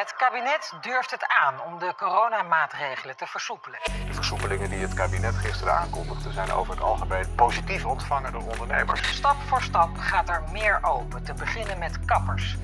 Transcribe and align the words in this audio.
Het 0.00 0.14
kabinet 0.16 0.72
durft 0.80 1.10
het 1.10 1.26
aan 1.26 1.62
om 1.62 1.78
de 1.78 1.94
coronamaatregelen 1.96 3.16
te 3.16 3.26
versoepelen. 3.26 3.78
De 4.06 4.14
versoepelingen 4.14 4.70
die 4.70 4.78
het 4.78 4.94
kabinet 4.94 5.34
gisteren 5.34 5.74
aankondigde 5.74 6.32
zijn 6.32 6.50
over 6.52 6.74
het 6.74 6.82
algemeen 6.82 7.34
positief 7.34 7.84
ontvangen 7.84 8.32
door 8.32 8.42
ondernemers. 8.42 9.14
Stap 9.14 9.36
voor 9.46 9.62
stap 9.62 9.98
gaat 9.98 10.28
er 10.28 10.42
meer 10.52 10.78
open, 10.82 11.24
te 11.24 11.34
beginnen 11.34 11.78
met 11.78 12.04
kappers. 12.04 12.56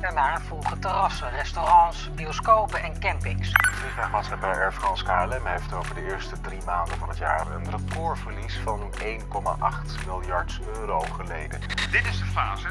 Daarna 0.00 0.40
volgen 0.40 0.80
terrassen, 0.80 1.30
restaurants, 1.30 2.14
bioscopen 2.14 2.82
en 2.82 3.00
campings. 3.00 3.50
Vliegtuigmaatschappij 3.52 4.54
Air 4.54 4.72
France 4.72 5.04
KLM 5.04 5.46
heeft 5.46 5.72
over 5.72 5.94
de 5.94 6.06
eerste 6.06 6.40
drie 6.40 6.62
maanden 6.64 6.98
van 6.98 7.08
het 7.08 7.18
jaar 7.18 7.46
een 7.46 7.70
recordverlies 7.70 8.58
van 8.64 8.92
1,8 9.02 10.06
miljard 10.06 10.60
euro 10.74 11.00
geleden. 11.00 11.60
Dit 11.90 12.06
is 12.06 12.18
de 12.18 12.26
fase 12.32 12.68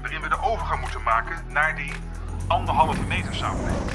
waarin 0.00 0.20
we 0.20 0.28
de 0.28 0.42
overgang 0.42 0.80
moeten 0.80 1.02
maken 1.02 1.44
naar 1.48 1.76
die 1.76 1.92
anderhalve 2.48 3.02
meter 3.02 3.34
samenleving. 3.34 3.90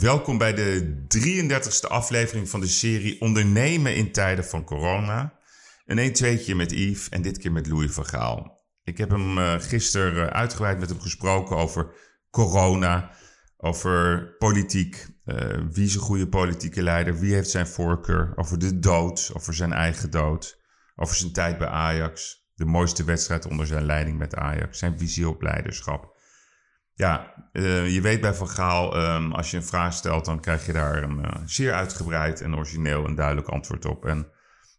Welkom 0.00 0.38
bij 0.38 0.54
de 0.54 1.04
33e 1.18 1.88
aflevering 1.88 2.48
van 2.48 2.60
de 2.60 2.66
serie 2.66 3.20
Ondernemen 3.20 3.96
in 3.96 4.12
tijden 4.12 4.44
van 4.44 4.64
corona. 4.64 5.38
Een 5.86 5.98
1 5.98 6.12
tweetje 6.12 6.54
met 6.54 6.70
Yves 6.70 7.08
en 7.08 7.22
dit 7.22 7.38
keer 7.38 7.52
met 7.52 7.66
Louis 7.66 7.92
van. 7.92 8.58
Ik 8.84 8.98
heb 8.98 9.10
hem 9.10 9.38
uh, 9.38 9.54
gisteren 9.58 10.24
uh, 10.24 10.30
uitgebreid 10.30 10.78
met 10.78 10.88
hem 10.88 11.00
gesproken 11.00 11.56
over 11.56 11.94
corona, 12.30 13.10
over 13.56 14.26
politiek. 14.38 15.06
Uh, 15.24 15.36
wie 15.70 15.86
is 15.86 15.94
een 15.94 16.00
goede 16.00 16.28
politieke 16.28 16.82
leider? 16.82 17.18
Wie 17.18 17.34
heeft 17.34 17.50
zijn 17.50 17.66
voorkeur? 17.66 18.32
Over 18.36 18.58
de 18.58 18.78
dood, 18.78 19.30
over 19.34 19.54
zijn 19.54 19.72
eigen 19.72 20.10
dood, 20.10 20.60
over 20.96 21.16
zijn 21.16 21.32
tijd 21.32 21.58
bij 21.58 21.68
Ajax 21.68 22.39
de 22.60 22.66
mooiste 22.66 23.04
wedstrijd 23.04 23.46
onder 23.46 23.66
zijn 23.66 23.84
leiding 23.84 24.18
met 24.18 24.34
Ajax. 24.34 24.78
Zijn 24.78 24.98
visie 24.98 25.28
op 25.28 25.42
leiderschap. 25.42 26.18
Ja, 26.94 27.34
uh, 27.52 27.94
je 27.94 28.00
weet 28.00 28.20
bij 28.20 28.34
Van 28.34 28.48
Gaal, 28.48 29.14
um, 29.14 29.32
als 29.32 29.50
je 29.50 29.56
een 29.56 29.62
vraag 29.62 29.92
stelt, 29.92 30.24
dan 30.24 30.40
krijg 30.40 30.66
je 30.66 30.72
daar 30.72 31.02
een 31.02 31.18
uh, 31.18 31.30
zeer 31.44 31.72
uitgebreid 31.72 32.40
en 32.40 32.56
origineel 32.56 33.06
en 33.06 33.14
duidelijk 33.14 33.48
antwoord 33.48 33.84
op. 33.84 34.04
En 34.04 34.26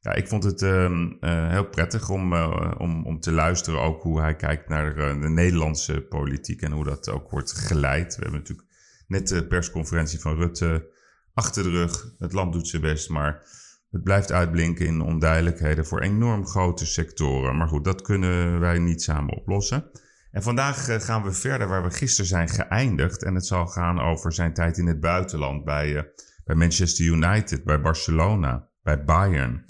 ja, 0.02 0.14
ik 0.14 0.28
vond 0.28 0.44
het 0.44 0.62
um, 0.62 1.18
uh, 1.22 1.50
heel 1.50 1.66
prettig 1.68 2.10
om, 2.10 2.34
om, 2.78 3.06
om 3.06 3.20
te 3.20 3.32
luisteren 3.32 3.82
ook 3.82 4.02
hoe 4.02 4.22
hij 4.22 4.36
kijkt 4.36 4.70
naar 4.70 4.96
de 4.96 5.30
Nederlandse 5.30 6.02
politiek 6.02 6.62
en 6.62 6.72
hoe 6.72 6.84
dat 6.84 7.10
ook 7.10 7.30
wordt 7.30 7.52
geleid. 7.52 8.16
We 8.16 8.22
hebben 8.22 8.40
natuurlijk 8.40 8.68
net 9.08 9.28
de 9.28 9.48
persconferentie 9.48 10.20
van 10.20 10.36
Rutte 10.36 10.90
achter 11.34 11.64
de 11.64 11.70
rug. 11.70 12.14
Het 12.18 12.34
land 12.34 12.54
doet 12.54 12.68
zijn 12.68 12.82
best, 12.82 13.10
maar 13.10 13.44
het 13.92 14.04
blijft 14.04 14.32
uitblinken 14.32 14.86
in 14.86 15.02
onduidelijkheden 15.02 15.86
voor 15.86 16.02
enorm 16.02 16.48
grote 16.48 16.86
sectoren. 16.86 17.58
Maar 17.58 17.68
goed, 17.68 17.84
dat 17.84 18.02
kunnen 18.02 18.60
wij 18.60 18.80
niet 18.80 19.02
samen 19.02 19.38
oplossen. 19.38 19.92
En 20.32 20.44
vandaag 20.44 20.88
eh, 20.88 21.00
gaan 21.00 21.24
we 21.24 21.32
verder 21.32 21.68
waar 21.68 21.84
we 21.84 21.92
gisteren 21.92 22.30
zijn 22.30 22.50
geëindigd. 22.50 23.24
En 23.24 23.36
het 23.36 23.46
zal 23.46 23.68
gaan 23.68 24.00
over 24.00 24.34
zijn 24.34 24.54
tijd 24.54 24.78
in 24.78 24.88
het 24.88 25.00
buitenland 25.00 25.64
bij, 25.64 25.90
uh, 25.90 26.02
bij 26.46 26.56
Manchester 26.56 27.06
United, 27.06 27.64
bij 27.64 27.82
Barcelona, 27.82 28.68
bij 28.84 29.04
Bayern. 29.04 29.66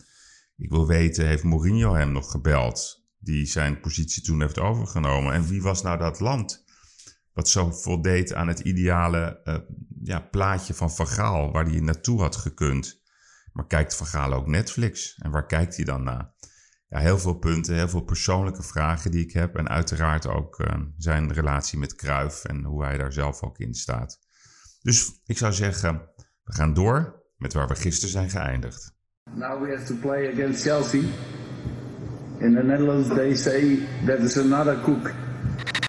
Ik 0.57 0.69
wil 0.69 0.87
weten, 0.87 1.27
heeft 1.27 1.43
Mourinho 1.43 1.93
hem 1.93 2.11
nog 2.11 2.31
gebeld? 2.31 3.05
Die 3.19 3.45
zijn 3.45 3.79
positie 3.79 4.23
toen 4.23 4.41
heeft 4.41 4.59
overgenomen. 4.59 5.33
En 5.33 5.47
wie 5.47 5.61
was 5.61 5.81
nou 5.81 5.97
dat 5.97 6.19
land 6.19 6.65
wat 7.33 7.49
zo 7.49 7.71
voldeed 7.71 8.33
aan 8.33 8.47
het 8.47 8.59
ideale 8.59 9.41
uh, 9.43 9.55
ja, 10.03 10.19
plaatje 10.19 10.73
van 10.73 11.07
Gaal, 11.07 11.51
waar 11.51 11.65
hij 11.65 11.79
naartoe 11.79 12.21
had 12.21 12.35
gekund? 12.35 13.00
Maar 13.53 13.67
kijkt 13.67 13.95
Van 13.95 14.07
Gaal 14.07 14.33
ook 14.33 14.47
Netflix? 14.47 15.15
En 15.17 15.31
waar 15.31 15.45
kijkt 15.45 15.75
hij 15.75 15.85
dan 15.85 16.03
naar? 16.03 16.33
Ja, 16.87 16.99
heel 16.99 17.19
veel 17.19 17.33
punten, 17.33 17.75
heel 17.75 17.89
veel 17.89 18.03
persoonlijke 18.03 18.63
vragen 18.63 19.11
die 19.11 19.23
ik 19.23 19.31
heb. 19.31 19.55
En 19.55 19.69
uiteraard 19.69 20.27
ook 20.27 20.59
uh, 20.59 20.73
zijn 20.97 21.33
relatie 21.33 21.79
met 21.79 21.95
Kruif 21.95 22.43
en 22.43 22.63
hoe 22.63 22.83
hij 22.83 22.97
daar 22.97 23.13
zelf 23.13 23.43
ook 23.43 23.57
in 23.57 23.73
staat. 23.73 24.19
Dus 24.81 25.21
ik 25.25 25.37
zou 25.37 25.53
zeggen, 25.53 26.09
we 26.43 26.53
gaan 26.53 26.73
door 26.73 27.23
met 27.37 27.53
waar 27.53 27.67
we 27.67 27.75
gisteren 27.75 28.09
zijn 28.09 28.29
geëindigd. 28.29 28.93
Now 29.33 29.61
we 29.61 29.75
have 29.75 29.85
to 29.85 29.95
play 29.95 30.31
against 30.33 30.61
Chelsea. 30.61 31.01
In 32.39 32.55
the 32.55 32.63
Netherlands 32.63 33.07
they 33.07 33.35
say 33.35 33.87
that 34.05 34.19
is 34.19 34.37
another 34.37 34.81
cook. 34.81 35.11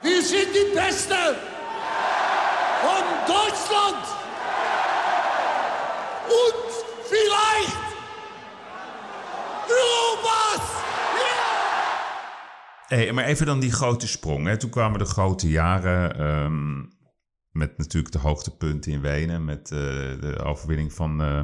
Wir 0.03 0.23
sind 0.23 0.53
die 0.53 0.71
Beste 0.75 1.37
von 2.83 3.05
Deutschland. 3.27 4.05
Und 6.41 6.62
Hey, 12.93 13.13
maar 13.13 13.25
even 13.25 13.47
dan 13.47 13.61
die 13.61 13.73
grote 13.73 14.07
sprong. 14.07 14.47
Hè. 14.47 14.57
Toen 14.57 14.71
kwamen 14.71 14.99
de 14.99 15.05
grote 15.05 15.49
jaren 15.49 16.27
um, 16.27 16.93
met 17.51 17.79
natuurlijk 17.79 18.13
de 18.13 18.19
hoogtepunten 18.19 18.93
in 18.93 19.01
Wenen, 19.01 19.45
met 19.45 19.71
uh, 19.71 19.79
de 20.21 20.43
overwinning 20.45 20.93
van 20.93 21.21
uh, 21.21 21.43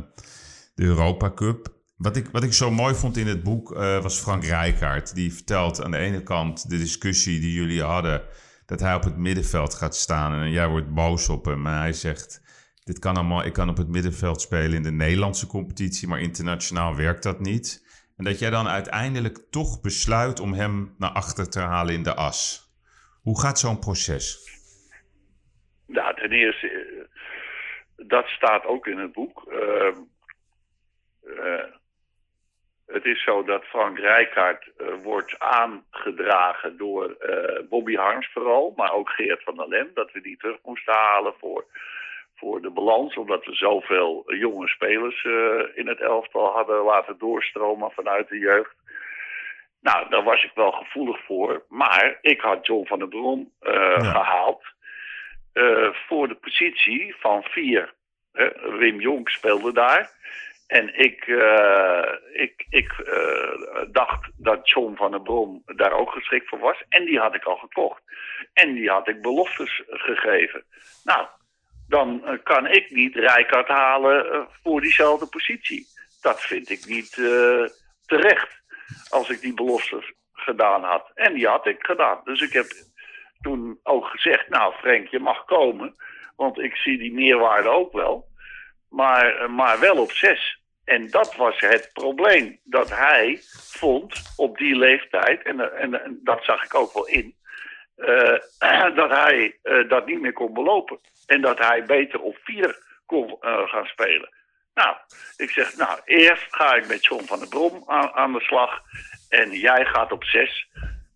de 0.74 0.84
Europa 0.84 1.32
Cup. 1.34 1.74
Wat 1.96 2.16
ik, 2.16 2.28
wat 2.32 2.42
ik 2.42 2.52
zo 2.52 2.70
mooi 2.70 2.94
vond 2.94 3.16
in 3.16 3.26
het 3.26 3.42
boek 3.42 3.70
uh, 3.70 4.02
was 4.02 4.18
Frank 4.18 4.44
Rijkaard. 4.44 5.14
Die 5.14 5.34
vertelt 5.34 5.84
aan 5.84 5.90
de 5.90 5.96
ene 5.96 6.22
kant 6.22 6.70
de 6.70 6.78
discussie 6.78 7.40
die 7.40 7.52
jullie 7.52 7.82
hadden, 7.82 8.22
dat 8.66 8.80
hij 8.80 8.94
op 8.94 9.04
het 9.04 9.16
middenveld 9.16 9.74
gaat 9.74 9.96
staan 9.96 10.32
en 10.32 10.50
jij 10.50 10.68
wordt 10.68 10.94
boos 10.94 11.28
op 11.28 11.44
hem. 11.44 11.66
En 11.66 11.78
hij 11.78 11.92
zegt, 11.92 12.42
dit 12.84 12.98
kan 12.98 13.16
allemaal, 13.16 13.44
ik 13.44 13.52
kan 13.52 13.68
op 13.68 13.76
het 13.76 13.88
middenveld 13.88 14.40
spelen 14.40 14.76
in 14.76 14.82
de 14.82 14.92
Nederlandse 14.92 15.46
competitie, 15.46 16.08
maar 16.08 16.20
internationaal 16.20 16.96
werkt 16.96 17.22
dat 17.22 17.40
niet. 17.40 17.86
En 18.18 18.24
dat 18.24 18.38
jij 18.38 18.50
dan 18.50 18.68
uiteindelijk 18.68 19.38
toch 19.50 19.80
besluit 19.80 20.40
om 20.40 20.52
hem 20.52 20.94
naar 20.98 21.10
achter 21.10 21.50
te 21.50 21.60
halen 21.60 21.94
in 21.94 22.02
de 22.02 22.14
as. 22.14 22.66
Hoe 23.22 23.40
gaat 23.40 23.58
zo'n 23.58 23.78
proces? 23.78 24.56
Nou, 25.86 26.14
ten 26.14 26.32
eerste, 26.32 27.06
dat 27.96 28.26
staat 28.26 28.64
ook 28.64 28.86
in 28.86 28.98
het 28.98 29.12
boek. 29.12 29.44
Uh, 29.48 29.96
uh, 31.24 31.64
het 32.86 33.04
is 33.04 33.22
zo 33.22 33.42
dat 33.42 33.64
Frank 33.64 33.98
Rijkaard 33.98 34.70
uh, 34.78 34.94
wordt 35.02 35.38
aangedragen 35.38 36.76
door 36.76 37.16
Bobby 37.68 37.94
Harms 37.94 38.30
vooral, 38.32 38.72
maar 38.76 38.92
ook 38.92 39.08
Geert 39.08 39.42
van 39.42 39.56
der 39.56 39.68
Lem, 39.68 39.90
dat 39.94 40.12
we 40.12 40.20
die 40.20 40.36
terug 40.36 40.58
moesten 40.62 40.94
halen 40.94 41.34
voor 41.38 41.64
voor 42.38 42.62
de 42.62 42.70
balans, 42.70 43.16
omdat 43.16 43.44
we 43.44 43.54
zoveel 43.54 44.34
jonge 44.34 44.68
spelers 44.68 45.24
uh, 45.24 45.62
in 45.74 45.88
het 45.88 46.00
elftal 46.00 46.46
hadden 46.46 46.82
laten 46.82 47.18
doorstromen 47.18 47.90
vanuit 47.90 48.28
de 48.28 48.38
jeugd. 48.38 48.74
Nou, 49.80 50.08
daar 50.08 50.22
was 50.22 50.44
ik 50.44 50.50
wel 50.54 50.70
gevoelig 50.70 51.24
voor. 51.24 51.64
Maar 51.68 52.18
ik 52.20 52.40
had 52.40 52.66
John 52.66 52.86
van 52.86 52.98
der 52.98 53.08
Bron 53.08 53.52
uh, 53.62 53.72
ja. 53.72 54.00
gehaald 54.00 54.62
uh, 55.54 55.88
voor 55.92 56.28
de 56.28 56.34
positie 56.34 57.14
van 57.18 57.42
vier. 57.42 57.96
Wim 58.78 59.00
Jonk 59.00 59.28
speelde 59.28 59.72
daar. 59.72 60.10
En 60.66 60.98
ik, 60.98 61.26
ik, 62.32 62.66
ik 62.68 62.92
dacht 63.92 64.30
dat 64.36 64.68
John 64.68 64.94
van 64.96 65.10
der 65.10 65.22
Bron 65.22 65.62
daar 65.66 65.92
ook 65.92 66.10
geschikt 66.10 66.48
voor 66.48 66.58
was. 66.58 66.82
En 66.88 67.04
die 67.04 67.18
had 67.18 67.34
ik 67.34 67.44
al 67.44 67.56
gekocht. 67.56 68.02
En 68.52 68.74
die 68.74 68.90
had 68.90 69.08
ik 69.08 69.22
beloftes 69.22 69.82
gegeven. 69.88 70.64
Nou, 71.04 71.26
dan 71.88 72.22
uh, 72.24 72.30
kan 72.42 72.66
ik 72.66 72.90
niet 72.90 73.14
Rijkaard 73.14 73.68
halen 73.68 74.26
uh, 74.26 74.40
voor 74.62 74.80
diezelfde 74.80 75.26
positie. 75.26 75.86
Dat 76.20 76.40
vind 76.40 76.70
ik 76.70 76.86
niet 76.86 77.16
uh, 77.16 77.66
terecht 78.06 78.62
als 79.08 79.28
ik 79.28 79.40
die 79.40 79.54
beloftes 79.54 80.12
gedaan 80.32 80.82
had. 80.82 81.10
En 81.14 81.34
die 81.34 81.46
had 81.46 81.66
ik 81.66 81.84
gedaan. 81.84 82.20
Dus 82.24 82.40
ik 82.40 82.52
heb 82.52 82.66
toen 83.40 83.80
ook 83.82 84.06
gezegd, 84.06 84.48
nou 84.48 84.74
Frank, 84.74 85.08
je 85.08 85.18
mag 85.18 85.44
komen. 85.44 85.94
Want 86.36 86.58
ik 86.58 86.76
zie 86.76 86.98
die 86.98 87.12
meerwaarde 87.12 87.68
ook 87.68 87.92
wel. 87.92 88.26
Maar, 88.88 89.50
maar 89.50 89.80
wel 89.80 89.96
op 89.96 90.12
zes. 90.12 90.62
En 90.84 91.10
dat 91.10 91.36
was 91.36 91.58
het 91.58 91.90
probleem. 91.92 92.60
Dat 92.64 92.90
hij 92.90 93.38
vond 93.70 94.32
op 94.36 94.58
die 94.58 94.76
leeftijd, 94.76 95.42
en, 95.42 95.78
en 95.78 96.20
dat 96.22 96.44
zag 96.44 96.64
ik 96.64 96.74
ook 96.74 96.92
wel 96.92 97.06
in, 97.06 97.34
dat 99.00 99.10
hij 99.10 99.58
dat 99.88 100.06
niet 100.06 100.20
meer 100.20 100.32
kon 100.32 100.54
belopen. 100.54 100.98
En 101.26 101.40
dat 101.40 101.58
hij 101.58 101.84
beter 101.84 102.20
op 102.20 102.36
vier 102.42 102.78
kon 103.06 103.36
uh, 103.40 103.68
gaan 103.68 103.86
spelen. 103.86 104.28
Nou, 104.74 104.96
ik 105.36 105.50
zeg, 105.50 105.76
nou, 105.76 106.00
eerst 106.04 106.46
ga 106.50 106.74
ik 106.74 106.88
met 106.88 107.04
John 107.04 107.24
van 107.24 107.38
der 107.38 107.48
Brom 107.48 107.82
aan, 107.86 108.10
aan 108.10 108.32
de 108.32 108.40
slag. 108.40 108.82
En 109.28 109.50
jij 109.50 109.84
gaat 109.84 110.12
op 110.12 110.24
zes 110.24 110.68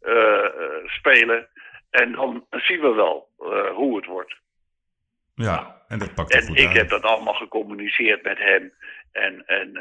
uh, 0.02 0.46
spelen. 0.86 1.48
En 1.90 2.12
dan 2.12 2.46
zien 2.50 2.80
we 2.80 2.92
wel 2.94 3.28
hoe 3.74 3.96
het 3.96 4.06
wordt. 4.06 4.34
Ja, 5.34 5.82
en 5.88 5.98
dat 5.98 6.14
pakt 6.14 6.32
En 6.32 6.46
goed 6.46 6.58
ik 6.58 6.66
uit. 6.66 6.76
heb 6.76 6.88
dat 6.88 7.02
allemaal 7.02 7.34
gecommuniceerd 7.34 8.22
met 8.22 8.38
hem. 8.38 8.72
En, 9.12 9.46
en 9.46 9.80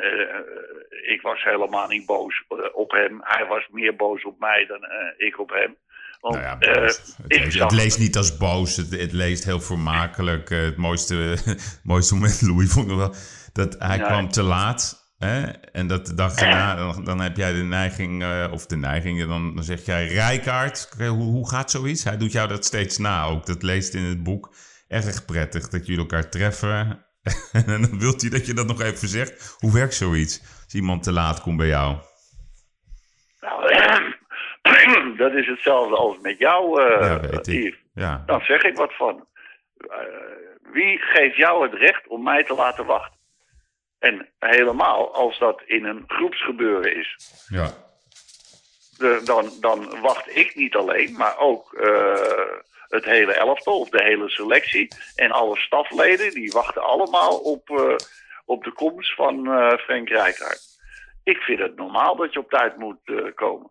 ik 1.02 1.22
was 1.22 1.44
helemaal 1.44 1.88
niet 1.88 2.06
boos 2.06 2.44
op 2.74 2.92
hem. 2.92 3.20
Hij 3.24 3.46
was 3.46 3.68
meer 3.70 3.96
boos 3.96 4.24
op 4.24 4.40
mij 4.40 4.66
dan 4.66 4.86
ik 5.18 5.40
op 5.40 5.50
hem. 5.50 5.78
Want, 6.22 6.36
nou 6.36 6.48
ja, 6.48 6.76
uh, 6.76 6.88
het, 6.88 7.18
leest, 7.28 7.60
het 7.60 7.72
leest 7.72 8.00
niet 8.00 8.18
als 8.18 8.38
boos, 8.38 8.76
het, 8.76 8.92
het 8.92 9.12
leest 9.12 9.44
heel 9.44 9.62
vermakelijk. 9.62 10.50
Uh, 10.50 10.64
het 10.64 10.78
mooiste, 10.78 11.38
mooiste 11.84 12.14
moment, 12.14 12.42
Louis, 12.48 12.70
vond 12.70 12.90
ik 12.90 12.98
wel, 12.98 13.16
dat 13.54 13.76
hij 13.80 13.98
ja, 13.98 14.06
kwam 14.06 14.30
te 14.30 14.44
laat. 14.44 15.00
Hè? 15.18 15.42
En 15.52 15.88
dat 15.88 16.06
de 16.06 16.14
dag 16.14 16.34
daarna, 16.34 16.76
dan, 16.76 17.04
dan 17.04 17.22
heb 17.22 17.38
jij 17.38 17.54
de 17.54 17.64
neiging, 17.64 18.24
eh, 18.24 18.48
of 18.52 18.66
de 18.66 18.76
neiging, 18.76 19.28
dan, 19.28 19.56
dan 19.56 19.64
zeg 19.64 19.86
jij 19.86 20.08
Rijkaard. 20.08 20.90
Hoe, 20.98 21.10
hoe 21.10 21.50
gaat 21.50 21.72
zoiets? 21.72 22.04
Hij 22.04 22.18
doet 22.18 22.32
jou 22.32 22.48
dat 22.48 22.66
steeds 22.66 22.98
na 22.98 23.24
ook. 23.24 23.46
Dat 23.46 23.64
leest 23.64 23.94
in 23.94 24.04
het 24.04 24.24
boek. 24.24 24.56
Erg 24.88 25.26
prettig 25.26 25.70
dat 25.70 25.86
jullie 25.86 26.02
elkaar 26.02 26.30
treffen. 26.30 27.06
en 27.52 27.66
dan 27.66 28.00
wilt 28.00 28.22
hij 28.22 28.30
dat 28.30 28.46
je 28.46 28.54
dat 28.54 28.68
nog 28.68 28.82
even 28.82 29.08
zegt. 29.08 29.56
Hoe 29.60 29.74
werkt 29.74 29.94
zoiets? 29.94 30.42
Als 30.64 30.74
iemand 30.74 31.04
te 31.04 31.12
laat 31.12 31.42
komt 31.42 31.58
bij 31.58 31.68
jou. 31.68 31.98
Nou, 33.40 33.72
dat 35.22 35.34
is 35.34 35.48
hetzelfde 35.48 35.96
als 35.96 36.18
met 36.22 36.38
jou, 36.38 36.82
Ja. 36.82 37.20
Ja, 37.94 38.24
Dan 38.26 38.42
zeg 38.42 38.64
ik 38.64 38.76
wat 38.78 38.94
van. 38.96 39.28
Eh, 39.78 39.98
wie 40.62 40.98
geeft 41.00 41.36
jou 41.36 41.64
het 41.64 41.74
recht 41.74 42.08
om 42.08 42.24
mij 42.24 42.44
te 42.44 42.54
laten 42.54 42.86
wachten? 42.86 43.20
En 44.00 44.30
helemaal 44.40 45.14
als 45.14 45.40
dat 45.40 45.62
in 45.66 45.86
een 45.86 46.04
groepsgebeuren 46.08 46.96
is. 46.96 47.18
ja. 47.48 47.70
De- 48.98 49.22
dan, 49.24 49.50
dan 49.60 50.00
wacht 50.02 50.36
ik 50.36 50.56
niet 50.56 50.76
alleen, 50.76 51.16
maar 51.18 51.38
ook 51.38 51.74
eh, 51.74 52.58
het 52.88 53.06
hele 53.06 53.34
elftal 53.34 53.80
of 53.80 53.90
de 53.90 54.04
hele 54.04 54.30
selectie. 54.30 54.88
En 55.16 55.32
alle 55.32 55.58
stafleden, 55.58 56.32
die 56.32 56.52
wachten 56.52 56.84
allemaal 56.84 57.38
op, 57.38 57.70
op 58.46 58.64
de 58.64 58.72
komst 58.72 59.16
van 59.16 59.46
Frank 59.80 60.10
Rijkaard. 60.10 60.62
Ik 61.24 61.38
vind 61.38 61.60
het 61.60 61.76
normaal 61.76 62.16
dat 62.16 62.34
je 62.34 62.40
op 62.40 62.50
tijd 62.50 62.78
moet 62.78 63.32
komen. 63.36 63.70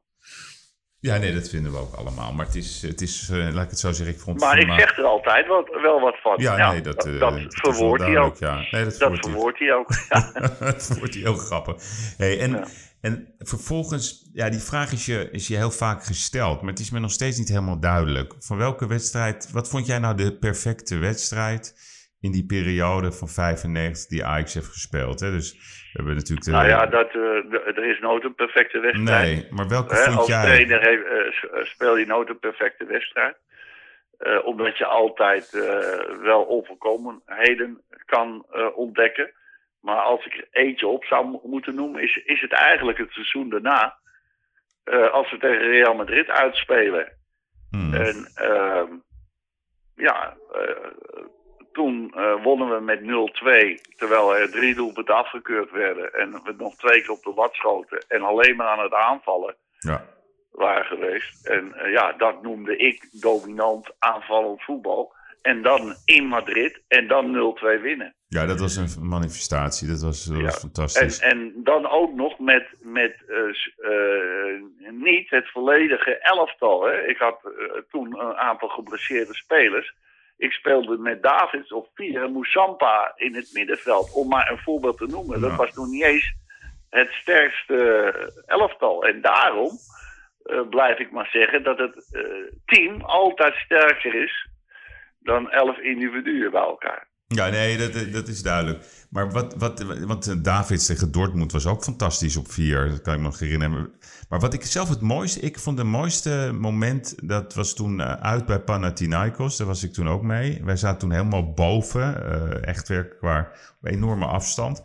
Ja, 1.00 1.17
nee, 1.17 1.35
dat 1.35 1.49
vinden 1.49 1.73
we 1.73 1.79
ook 1.79 1.94
allemaal. 1.94 2.32
Maar 2.32 2.47
het 2.47 2.55
is, 2.55 2.82
het 2.82 3.00
is 3.00 3.29
eh, 3.31 3.37
laat 3.37 3.64
ik 3.64 3.70
het 3.70 3.79
zo 3.79 3.93
zeggen, 3.93 4.14
ik 4.14 4.20
vond 4.20 4.41
Maar 4.41 4.58
ik 4.58 4.70
zeg 4.79 4.99
er 4.99 5.05
altijd 5.05 5.47
wat, 5.47 5.69
wel 5.82 6.00
wat 6.00 6.20
van. 6.23 6.35
Ja, 6.37 6.73
nee, 6.73 6.81
dat, 6.81 7.06
eh, 7.06 7.19
dat, 7.19 7.20
dat 7.20 7.38
is 7.38 7.47
verwoordt 7.49 8.02
hij 8.02 8.19
ook. 8.19 8.37
ja. 8.38 8.55
Nee, 8.70 8.85
dat 8.85 8.99
dat 8.99 9.19
verwoordt 9.20 9.58
hij. 9.58 9.69
verwoordt 9.69 9.73
ook. 9.73 9.88
Ja. 10.08 10.67
dat 10.67 10.99
wordt 10.99 11.14
hij 11.14 11.23
heel 11.23 11.35
grappig. 11.37 11.82
Hey, 12.17 12.41
en, 12.41 12.50
Ja. 12.50 12.67
en 13.00 13.35
vervolgens, 13.38 14.31
ja, 14.32 14.49
die 14.49 14.61
vraag 14.61 14.93
is 14.93 15.06
je, 15.06 15.29
is 15.31 15.47
je 15.47 15.56
heel 15.56 15.70
vaak 15.70 16.05
gesteld, 16.05 16.61
maar 16.61 16.70
het 16.70 16.81
is 16.81 16.91
me 16.91 16.99
nog 16.99 17.11
steeds 17.12 17.38
niet 17.38 17.49
helemaal 17.49 17.81
duidelijk. 17.81 18.35
Van 18.38 18.56
welke 18.56 18.87
wedstrijd, 18.87 19.50
wat 19.50 19.69
vond 19.69 19.87
jij 19.87 19.99
nou 19.99 20.17
de 20.17 20.37
perfecte 20.38 20.97
wedstrijd 20.97 21.75
in 22.20 22.32
die 22.32 22.47
periode 22.47 23.12
van 23.12 23.29
95 23.29 24.06
die 24.06 24.25
Ajax 24.25 24.55
heeft 24.55 24.67
gespeeld? 24.73 25.20
Hè? 25.20 25.31
Dus 25.31 25.56
we 25.92 25.96
hebben 25.96 26.14
natuurlijk 26.14 26.46
de... 26.46 26.50
Nou 26.50 26.69
ja, 26.69 26.87
dat, 26.87 27.08
eh, 27.14 27.76
er 27.76 27.84
is 27.84 28.00
nooit 28.00 28.25
een 28.25 28.34
perfecte 28.34 28.78
wedstrijd. 28.78 29.26
nee, 29.26 29.46
maar 29.50 29.69
welke 29.69 29.96
vond 29.96 30.16
als 30.16 30.26
jij? 30.26 30.42
trainer 30.42 30.81
heeft, 30.81 31.04
eh, 31.04 31.58
eh, 31.58 31.64
speel 31.64 31.96
je 31.96 32.06
nooit 32.06 32.28
een 32.28 32.38
perfecte 32.38 32.84
wedstrijd. 32.84 33.37
Omdat 34.44 34.78
je 34.78 34.84
altijd 34.84 35.54
eh, 35.54 36.19
wel 36.22 36.42
onvolkomenheden 36.42 37.82
kan 38.06 38.46
ontdekken. 38.75 39.32
Maar 39.81 39.96
als 39.96 40.26
ik 40.26 40.32
er 40.32 40.48
eentje 40.50 40.87
op 40.87 41.04
zou 41.04 41.26
mo- 41.26 41.40
moeten 41.44 41.75
noemen, 41.75 42.02
is, 42.02 42.16
is 42.25 42.40
het 42.40 42.52
eigenlijk 42.52 42.98
het 42.98 43.10
seizoen 43.10 43.48
daarna. 43.48 43.98
Als 45.12 45.31
we 45.31 45.38
tegen 45.38 45.70
Real 45.70 45.94
Madrid 45.94 46.28
uitspelen. 46.28 47.12
Hmm. 47.70 47.94
En 47.94 48.31
ehm, 48.34 48.92
ja, 49.96 50.37
toen 51.72 52.12
eh, 52.14 52.43
wonnen 52.43 52.69
we 52.75 52.81
met 52.81 53.00
0-2. 53.00 53.81
Terwijl 53.96 54.37
er 54.37 54.50
drie 54.50 54.75
doelpunten 54.75 55.14
afgekeurd 55.14 55.70
werden. 55.70 56.12
En 56.14 56.31
we 56.44 56.55
nog 56.58 56.75
twee 56.76 57.00
keer 57.00 57.11
op 57.11 57.22
de 57.22 57.32
lat 57.34 57.55
schoten. 57.55 58.05
En 58.08 58.22
alleen 58.22 58.56
maar 58.56 58.67
aan 58.67 58.82
het 58.84 58.93
aanvallen 58.94 59.55
Ja. 59.78 60.05
waren 60.50 60.84
geweest. 60.84 61.46
En 61.46 61.75
eh, 61.75 61.93
ja, 61.93 62.12
dat 62.12 62.43
noemde 62.43 62.76
ik 62.76 63.08
dominant 63.20 63.90
aanvallend 63.99 64.62
voetbal. 64.62 65.12
En 65.43 65.62
dan 65.62 65.94
in 66.05 66.25
Madrid 66.26 66.82
en 66.88 67.06
dan 67.08 67.55
0-2 67.78 67.81
winnen. 67.82 68.14
ja, 68.28 68.46
dat 68.46 68.61
was 68.61 68.76
een 68.76 69.08
manifestatie. 69.08 69.88
Dat 69.88 70.00
was, 70.02 70.25
dat 70.25 70.34
was 70.43 70.55
Ja. 70.55 70.58
fantastisch. 70.61 71.19
En, 71.20 71.31
en 71.31 71.52
dan 71.56 71.87
ook 71.88 72.14
nog 72.14 72.38
met, 72.38 72.66
met 72.82 73.14
eh, 73.26 74.90
niet 74.90 75.31
het 75.31 75.50
volledige 75.50 76.19
elftal. 76.19 76.82
Hè. 76.84 77.06
Ik 77.06 77.16
had 77.19 77.40
toen 77.90 78.20
een 78.20 78.34
aantal 78.37 78.69
geblesseerde 78.69 79.34
spelers. 79.34 79.94
Ik 80.40 80.52
speelde 80.52 80.98
met 80.98 81.22
Davids 81.22 81.72
of 81.72 81.87
vier 81.94 82.22
en 82.22 82.32
Moussampa 82.32 83.12
in 83.16 83.34
het 83.34 83.50
middenveld. 83.52 84.12
Om 84.12 84.28
maar 84.28 84.50
een 84.50 84.58
voorbeeld 84.58 84.96
te 84.98 85.06
noemen. 85.06 85.40
Dat 85.40 85.56
was 85.56 85.72
toen 85.72 85.90
niet 85.90 86.02
eens 86.02 86.34
het 86.90 87.12
sterkste 87.12 87.76
elftal. 88.46 89.04
En 89.04 89.20
daarom 89.20 89.70
eh, 90.42 90.69
blijf 90.69 90.98
ik 90.98 91.10
maar 91.10 91.28
zeggen 91.32 91.62
dat 91.62 91.78
het 91.78 92.14
eh, 92.14 92.22
team 92.64 93.00
altijd 93.00 93.54
sterker 93.54 94.14
is 94.14 94.48
dan 95.19 95.50
elf 95.50 95.78
individuen 95.78 96.50
bij 96.50 96.60
elkaar. 96.60 97.10
Ja, 97.35 97.49
nee, 97.49 97.77
dat, 97.77 98.12
dat 98.12 98.29
is 98.29 98.43
duidelijk. 98.43 98.85
Maar 99.11 99.31
wat, 99.31 99.55
wat, 99.59 99.82
want 99.82 100.27
eh, 100.27 100.37
Davids 100.43 100.87
tegen 100.87 101.12
Dortmund 101.12 101.53
was 101.53 101.67
ook 101.67 101.85
fantastisch 101.85 102.37
op 102.37 102.53
vier. 102.53 102.88
Dat 102.88 103.00
kan 103.00 103.15
ik 103.15 103.21
me 103.21 103.27
nog 103.27 103.38
herinneren. 103.38 103.93
Maar 104.29 104.41
wat 104.41 104.55
ik 104.55 104.65
zelf 104.65 104.88
het 104.88 105.00
mooiste, 105.00 105.41
ik 105.41 105.59
vond 105.59 105.79
het 105.79 105.87
mooiste 105.87 106.56
moment, 106.59 107.29
dat 107.29 107.55
was 107.55 107.75
toen 107.75 108.00
eh, 108.00 108.12
uit 108.12 108.47
bij 108.47 108.61
Panathinaikos. 108.61 109.56
Daar 109.56 109.67
was 109.67 109.82
ik 109.82 109.93
toen 109.93 110.09
ook 110.09 110.23
mee. 110.23 110.65
Wij 110.65 110.77
zaten 110.77 110.99
toen 110.99 111.11
helemaal 111.11 111.53
boven, 111.53 112.25
eh, 112.25 112.69
echt 112.69 112.88
weer 112.88 113.09
qua 113.09 113.49
enorme 113.83 114.26
afstand. 114.26 114.83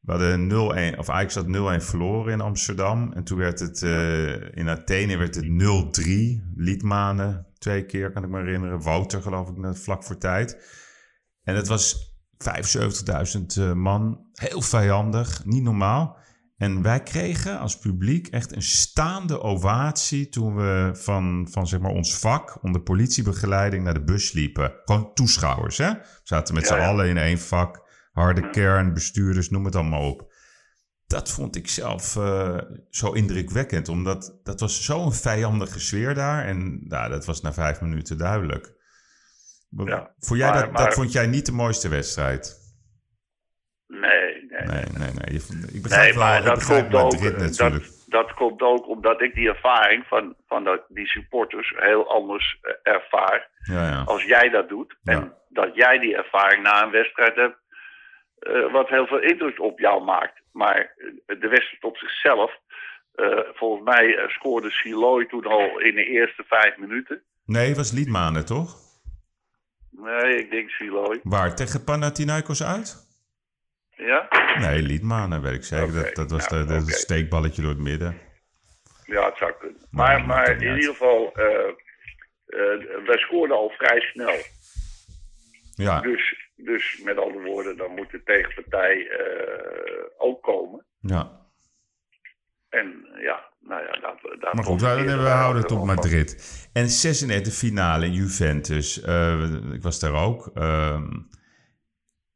We 0.00 0.10
hadden 0.10 0.46
0-1, 0.46 0.98
of 0.98 1.08
Ajax 1.08 1.34
had 1.34 1.46
0-1 1.46 1.84
verloren 1.84 2.32
in 2.32 2.40
Amsterdam. 2.40 3.12
En 3.12 3.24
toen 3.24 3.38
werd 3.38 3.58
het 3.60 3.82
in 4.54 4.68
Athene 4.68 5.16
werd 5.16 5.34
het 5.34 5.48
0-3. 5.48 6.42
Liedmanen, 6.56 7.46
twee 7.58 7.86
keer 7.86 8.10
kan 8.10 8.24
ik 8.24 8.30
me 8.30 8.38
herinneren. 8.38 8.82
Wouter 8.82 9.22
geloof 9.22 9.48
ik, 9.48 9.76
vlak 9.76 10.04
voor 10.04 10.18
tijd. 10.18 10.56
En 11.48 11.54
het 11.54 11.68
was 11.68 12.12
75.000 13.38 13.40
eh, 13.56 13.72
man. 13.72 14.26
Heel 14.32 14.60
vijandig, 14.60 15.44
niet 15.44 15.62
normaal. 15.62 16.16
En 16.56 16.82
wij 16.82 17.02
kregen 17.02 17.58
als 17.58 17.78
publiek 17.78 18.26
echt 18.26 18.54
een 18.54 18.62
staande 18.62 19.40
ovatie 19.40 20.28
toen 20.28 20.56
we 20.56 20.90
van, 20.92 21.48
van 21.50 21.66
zeg 21.66 21.80
maar 21.80 21.90
ons 21.90 22.18
vak 22.18 22.58
onder 22.62 22.80
politiebegeleiding 22.80 23.84
naar 23.84 23.94
de 23.94 24.04
bus 24.04 24.32
liepen. 24.32 24.72
Gewoon 24.84 25.14
toeschouwers, 25.14 25.78
hè? 25.78 25.92
We 25.92 26.20
zaten 26.22 26.54
met 26.54 26.62
Ja, 26.62 26.68
z'n 26.68 26.80
ja. 26.80 26.86
allen 26.88 27.08
in 27.08 27.18
één 27.18 27.38
vak. 27.38 27.86
Harde 28.12 28.50
kern, 28.50 28.94
bestuurders, 28.94 29.50
noem 29.50 29.64
het 29.64 29.76
allemaal 29.76 30.10
op. 30.10 30.32
Dat 31.06 31.30
vond 31.30 31.56
ik 31.56 31.68
zelf 31.68 32.16
eh, 32.16 32.58
zo 32.90 33.12
indrukwekkend, 33.12 33.88
omdat 33.88 34.38
dat 34.42 34.60
was 34.60 34.84
zo'n 34.84 35.12
vijandige 35.12 35.80
sfeer 35.80 36.14
daar. 36.14 36.44
En 36.44 36.80
nou, 36.88 37.10
dat 37.10 37.24
was 37.24 37.40
na 37.40 37.52
vijf 37.52 37.80
minuten 37.80 38.18
duidelijk. 38.18 38.76
Ja, 39.68 40.14
Vond 40.18 40.40
jij 40.40 40.50
maar- 40.50 40.72
dat, 40.72 40.94
vond 40.94 41.12
jij 41.12 41.26
niet 41.26 41.46
de 41.46 41.52
mooiste 41.52 41.88
wedstrijd? 41.88 42.56
Nee, 43.86 44.46
nee. 44.48 44.66
Nee, 44.66 44.84
nee, 44.98 45.10
nee. 45.14 45.40
Ik 45.72 45.82
begrijp 45.82 46.08
Nee, 46.10 46.18
maar 46.18 46.42
wel, 46.42 46.54
dat 46.54 46.64
komt, 46.66 46.94
ook, 46.94 47.12
natuurlijk. 47.20 47.56
dat, 47.84 48.04
dat 48.06 48.34
komt 48.34 48.60
ook 48.62 48.88
omdat 48.88 49.20
ik 49.22 49.34
die 49.34 49.48
ervaring 49.48 50.04
van, 50.06 50.34
van 50.46 50.64
dat, 50.64 50.84
die 50.88 51.06
supporters 51.06 51.72
heel 51.76 52.08
anders 52.10 52.58
eh, 52.62 52.92
ervaar. 52.94 53.48
Ja, 53.58 53.88
ja. 53.88 54.02
Als 54.02 54.22
jij 54.24 54.48
dat 54.48 54.68
doet. 54.68 54.96
Ja. 55.02 55.12
En 55.12 55.34
dat 55.48 55.74
jij 55.74 55.98
die 55.98 56.16
ervaring 56.16 56.62
na 56.62 56.82
een 56.84 56.90
wedstrijd 56.90 57.34
hebt. 57.34 57.56
eh, 58.38 58.72
wat 58.72 58.88
heel 58.88 59.06
veel 59.06 59.20
indruk 59.20 59.60
op 59.60 59.78
jou 59.78 60.04
maakt. 60.04 60.40
Maar 60.52 60.94
de 61.26 61.48
wedstrijd 61.48 61.84
op 61.84 61.96
zichzelf. 61.96 62.52
eh, 63.14 63.38
volgens 63.54 63.84
mij 63.84 64.24
scoorde 64.28 64.70
Siloy 64.70 65.26
toen 65.26 65.44
al 65.46 65.78
in 65.80 65.94
de 65.94 66.04
eerste 66.04 66.44
vijf 66.46 66.76
minuten. 66.76 67.22
Nee, 67.44 67.68
het 67.68 67.76
was 67.76 67.92
Liedmanen, 67.92 68.46
toch? 68.46 68.76
Nee, 70.02 70.36
ik 70.36 70.50
denk 70.50 70.70
Siloy. 70.70 71.20
Waar? 71.22 71.54
Tegen 71.54 71.84
Panathinaikos 71.84 72.62
uit? 72.62 73.06
Ja? 73.96 74.28
Nee, 74.58 74.82
Liedmanen, 74.82 75.42
weet 75.42 75.54
ik 75.54 75.64
zeker. 75.64 75.92
Dat, 75.92 76.14
dat 76.14 76.30
was 76.30 76.42
ja, 76.46 76.48
de, 76.58 76.64
de 76.66 76.80
oké. 76.82 76.92
steekballetje 76.92 77.62
door 77.62 77.70
het 77.70 77.80
midden. 77.80 78.20
Ja, 79.04 79.24
het 79.28 79.36
zou 79.36 79.52
kunnen. 79.58 79.80
Maar 79.90 80.26
Maar, 80.26 80.46
dat 80.46 80.62
in 80.62 80.74
ieder 80.74 80.90
geval, 80.90 81.32
eh, 81.34 81.68
eh, 82.46 83.04
wij 83.06 83.18
scoorden 83.18 83.56
al 83.56 83.68
vrij 83.70 84.00
snel. 84.00 84.36
Ja, 85.74 86.00
Dus, 86.00 86.50
dus 86.56 87.00
met 87.04 87.18
andere 87.18 87.44
woorden, 87.44 87.76
dan 87.76 87.94
moet 87.94 88.10
de 88.10 88.22
tegenpartij 88.22 89.08
eh, 89.08 90.04
ook 90.18 90.42
komen. 90.42 90.84
ja. 91.00 91.36
En 92.68 93.08
ja, 93.20 93.47
nou 93.68 93.82
ja, 93.82 94.00
dat, 94.00 94.40
dat 94.40 94.54
Maar 94.54 94.64
goed, 94.64 94.80
we, 94.80 95.04
we 95.04 95.28
houden 95.28 95.62
het 95.62 95.72
op 95.72 95.84
Madrid. 95.84 96.68
En 96.72 96.88
96 96.88 97.54
finale 97.54 98.06
in 98.06 98.12
Juventus. 98.12 99.00
Eh, 99.00 99.54
ik 99.72 99.82
was 99.82 100.00
daar 100.00 100.12
ook. 100.12 100.50
Ehm, 100.54 101.12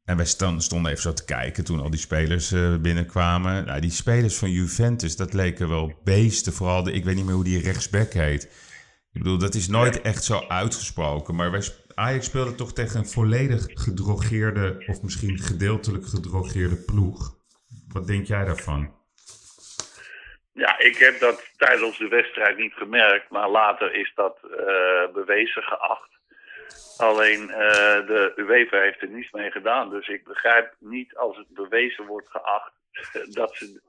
en 0.03 0.17
wij 0.17 0.25
stonden 0.25 0.85
even 0.85 1.01
zo 1.01 1.13
te 1.13 1.25
kijken 1.25 1.63
toen 1.63 1.79
al 1.79 1.89
die 1.89 1.99
spelers 1.99 2.51
eh, 2.51 2.77
binnenkwamen. 2.77 3.65
Nou, 3.65 3.81
die 3.81 3.91
spelers 3.91 4.37
van 4.37 4.51
Juventus, 4.51 5.15
dat 5.15 5.33
leken 5.33 5.69
wel 5.69 5.99
beesten. 6.03 6.53
Vooral, 6.53 6.83
de, 6.83 6.91
ik 6.91 7.03
weet 7.03 7.15
niet 7.15 7.25
meer 7.25 7.35
hoe 7.35 7.43
die 7.43 7.61
rechtsback 7.61 8.13
heet. 8.13 8.43
Ik 9.11 9.21
bedoel, 9.21 9.37
dat 9.37 9.55
is 9.55 9.67
nooit 9.67 10.01
echt 10.01 10.23
zo 10.23 10.45
uitgesproken. 10.47 11.35
Maar 11.35 11.51
wij, 11.51 11.63
Ajax 11.93 12.25
speelde 12.25 12.55
toch 12.55 12.73
tegen 12.73 12.99
een 12.99 13.07
volledig 13.07 13.65
gedrogeerde... 13.73 14.83
of 14.87 15.01
misschien 15.01 15.39
gedeeltelijk 15.39 16.07
gedrogeerde 16.07 16.75
ploeg. 16.75 17.37
Wat 17.87 18.07
denk 18.07 18.25
jij 18.25 18.45
daarvan? 18.45 19.01
Ja, 20.53 20.79
ik 20.79 20.97
heb 20.97 21.19
dat 21.19 21.51
tijdens 21.57 21.97
de 21.97 22.07
wedstrijd 22.07 22.57
niet 22.57 22.73
gemerkt, 22.73 23.29
maar 23.29 23.49
later 23.49 23.93
is 23.93 24.11
dat 24.15 24.37
eh, 24.43 25.13
bewezen 25.13 25.63
geacht. 25.63 26.13
Alleen 26.97 27.49
eh, 27.49 28.07
de 28.07 28.33
UEFA 28.35 28.81
heeft 28.81 29.01
er 29.01 29.09
niets 29.09 29.31
mee 29.31 29.51
gedaan, 29.51 29.89
dus 29.89 30.07
ik 30.07 30.23
begrijp 30.23 30.75
niet 30.79 31.15
als 31.15 31.37
het 31.37 31.47
bewezen 31.49 32.05
wordt 32.05 32.29
geacht 32.29 32.71
dat 33.39 33.55
ze 33.55 33.81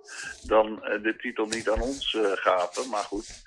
dan 0.47 0.85
eh, 0.85 1.03
de 1.03 1.17
titel 1.17 1.47
niet 1.47 1.71
aan 1.71 1.81
ons 1.81 2.15
eh, 2.15 2.33
gaven. 2.33 2.91
Maar 2.91 3.03
goed, 3.03 3.43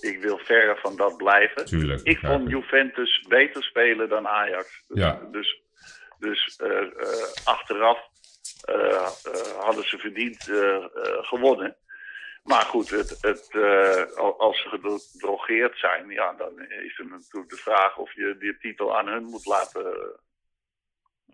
ik 0.00 0.18
wil 0.20 0.38
verre 0.38 0.76
van 0.76 0.96
dat 0.96 1.16
blijven. 1.16 1.64
Tuurlijk. 1.64 2.00
Ik 2.02 2.18
vond 2.18 2.50
Juventus 2.50 3.24
beter 3.28 3.62
spelen 3.62 4.08
dan 4.08 4.28
Ajax. 4.28 4.82
Ja. 4.88 5.20
Dus, 5.30 5.62
dus 6.18 6.60
achteraf 7.44 7.98
hadden 9.58 9.88
ze 9.88 9.98
verdiend 9.98 10.48
eh, 10.48 10.74
eh, 10.74 10.84
gewonnen. 11.22 11.76
Maar 12.42 12.62
goed, 12.62 12.90
het, 12.90 13.18
het, 13.20 13.48
eh, 13.50 14.16
al- 14.16 14.38
als 14.40 14.62
ze 14.62 14.68
gedrogeerd 14.68 15.78
zijn, 15.78 16.08
ja, 16.10 16.32
dan 16.32 16.60
is 16.60 16.98
er 16.98 17.06
natuurlijk 17.10 17.50
de 17.52 17.56
vraag 17.56 17.96
of 17.96 18.14
je 18.14 18.36
die 18.38 18.58
titel 18.58 18.98
aan 18.98 19.06
hun 19.08 19.24
moet 19.24 19.46
laten. 19.46 19.82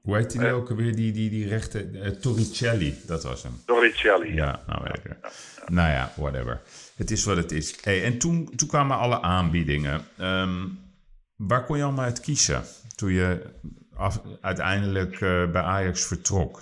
Hoe 0.02 0.16
heet 0.16 0.30
die 0.30 0.52
ook 0.52 0.70
alweer? 0.70 0.94
Die, 0.97 1.12
die, 1.12 1.30
die 1.30 1.49
rechte... 1.49 1.90
eh, 2.02 2.11
Torricelli, 2.11 2.94
dat 3.06 3.23
was 3.23 3.42
hem. 3.42 3.52
Torricelli. 3.66 4.35
Ja, 4.35 4.62
nou 4.66 4.82
weet 4.85 4.97
ik 4.97 5.02
het. 5.02 5.62
Nou 5.66 5.90
ja, 5.90 6.12
whatever. 6.16 6.61
Het 6.97 7.11
is 7.11 7.25
wat 7.25 7.37
het 7.37 7.52
is. 7.52 7.85
Hey, 7.85 8.04
en 8.04 8.18
toen, 8.18 8.56
toen 8.56 8.68
kwamen 8.68 8.97
alle 8.97 9.20
aanbiedingen. 9.20 10.06
Ehm, 10.18 10.66
waar 11.37 11.64
kon 11.64 11.76
je 11.76 11.82
allemaal 11.82 12.04
uit 12.04 12.20
kiezen 12.20 12.62
toen 12.97 13.12
je 13.12 13.42
af- 13.97 14.23
uiteindelijk 14.40 15.12
eh, 15.20 15.50
bij 15.50 15.62
Ajax 15.62 16.06
vertrok? 16.06 16.61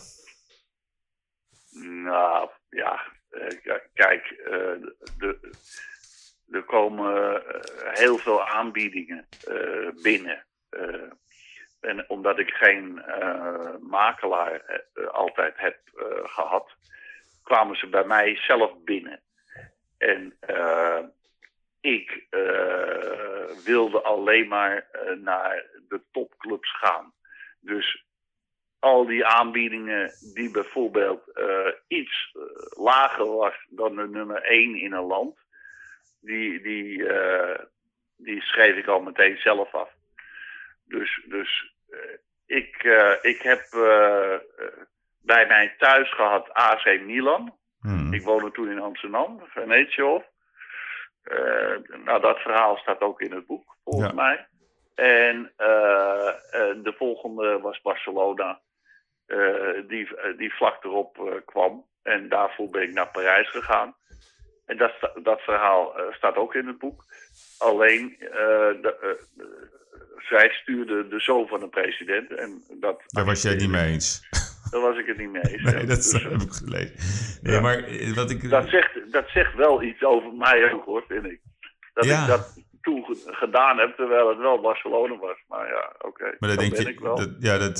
Nou, 2.06 2.48
ja, 2.70 3.00
eh, 3.30 3.46
k- 3.62 3.88
kijk, 3.94 4.24
eh, 4.30 4.76
de, 5.18 5.50
er 6.50 6.62
komen 6.62 7.44
eh, 7.44 7.92
heel 7.92 8.16
veel 8.18 8.46
aanbiedingen 8.46 9.26
binnen. 10.02 10.44
En 11.80 12.08
omdat 12.08 12.38
ik 12.38 12.50
geen 12.50 13.02
makelaar 13.80 14.82
altijd 15.10 15.54
heb 15.56 15.78
eh, 15.96 16.04
gehad, 16.24 16.70
kwamen 17.42 17.76
ze 17.76 17.86
bij 17.88 18.04
mij 18.04 18.36
zelf 18.36 18.82
binnen. 18.84 19.20
En 19.98 20.38
ik 21.80 22.26
wilde 23.64 24.02
alleen 24.02 24.48
maar 24.48 24.86
naar 25.18 25.64
de 25.88 26.00
topclubs 26.12 26.76
gaan. 26.78 27.12
Dus 27.60 28.04
al 28.86 29.06
die 29.06 29.26
aanbiedingen 29.26 30.10
die 30.34 30.50
bijvoorbeeld 30.50 31.32
eh, 31.32 31.72
iets 31.88 32.30
eh, 32.32 32.42
lager 32.84 33.26
was 33.36 33.54
dan 33.68 33.96
de 33.96 34.08
nummer 34.08 34.42
1 34.42 34.80
in 34.80 34.92
een 34.92 35.06
land, 35.06 35.38
die, 36.20 36.60
die, 36.62 37.08
eh, 37.08 37.58
die 38.16 38.42
schreef 38.42 38.76
ik 38.76 38.86
al 38.86 39.00
meteen 39.00 39.36
zelf 39.36 39.74
af. 39.74 39.90
Dus, 40.84 41.24
dus 41.28 41.74
ik, 42.46 42.84
ik 43.22 43.42
heb 43.42 43.62
bij 45.22 45.46
mij 45.46 45.74
thuis 45.78 46.14
gehad 46.14 46.52
AC 46.52 47.00
Milan. 47.00 47.56
Hmm. 47.80 48.12
Ik 48.12 48.22
woonde 48.22 48.50
toen 48.50 48.70
in 48.70 48.80
Amsterdam, 48.80 49.40
Venetië. 49.46 50.22
Nou, 52.04 52.20
dat 52.20 52.38
verhaal 52.38 52.76
staat 52.76 53.00
ook 53.00 53.20
in 53.20 53.32
het 53.32 53.46
boek, 53.46 53.76
volgens 53.84 54.08
Ja. 54.08 54.14
mij. 54.14 54.46
En 54.94 55.52
de 56.82 56.94
volgende 56.96 57.58
was 57.60 57.80
Barcelona, 57.80 58.60
die, 59.88 60.16
eh, 60.16 60.38
die 60.38 60.54
vlak 60.54 60.84
erop 60.84 61.18
eh, 61.18 61.34
kwam. 61.44 61.84
En 62.02 62.28
daarvoor 62.28 62.70
ben 62.70 62.82
ik 62.82 62.92
naar 62.92 63.08
Parijs 63.10 63.50
gegaan. 63.50 63.94
En 64.66 64.76
dat, 64.76 64.92
dat 65.22 65.40
verhaal 65.40 65.98
eh, 65.98 66.14
staat 66.14 66.36
ook 66.36 66.54
in 66.54 66.66
het 66.66 66.78
boek. 66.78 67.04
Alleen, 67.58 68.16
eh, 68.20 68.28
de, 68.82 68.96
eh, 69.00 69.10
eh, 69.10 69.46
zij 70.28 70.48
stuurde 70.50 71.08
de 71.08 71.20
zoon 71.20 71.46
van 71.48 71.60
de 71.60 71.68
president. 71.68 72.30
En 72.34 72.62
dat, 72.80 73.02
Daar 73.06 73.24
was 73.24 73.42
jij 73.42 73.52
het 73.52 73.60
niet 73.60 73.70
mee 73.70 73.92
eens. 73.92 74.20
Daar 74.70 74.80
was 74.80 74.98
ik 74.98 75.06
het 75.06 75.16
niet 75.16 75.30
mee 75.30 75.42
eens. 75.42 75.62
Nee, 75.62 75.84
dat 75.86 75.96
dus, 75.96 76.12
heb 76.12 76.32
ik 76.32 76.50
gelezen. 76.52 76.94
Nee, 77.42 77.54
Ja. 77.54 77.60
maar 77.60 77.78
eh, 77.84 78.14
wat 78.14 78.30
ik... 78.30 78.50
dat, 78.50 78.68
zegt, 78.68 79.12
dat 79.12 79.28
zegt 79.28 79.54
wel 79.54 79.82
iets 79.82 80.02
over 80.02 80.32
mij 80.32 80.72
ook, 80.72 80.84
hoor, 80.84 81.04
vind 81.08 81.24
ik. 81.24 81.40
Dat 81.94 82.04
Ja. 82.04 82.22
ik 82.22 82.28
dat 82.28 82.54
toen 82.86 83.04
gedaan 83.26 83.78
heb, 83.78 83.96
terwijl 83.96 84.28
het 84.28 84.38
wel 84.38 84.60
Barcelona 84.60 85.16
was. 85.16 85.38
Maar 85.48 85.66
ja, 85.68 85.92
oké. 85.98 86.24
Maar 86.24 86.48
dat 86.48 86.58
dat 86.58 86.58
denk 86.58 86.76
je, 86.76 86.88
ik 86.88 87.00
wel. 87.00 87.16
dat, 87.16 87.30
ja, 87.38 87.58
dat, 87.58 87.76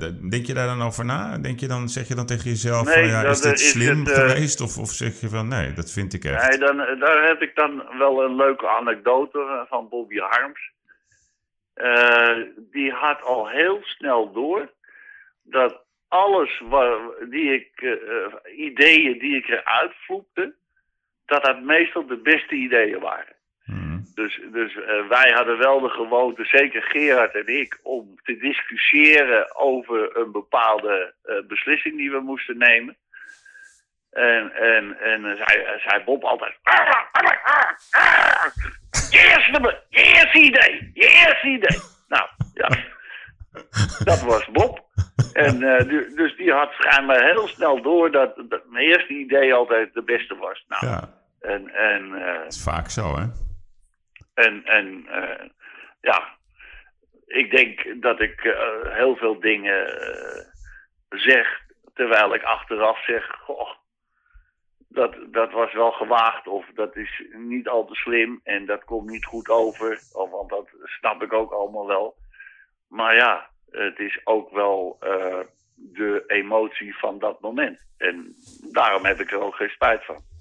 dat, 0.00 0.30
denk 0.30 0.46
je 0.46 0.54
daar 0.54 0.66
dan 0.66 0.82
over 0.82 1.04
na? 1.04 1.38
Denk 1.38 1.60
je 1.60 1.66
dan, 1.66 1.88
zeg 1.88 2.08
je 2.08 2.14
dan 2.14 2.26
tegen 2.26 2.50
jezelf 2.50 2.84
Nee, 2.84 2.94
van, 2.94 3.06
ja, 3.06 3.22
dat, 3.22 3.34
is 3.34 3.40
dit 3.40 3.60
eh, 3.60 3.66
is 3.66 3.70
slim 3.70 3.98
het, 3.98 4.10
eh, 4.10 4.14
geweest? 4.14 4.60
Of, 4.60 4.78
of 4.78 4.90
zeg 4.90 5.20
je 5.20 5.28
van, 5.28 5.48
nee, 5.48 5.72
dat 5.72 5.92
vind 5.92 6.14
ik 6.14 6.24
echt. 6.24 6.48
Nee, 6.48 6.58
dan, 6.58 6.76
daar 6.76 7.26
heb 7.26 7.42
ik 7.42 7.54
dan 7.54 7.82
wel 7.98 8.24
een 8.24 8.36
leuke 8.36 8.68
anekdote 8.68 9.38
eh, 9.38 9.60
van 9.68 9.88
Bobby 9.88 10.18
Harms. 10.18 10.74
Eh, 11.74 12.36
die 12.56 12.92
had 12.92 13.22
al 13.22 13.48
heel 13.48 13.78
snel 13.82 14.32
door 14.32 14.72
dat 15.42 15.84
alles 16.08 16.60
waar, 16.68 16.98
die 17.30 17.54
ik, 17.54 17.70
eh, 17.74 17.92
eh, 17.92 18.58
ideeën 18.58 19.18
die 19.18 19.36
ik 19.36 19.48
eruit 19.48 19.92
vloekte, 19.94 20.54
dat 21.26 21.44
dat 21.44 21.62
meestal 21.62 22.06
de 22.06 22.16
beste 22.16 22.54
ideeën 22.54 23.00
waren. 23.00 23.35
Hmm. 23.96 24.10
Dus, 24.14 24.40
dus 24.52 24.74
eh, 24.76 25.08
wij 25.08 25.30
hadden 25.34 25.58
wel 25.58 25.80
de 25.80 25.88
gewoonte, 25.88 26.44
zeker 26.44 26.82
Gerard 26.82 27.34
en 27.34 27.46
ik, 27.60 27.78
om 27.82 28.14
te 28.22 28.36
discussiëren 28.36 29.56
over 29.56 30.16
een 30.16 30.32
bepaalde 30.32 31.14
eh, 31.22 31.34
beslissing 31.48 31.96
die 31.96 32.10
we 32.10 32.20
moesten 32.20 32.58
nemen. 32.58 32.96
En, 34.10 34.52
en, 34.54 34.98
en 35.00 35.20
zei, 35.36 35.64
zei 35.86 36.04
Bob 36.04 36.24
altijd. 36.24 36.54
Je 39.10 39.18
eerste, 39.18 39.82
je 39.88 40.02
eerste 40.02 40.38
idee, 40.38 40.90
je 40.94 41.06
eerste 41.26 41.46
idee. 41.46 41.78
Nou, 42.08 42.28
ja. 42.54 42.68
Dat 44.04 44.22
was 44.22 44.46
Bob. 44.52 44.84
En 45.32 45.58
du- 45.88 46.12
dus 46.14 46.36
die 46.36 46.52
had 46.52 46.72
schijnbaar 46.72 47.24
heel 47.24 47.48
snel 47.48 47.82
door 47.82 48.10
dat, 48.10 48.34
dat 48.48 48.62
mijn 48.70 48.84
eerste 48.86 49.12
idee 49.12 49.54
altijd 49.54 49.94
de 49.94 50.02
beste 50.02 50.36
was. 50.36 50.64
Nou, 50.68 50.86
Ja, 50.86 51.08
en, 51.40 51.74
en 51.74 52.14
eh, 52.14 52.38
dat 52.42 52.52
is 52.52 52.62
vaak 52.62 52.90
zo, 52.90 53.16
hè? 53.16 53.24
En, 54.36 54.64
en 54.64 55.06
eh, 55.06 55.48
ja, 56.00 56.36
ik 57.26 57.50
denk 57.50 58.02
dat 58.02 58.20
ik 58.20 58.44
eh, 58.44 58.94
heel 58.96 59.16
veel 59.16 59.40
dingen 59.40 60.00
eh, 60.00 60.44
zeg, 61.08 61.60
terwijl 61.94 62.34
ik 62.34 62.42
achteraf 62.42 63.04
zeg, 63.04 63.36
goh, 63.40 63.70
dat, 64.88 65.16
dat 65.28 65.52
was 65.52 65.72
wel 65.72 65.92
gewaagd 65.92 66.46
of 66.46 66.66
dat 66.74 66.96
is 66.96 67.22
niet 67.32 67.68
al 67.68 67.86
te 67.86 67.94
slim 67.94 68.40
en 68.44 68.66
dat 68.66 68.84
komt 68.84 69.10
niet 69.10 69.24
goed 69.24 69.48
over. 69.48 70.00
Of, 70.12 70.30
want 70.30 70.48
dat 70.50 70.68
snap 70.84 71.22
ik 71.22 71.32
ook 71.32 71.52
allemaal 71.52 71.86
wel. 71.86 72.16
Maar 72.88 73.14
ja, 73.14 73.50
het 73.70 73.98
is 73.98 74.20
ook 74.24 74.50
wel 74.50 74.98
de 75.74 76.24
emotie 76.26 76.98
van 76.98 77.18
dat 77.18 77.40
moment. 77.40 77.80
En 77.98 78.34
daarom 78.72 79.04
heb 79.04 79.20
ik 79.20 79.32
er 79.32 79.40
ook 79.40 79.54
geen 79.54 79.68
spijt 79.68 80.04
van. 80.04 80.35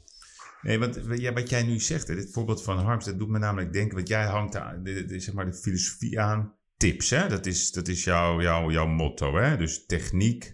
Nee, 0.65 0.79
want 0.79 0.95
wat 1.05 1.21
jij- 1.21 1.33
wat 1.33 1.49
jij 1.49 1.63
nu 1.63 1.79
zegt, 1.79 2.07
hè, 2.07 2.15
dit 2.15 2.33
voorbeeld 2.33 2.63
van 2.63 2.77
Harms, 2.77 3.05
dat 3.05 3.19
doet 3.19 3.29
me 3.29 3.39
namelijk 3.39 3.73
denken, 3.73 3.95
want 3.95 4.07
jij 4.07 4.23
hangt 4.23 4.55
aan, 4.55 4.83
de, 4.83 5.05
de- 5.05 5.19
zeg 5.19 5.33
maar 5.35 5.45
de 5.45 5.53
filosofie 5.53 6.19
aan 6.19 6.55
tips, 6.77 7.09
hè? 7.09 7.27
Dat 7.27 7.45
is, 7.45 7.71
dat 7.71 7.87
is 7.87 8.03
jouw, 8.03 8.41
jouw, 8.41 8.71
jouw 8.71 8.87
motto, 8.87 9.35
hè? 9.35 9.57
Dus 9.57 9.85
techniek, 9.85 10.53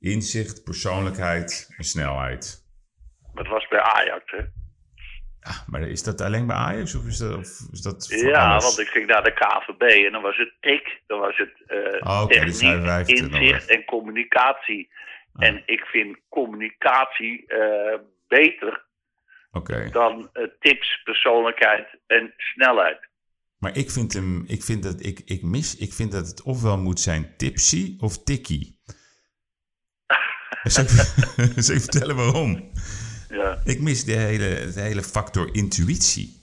inzicht, 0.00 0.64
persoonlijkheid 0.64 1.74
en 1.76 1.84
snelheid. 1.84 2.66
Dat 3.34 3.46
was 3.46 3.68
bij 3.68 3.80
Ajax, 3.80 4.30
hè. 4.30 4.36
Ja, 5.40 5.64
maar 5.66 5.80
is 5.82 6.02
dat 6.02 6.20
alleen 6.20 6.46
bij 6.46 6.56
Ajax 6.56 6.94
of 6.94 7.06
is 7.06 7.18
dat, 7.18 7.36
of 7.36 7.60
is 7.72 7.80
dat 7.82 8.06
Ja, 8.08 8.50
alles? 8.50 8.64
want 8.64 8.78
ik 8.78 8.88
ging 8.88 9.06
naar 9.06 9.22
de 9.24 9.32
KVB 9.32 9.82
en 10.06 10.12
dan 10.12 10.22
was 10.22 10.36
het 10.36 10.52
tik, 10.60 11.02
dan 11.06 11.20
was 11.20 11.36
het 11.36 11.62
eh 11.66 12.00
Oh, 12.10 12.26
dus 12.26 12.58
techniek, 12.58 13.08
inzicht 13.18 13.68
en 13.70 13.84
communicatie. 13.84 14.90
Ah. 15.32 15.46
En 15.48 15.62
ik 15.66 15.80
vind 15.80 16.18
communicatie 16.28 17.46
eh, 17.46 17.98
beter 18.28 18.86
Dan 19.92 20.30
eh, 20.32 20.42
tips, 20.60 21.02
persoonlijkheid 21.04 21.98
en 22.06 22.32
snelheid. 22.36 23.08
maar 23.58 23.76
ik 23.76 23.90
vind 23.90 24.12
hem, 24.12 24.44
ik 24.46 24.62
vind 24.62 24.82
dat, 24.82 25.04
ik, 25.04 25.20
ik 25.24 25.42
mis, 25.42 25.76
ik 25.76 25.92
vind 25.92 26.12
dat 26.12 26.26
het 26.26 26.42
ofwel 26.42 26.78
moet 26.78 27.00
zijn 27.00 27.36
tipsy 27.36 27.96
of 27.98 28.22
tikkie. 28.22 28.80
Zal 30.62 30.84
ik, 30.84 30.90
zal 31.64 31.74
ik 31.74 31.80
vertellen 31.80 32.16
waarom? 32.16 32.70
Ja. 33.28 33.60
Ik 33.64 33.80
mis 33.80 34.04
de 34.04 34.12
hele, 34.12 34.72
de 34.74 34.80
hele 34.80 35.02
factor 35.02 35.54
intuïtie. 35.54 36.37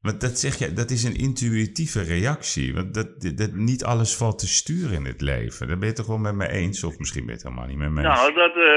Want 0.00 0.20
dat 0.20 0.38
zeg 0.38 0.58
je, 0.58 0.72
dat 0.72 0.90
is 0.90 1.04
een 1.04 1.16
intuïtieve 1.16 2.02
reactie. 2.02 2.74
Want 2.74 2.94
dat, 2.94 3.36
dat, 3.36 3.52
niet 3.52 3.84
alles 3.84 4.16
valt 4.16 4.38
te 4.38 4.48
sturen 4.48 4.96
in 4.96 5.04
het 5.04 5.20
leven. 5.20 5.68
Daar 5.68 5.78
ben 5.78 5.88
je 5.88 5.94
toch 5.94 6.06
wel 6.06 6.18
met 6.18 6.34
me 6.34 6.48
eens? 6.48 6.84
Of 6.84 6.98
misschien 6.98 7.26
ben 7.26 7.34
je 7.34 7.40
het 7.40 7.48
helemaal 7.48 7.66
niet 7.66 7.78
met 7.78 7.90
me 7.90 8.04
eens. 8.04 8.18
Nou, 8.18 8.34
dat, 8.34 8.56
eh, 8.56 8.76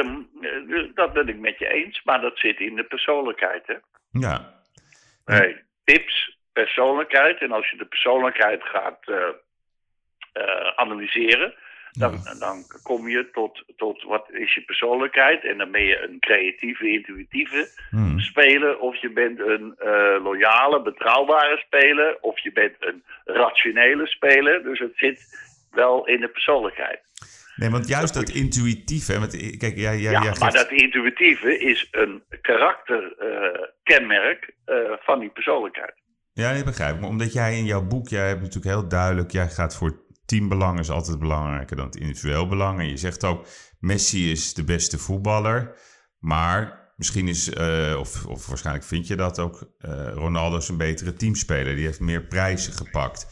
eh, 0.77 0.89
dat 0.93 1.13
ben 1.13 1.27
ik 1.27 1.39
met 1.39 1.59
je 1.59 1.67
eens, 1.67 2.03
maar 2.03 2.21
dat 2.21 2.37
zit 2.37 2.59
in 2.59 2.75
de 2.75 2.83
persoonlijkheid. 2.83 3.67
Hè? 3.67 3.75
Ja, 4.11 4.61
Hey, 5.25 5.63
tips, 5.83 6.37
persoonlijkheid. 6.53 7.41
En 7.41 7.51
als 7.51 7.69
je 7.69 7.77
de 7.77 7.85
persoonlijkheid 7.85 8.63
gaat 8.63 8.99
eh, 9.07 9.27
eh, 10.33 10.67
analyseren, 10.75 11.53
dan, 11.91 12.19
dan 12.39 12.63
kom 12.83 13.07
je 13.09 13.29
tot, 13.33 13.63
tot 13.77 14.03
wat 14.03 14.25
is 14.31 14.53
je 14.53 14.61
persoonlijkheid. 14.61 15.45
En 15.45 15.57
dan 15.57 15.71
ben 15.71 15.83
je 15.83 16.07
een 16.09 16.19
creatieve, 16.19 16.91
intuïtieve 16.91 17.69
Hmm. 17.89 18.19
speler. 18.19 18.79
Of 18.79 18.95
je 18.95 19.11
bent 19.11 19.39
een 19.39 19.75
eh, 19.77 20.23
loyale, 20.23 20.81
betrouwbare 20.81 21.57
speler. 21.65 22.17
Of 22.21 22.39
je 22.39 22.51
bent 22.51 22.75
een 22.79 23.03
rationele 23.25 24.07
speler. 24.07 24.63
Dus 24.63 24.79
het 24.79 24.91
zit 24.95 25.19
wel 25.71 26.07
in 26.07 26.19
de 26.19 26.27
persoonlijkheid. 26.27 26.99
Nee, 27.55 27.69
want 27.69 27.87
juist 27.87 28.13
dat 28.13 28.29
intuïtieve. 28.29 29.19
Want, 29.19 29.33
eh, 29.41 29.57
kijk, 29.57 29.77
jij, 29.77 29.97
jij, 29.97 30.11
Ja, 30.11 30.23
jij 30.23 30.35
maar 30.39 30.51
dat 30.51 30.71
intuïtieve 30.71 31.59
is 31.59 31.87
een 31.91 32.23
karakterkenmerk 32.41 34.53
eh 34.65 34.75
van 34.99 35.19
die 35.19 35.29
persoonlijkheid. 35.29 35.93
Ja, 36.33 36.51
nee, 36.51 36.63
begrijp 36.63 36.93
ik. 36.95 36.99
Maar 37.01 37.09
omdat 37.09 37.33
jij 37.33 37.57
in 37.57 37.65
jouw 37.65 37.87
boek, 37.87 38.07
jij 38.07 38.27
hebt 38.27 38.41
natuurlijk 38.41 38.75
heel 38.75 38.87
duidelijk, 38.87 39.31
jij 39.31 39.49
gaat 39.49 39.75
voor 39.75 39.99
teambelang 40.31 40.79
is 40.79 40.89
altijd 40.89 41.19
belangrijker 41.19 41.75
dan 41.75 41.85
het 41.85 41.95
individueel 41.95 42.47
belang. 42.47 42.79
En 42.79 42.89
je 42.89 42.97
zegt 42.97 43.23
ook, 43.23 43.47
Messi 43.79 44.31
is 44.31 44.53
de 44.53 44.63
beste 44.63 44.97
voetballer, 44.97 45.75
maar 46.19 46.91
misschien 46.95 47.27
is, 47.27 47.53
eh, 47.53 47.95
of, 47.99 48.25
of 48.25 48.47
waarschijnlijk 48.47 48.85
vind 48.85 49.07
je 49.07 49.15
dat 49.15 49.39
ook, 49.39 49.71
eh, 49.79 50.11
Ronaldo 50.13 50.57
is 50.57 50.67
een 50.67 50.77
betere 50.77 51.13
teamspeler. 51.13 51.75
Die 51.75 51.85
heeft 51.85 51.99
meer 51.99 52.23
prijzen 52.23 52.73
gepakt. 52.73 53.27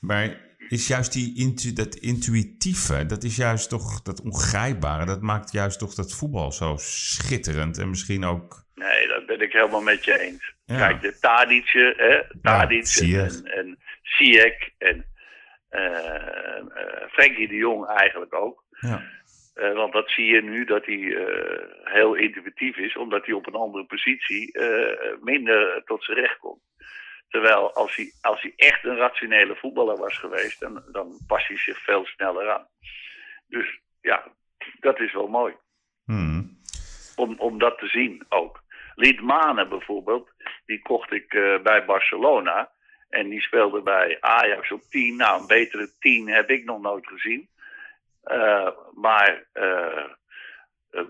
Maar 0.00 0.48
is 0.68 0.86
juist 0.86 1.12
die 1.12 1.36
intu 1.36 1.72
dat 1.72 1.94
intuïtieve, 1.94 3.06
dat 3.06 3.24
is 3.24 3.36
juist 3.36 3.68
toch 3.68 4.02
dat 4.02 4.22
ongrijpbare, 4.22 5.06
dat 5.06 5.20
maakt 5.20 5.52
juist 5.52 5.78
toch 5.78 5.94
dat 5.94 6.14
voetbal 6.14 6.52
zo 6.52 6.76
schitterend 6.78 7.78
en 7.78 7.88
misschien 7.88 8.24
ook... 8.24 8.64
Nee, 8.74 9.06
dat 9.06 9.26
ben 9.26 9.40
ik 9.40 9.52
helemaal 9.52 9.82
met 9.82 10.04
je 10.04 10.20
eens. 10.20 10.54
Ja. 10.64 10.76
Kijk, 10.76 11.00
de 11.00 11.16
Tadic'e, 11.20 11.94
hè, 11.96 12.40
Tadic 12.42 12.96
en, 12.96 13.44
en 13.44 13.78
en 14.78 15.04
Frenkie 17.10 17.48
de 17.48 17.54
Jong 17.54 17.86
eigenlijk 17.86 18.34
ook. 18.34 18.64
Ja. 18.80 19.02
Eh, 19.54 19.72
want 19.72 19.92
dat 19.92 20.10
zie 20.10 20.26
je 20.26 20.42
nu 20.42 20.64
dat 20.64 20.86
hij 20.86 21.16
eh, 21.16 21.92
heel 21.92 22.14
intuïtief 22.14 22.76
is, 22.76 22.96
omdat 22.96 23.26
hij 23.26 23.34
op 23.34 23.46
een 23.46 23.54
andere 23.54 23.84
positie 23.84 24.52
eh, 24.52 25.16
minder 25.20 25.82
tot 25.84 26.04
zijn 26.04 26.18
recht 26.18 26.38
komt. 26.38 26.62
Terwijl 27.28 27.74
als 27.74 27.96
hij, 27.96 28.12
als 28.20 28.42
hij 28.42 28.52
echt 28.56 28.84
een 28.84 28.96
rationele 28.96 29.56
voetballer 29.56 29.96
was 29.96 30.18
geweest, 30.18 30.60
dan, 30.60 30.82
dan 30.92 31.20
past 31.26 31.48
hij 31.48 31.56
zich 31.56 31.78
veel 31.78 32.06
sneller 32.06 32.50
aan. 32.50 32.66
Dus 33.46 33.80
ja, 34.00 34.32
dat 34.80 35.00
is 35.00 35.12
wel 35.12 35.28
mooi 35.28 35.54
Hmm. 36.04 36.58
om, 37.16 37.34
om 37.38 37.58
dat 37.58 37.78
te 37.78 37.86
zien 37.86 38.24
ook. 38.28 38.62
Liedmanen 38.94 39.68
bijvoorbeeld, 39.68 40.30
die 40.66 40.82
kocht 40.82 41.12
ik 41.12 41.34
eh, 41.34 41.62
bij 41.62 41.84
Barcelona. 41.84 42.70
En 43.10 43.28
die 43.28 43.40
speelde 43.40 43.82
bij 43.82 44.16
Ajax 44.20 44.72
op 44.72 44.80
10. 44.90 45.16
Nou, 45.16 45.40
een 45.40 45.46
betere 45.46 45.88
10 45.98 46.28
heb 46.28 46.50
ik 46.50 46.64
nog 46.64 46.80
nooit 46.80 47.06
gezien. 47.06 47.48
Eh, 48.22 48.68
maar 48.94 49.44
eh, 49.52 50.04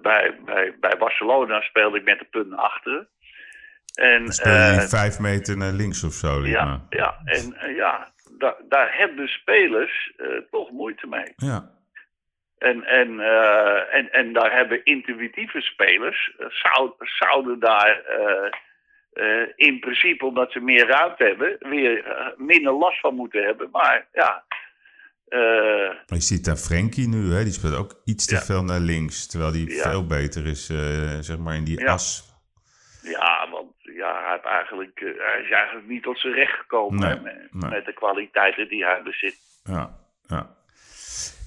bij, 0.03 0.39
bij, 0.45 0.75
bij 0.81 0.97
Barcelona 0.99 1.61
speelde 1.61 1.99
ik 1.99 2.05
met 2.05 2.19
de 2.19 2.25
punten 2.25 2.59
achter. 2.59 3.07
En, 3.95 4.27
eh, 4.27 4.79
vijf 4.79 5.19
meter 5.19 5.57
naar 5.57 5.73
links 5.73 6.05
of 6.05 6.13
zo. 6.13 6.47
ja, 6.47 6.87
ja, 6.91 7.21
en 7.25 7.75
ja, 7.75 8.13
da- 8.39 8.57
daar 8.69 8.97
hebben 8.97 9.29
spelers 9.29 10.13
toch 10.51 10.71
moeite 10.71 11.07
mee. 11.07 11.33
ja. 11.37 11.79
En, 12.59 12.85
en, 12.85 13.21
en, 13.91 14.13
en 14.13 14.33
daar 14.33 14.53
hebben 14.53 14.85
intuïtieve 14.85 15.61
spelers, 15.61 16.33
zou, 16.49 16.93
zouden 16.99 17.59
daar 17.59 18.03
eh, 19.13 19.47
in 19.57 19.81
principe, 19.81 20.25
omdat 20.27 20.53
ze 20.53 20.61
meer 20.61 20.87
ruimte 20.87 21.25
hebben, 21.25 21.57
weer 21.71 22.05
eh, 22.05 22.27
minder 22.37 22.73
last 22.73 23.01
van 23.01 23.15
moeten 23.15 23.45
hebben. 23.45 23.69
Maar 23.71 24.07
ja, 24.13 24.45
eh, 25.29 25.39
Maar 25.89 26.19
je 26.19 26.21
ziet 26.21 26.45
daar 26.45 26.57
Frenkie 26.57 27.09
nu, 27.09 27.33
hè? 27.33 27.45
die 27.45 27.53
speelt 27.53 27.77
ook 27.77 28.01
iets 28.05 28.27
te 28.27 28.35
Ja. 28.35 28.41
veel 28.41 28.65
naar 28.65 28.81
links. 28.81 29.27
Terwijl 29.27 29.53
die 29.53 29.75
Ja. 29.75 29.91
veel 29.91 30.07
beter 30.07 30.47
is, 30.47 30.67
zeg 31.21 31.39
maar, 31.39 31.55
in 31.55 31.65
die 31.65 31.81
Ja. 31.81 31.93
as. 31.93 32.29
ja, 33.03 33.49
want 33.51 33.73
ja, 33.79 34.23
hij, 34.23 34.33
heeft 34.33 34.45
eigenlijk, 34.45 35.01
hij 35.01 35.43
is 35.45 35.51
eigenlijk 35.51 35.89
niet 35.89 36.03
tot 36.03 36.19
zijn 36.19 36.35
recht 36.35 36.59
gekomen 36.59 37.01
Nee, 37.01 37.11
hè, 37.11 37.21
met, 37.21 37.53
nee. 37.53 37.71
met 37.71 37.85
de 37.85 37.93
kwaliteiten 37.93 38.69
die 38.69 38.85
hij 38.85 39.03
bezit. 39.03 39.37
Ja, 39.65 39.99
ja. 40.27 40.59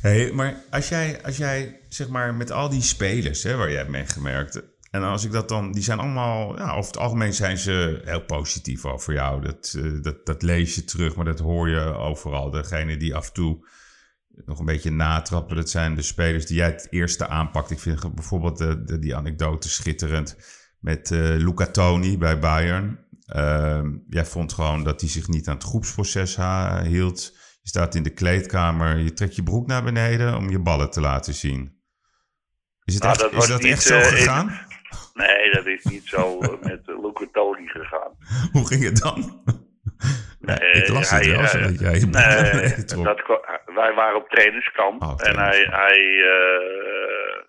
Hey, 0.01 0.31
maar 0.31 0.55
als 0.71 0.89
jij, 0.89 1.19
als 1.23 1.37
jij, 1.37 1.79
zeg 1.89 2.09
maar, 2.09 2.33
met 2.33 2.51
al 2.51 2.69
die 2.69 2.81
spelers 2.81 3.43
hè, 3.43 3.55
waar 3.57 3.69
jij 3.69 3.77
hebt 3.77 3.89
meegemerkt... 3.89 4.61
En 4.93 5.03
als 5.03 5.23
ik 5.25 5.31
dat 5.31 5.49
dan, 5.49 5.71
die 5.71 5.83
zijn 5.83 5.99
allemaal, 5.99 6.57
ja, 6.57 6.69
over 6.71 6.91
het 6.91 6.97
algemeen 6.97 7.33
zijn 7.33 7.57
ze 7.57 8.01
heel 8.03 8.21
positief 8.25 8.85
over 8.85 9.13
jou. 9.13 9.41
Dat, 9.41 9.73
eh, 9.77 9.91
dat, 10.01 10.25
dat 10.25 10.41
lees 10.41 10.75
je 10.75 10.83
terug, 10.83 11.15
maar 11.15 11.25
dat 11.25 11.39
hoor 11.39 11.69
je 11.69 11.79
overal. 11.79 12.49
Degene 12.49 12.97
die 12.97 13.15
af 13.15 13.27
en 13.27 13.33
toe 13.33 13.67
nog 14.45 14.59
een 14.59 14.65
beetje 14.65 14.91
natrappen, 14.91 15.55
dat 15.55 15.69
zijn 15.69 15.95
de 15.95 16.01
spelers 16.01 16.45
die 16.45 16.57
jij 16.57 16.67
het 16.67 16.87
eerste 16.89 17.27
aanpakt. 17.27 17.71
Ik 17.71 17.79
vind 17.79 18.15
bijvoorbeeld 18.15 18.57
de, 18.57 18.83
de- 18.83 18.99
die 18.99 19.15
anekdote 19.15 19.69
schitterend 19.69 20.37
met 20.79 21.11
eh 21.11 21.19
Luca 21.19 21.65
Toni 21.67 22.17
bij 22.17 22.39
Bayern. 22.39 22.99
Ehm, 23.25 23.91
jij 24.09 24.25
vond 24.25 24.53
gewoon 24.53 24.83
dat 24.83 25.01
hij 25.01 25.09
zich 25.09 25.27
niet 25.27 25.47
aan 25.47 25.55
het 25.55 25.63
groepsproces 25.63 26.35
ha- 26.35 26.83
hield. 26.83 27.31
Je 27.61 27.69
staat 27.69 27.95
in 27.95 28.03
de 28.03 28.09
kleedkamer, 28.13 28.97
je 28.97 29.13
trekt 29.13 29.35
je 29.35 29.43
broek 29.43 29.67
naar 29.67 29.83
beneden 29.83 30.37
om 30.37 30.49
je 30.49 30.59
ballen 30.59 30.89
te 30.89 31.01
laten 31.01 31.33
zien. 31.33 31.81
Is 32.83 32.93
het 32.93 33.03
Nou, 33.03 33.13
echt, 33.15 33.23
dat 33.23 33.31
is 33.31 33.37
was 33.37 33.47
dat 33.47 33.61
niet, 33.61 33.71
echt 33.71 33.83
zo 33.83 33.95
eh, 33.97 34.07
gegaan? 34.07 34.71
Nee, 35.13 35.51
dat 35.51 35.65
is 35.65 35.83
niet 35.83 36.05
zo 36.05 36.39
eh, 36.39 36.49
met 36.61 36.87
uh, 36.87 37.03
Luca 37.03 37.25
Toni 37.31 37.67
gegaan. 37.67 38.11
Hoe 38.53 38.67
ging 38.67 38.83
het 38.83 38.97
dan? 38.97 39.21
Nee, 40.39 40.71
ik 40.71 40.87
las 40.87 41.09
het 41.09 41.25
wel, 41.25 41.39
eh, 41.39 41.63
dat 41.63 41.79
jij 41.79 41.91
Nee, 41.91 42.85
dat, 43.03 43.21
wij 43.65 43.93
waren 43.93 44.15
op 44.15 44.29
trainingskamp. 44.29 45.01
Oh, 45.01 45.15
en 45.17 45.37
hij, 45.37 45.67
hij 45.69 46.23
eh, 46.23 47.43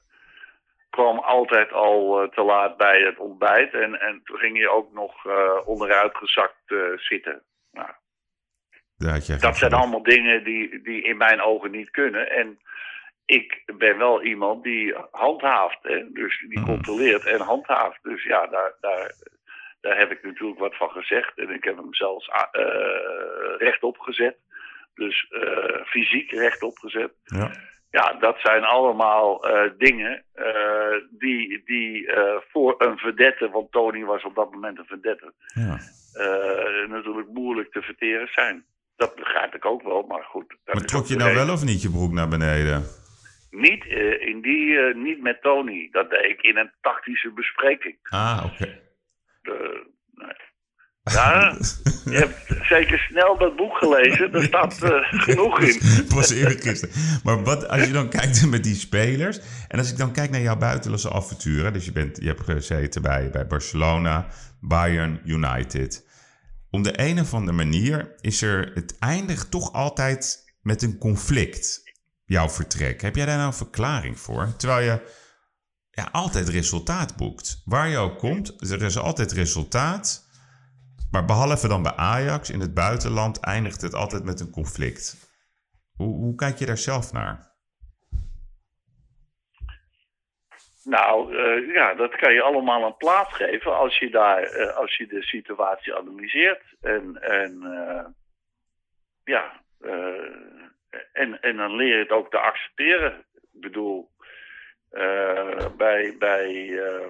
kwam 0.95 1.19
altijd 1.19 1.73
al 1.73 2.23
eh, 2.23 2.29
te 2.29 2.43
laat 2.43 2.77
bij 2.77 3.01
het 3.01 3.19
ontbijt. 3.19 3.75
En, 3.75 4.01
en 4.01 4.21
toen 4.25 4.39
ging 4.39 4.57
hij 4.57 4.69
ook 4.69 4.93
nog 4.93 5.27
eh, 5.27 5.59
onderuitgezakt 5.65 6.63
eh, 6.67 6.79
zitten. 6.97 7.43
Nou, 7.73 7.91
dat 9.41 9.57
zijn 9.57 9.73
allemaal 9.73 10.03
dingen 10.03 10.45
die, 10.45 10.83
die 10.83 11.03
in 11.03 11.17
mijn 11.17 11.41
ogen 11.43 11.71
niet 11.71 11.91
kunnen. 11.91 12.31
En 12.31 12.59
ik 13.27 13.63
ben 13.79 13.99
wel 13.99 14.23
iemand 14.23 14.63
die 14.63 14.95
handhaaft. 15.11 15.79
Hè? 15.83 16.13
Dus 16.13 16.45
die 16.49 16.59
Mhm. 16.59 16.69
controleert 16.69 17.25
en 17.25 17.41
handhaaft. 17.41 17.99
Dus 18.03 18.25
ja, 18.25 18.47
daar, 18.47 18.73
daar, 18.81 19.13
daar 19.81 19.99
heb 19.99 20.11
ik 20.11 20.23
natuurlijk 20.23 20.59
wat 20.59 20.77
van 20.77 20.91
gezegd. 20.91 21.39
En 21.39 21.51
ik 21.51 21.65
heb 21.65 21.77
hem 21.77 21.95
zelfs 21.95 22.29
eh, 22.29 22.63
rechtop 23.59 23.99
gezet. 23.99 24.37
Dus 24.95 25.27
eh, 25.31 25.85
fysiek 25.85 26.31
rechtop 26.31 26.79
gezet. 26.79 27.13
Ja. 27.25 27.51
Ja, 27.91 28.13
dat 28.13 28.37
zijn 28.43 28.65
allemaal 28.65 29.49
eh, 29.49 29.71
dingen 29.79 30.25
die, 31.11 31.63
die 31.65 32.11
voor 32.51 32.75
een 32.79 32.99
verdette, 32.99 33.51
want 33.51 33.73
Tony 33.73 34.05
was 34.05 34.23
op 34.25 34.35
dat 34.35 34.51
moment 34.53 34.79
een 34.79 34.85
verdette, 34.87 35.33
Ja. 35.55 35.79
natuurlijk 36.89 37.29
moeilijk 37.29 37.73
te 37.73 37.83
verteren 37.83 38.29
zijn. 38.33 38.65
Dat 38.97 39.15
begrijp 39.15 39.55
ik 39.55 39.65
ook 39.65 39.83
wel, 39.83 40.03
maar 40.03 40.23
goed. 40.23 40.57
Maar 40.65 40.85
trok 40.85 41.07
je 41.07 41.17
nou 41.17 41.35
wel 41.35 41.51
of 41.53 41.65
niet 41.65 41.83
je 41.83 41.91
broek 41.91 42.13
naar 42.13 42.29
beneden? 42.29 42.83
Niet, 43.55 43.87
eh, 43.87 44.29
in 44.29 44.41
die, 44.43 44.79
eh, 44.79 44.95
niet 44.95 45.23
met 45.23 45.43
Tony. 45.43 45.89
Dat 45.91 46.11
deed 46.11 46.25
ik 46.25 46.43
in 46.43 46.57
een 46.57 46.71
tactische 46.81 47.33
bespreking. 47.33 47.97
Ah, 48.03 48.43
oké. 48.45 48.65
Eh, 49.43 49.53
nee. 50.15 50.53
Ja, 51.03 51.57
je 52.13 52.17
hebt 52.17 52.67
zeker 52.69 52.99
snel 52.99 53.39
dat 53.39 53.57
boek 53.57 53.77
gelezen. 53.77 54.33
Daar 54.33 54.43
staat 54.43 54.79
genoeg 55.01 55.61
in. 55.61 55.79
Het 56.03 56.13
was 56.13 56.31
eergisteren. 56.31 57.21
Maar 57.25 57.43
wat, 57.43 57.69
als 57.69 57.87
je 57.87 57.93
dan 57.93 58.09
kijkt 58.09 58.51
met 58.51 58.65
die 58.65 58.75
spelers. 58.75 59.41
En 59.69 59.79
als 59.79 59.91
ik 59.91 59.99
dan 59.99 60.13
kijk 60.13 60.31
naar 60.31 60.41
jouw 60.41 60.57
buitenlandse 60.57 61.13
avonturen. 61.13 61.73
Dus 61.73 61.85
je, 61.85 61.93
bent, 61.93 62.21
je 62.21 62.27
hebt 62.27 62.41
gezeten 62.41 63.03
bij, 63.03 63.31
bij 63.31 63.47
Barcelona, 63.47 64.27
Bayern, 64.61 65.21
United. 65.25 66.07
Om 66.71 66.83
de 66.83 66.93
een 66.97 67.21
of 67.21 67.35
andere 67.35 67.57
manier 67.57 68.15
is 68.21 68.43
er. 68.43 68.71
Het 68.75 68.99
eindigt 68.99 69.51
toch 69.51 69.73
altijd 69.73 70.55
met 70.63 70.83
een 70.83 70.99
conflict. 70.99 71.84
Jouw 72.25 72.49
vertrek. 72.49 73.01
Heb 73.01 73.17
jij 73.17 73.27
daar 73.27 73.37
nou 73.37 73.47
een 73.47 73.55
verklaring 73.55 74.19
voor? 74.19 74.57
Terwijl 74.57 74.85
je 74.85 75.23
ja, 75.91 76.09
altijd 76.13 76.49
resultaat 76.49 77.17
boekt. 77.17 77.63
Waar 77.65 77.89
je 77.89 77.97
ook 77.97 78.19
komt, 78.19 78.71
er 78.71 78.83
is 78.83 78.99
altijd 78.99 79.33
resultaat. 79.33 80.23
Maar 81.11 81.25
behalve 81.25 81.69
dan 81.69 81.83
bij 81.83 81.95
Ajax 81.97 82.51
in 82.51 82.61
het 82.61 82.75
buitenland 82.75 83.41
eindigt 83.41 83.81
het 83.81 83.95
altijd 83.95 84.25
met 84.25 84.41
een 84.41 84.51
conflict. 84.51 85.33
Hoe, 85.97 86.15
hoe 86.17 86.35
kijk 86.35 86.59
je 86.59 86.67
daar 86.67 86.79
zelf 86.79 87.13
naar? 87.13 87.53
Nou, 90.85 91.37
eh, 91.37 91.75
ja, 91.75 91.95
dat 91.95 92.17
kan 92.17 92.33
je 92.33 92.43
allemaal 92.43 92.85
een 92.85 92.97
plaats 92.97 93.35
geven 93.35 93.77
als 93.77 93.99
je, 93.99 94.11
daar, 94.11 94.43
eh, 94.43 94.77
als 94.77 94.97
je 94.97 95.07
de 95.07 95.23
situatie 95.23 95.95
analyseert. 95.95 96.63
En, 96.81 97.23
en 97.23 97.63
eh, 97.63 98.05
ja, 99.25 99.63
en, 101.13 101.41
en 101.41 101.57
dan 101.57 101.77
leer 101.77 101.89
je 101.97 102.03
het 102.03 102.11
ook 102.11 102.31
te 102.31 102.39
accepteren. 102.39 103.25
Ik 103.35 103.61
bedoel, 103.61 104.11
eh, 104.91 105.67
bij, 105.77 106.15
bij, 106.19 106.79
eh, 106.79 107.07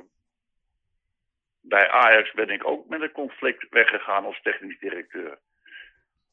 bij 1.60 1.90
Ajax 1.90 2.32
ben 2.32 2.48
ik 2.48 2.66
ook 2.66 2.88
met 2.88 3.00
een 3.00 3.12
conflict 3.12 3.66
weggegaan 3.70 4.24
als 4.24 4.40
technisch 4.42 4.78
directeur. 4.78 5.38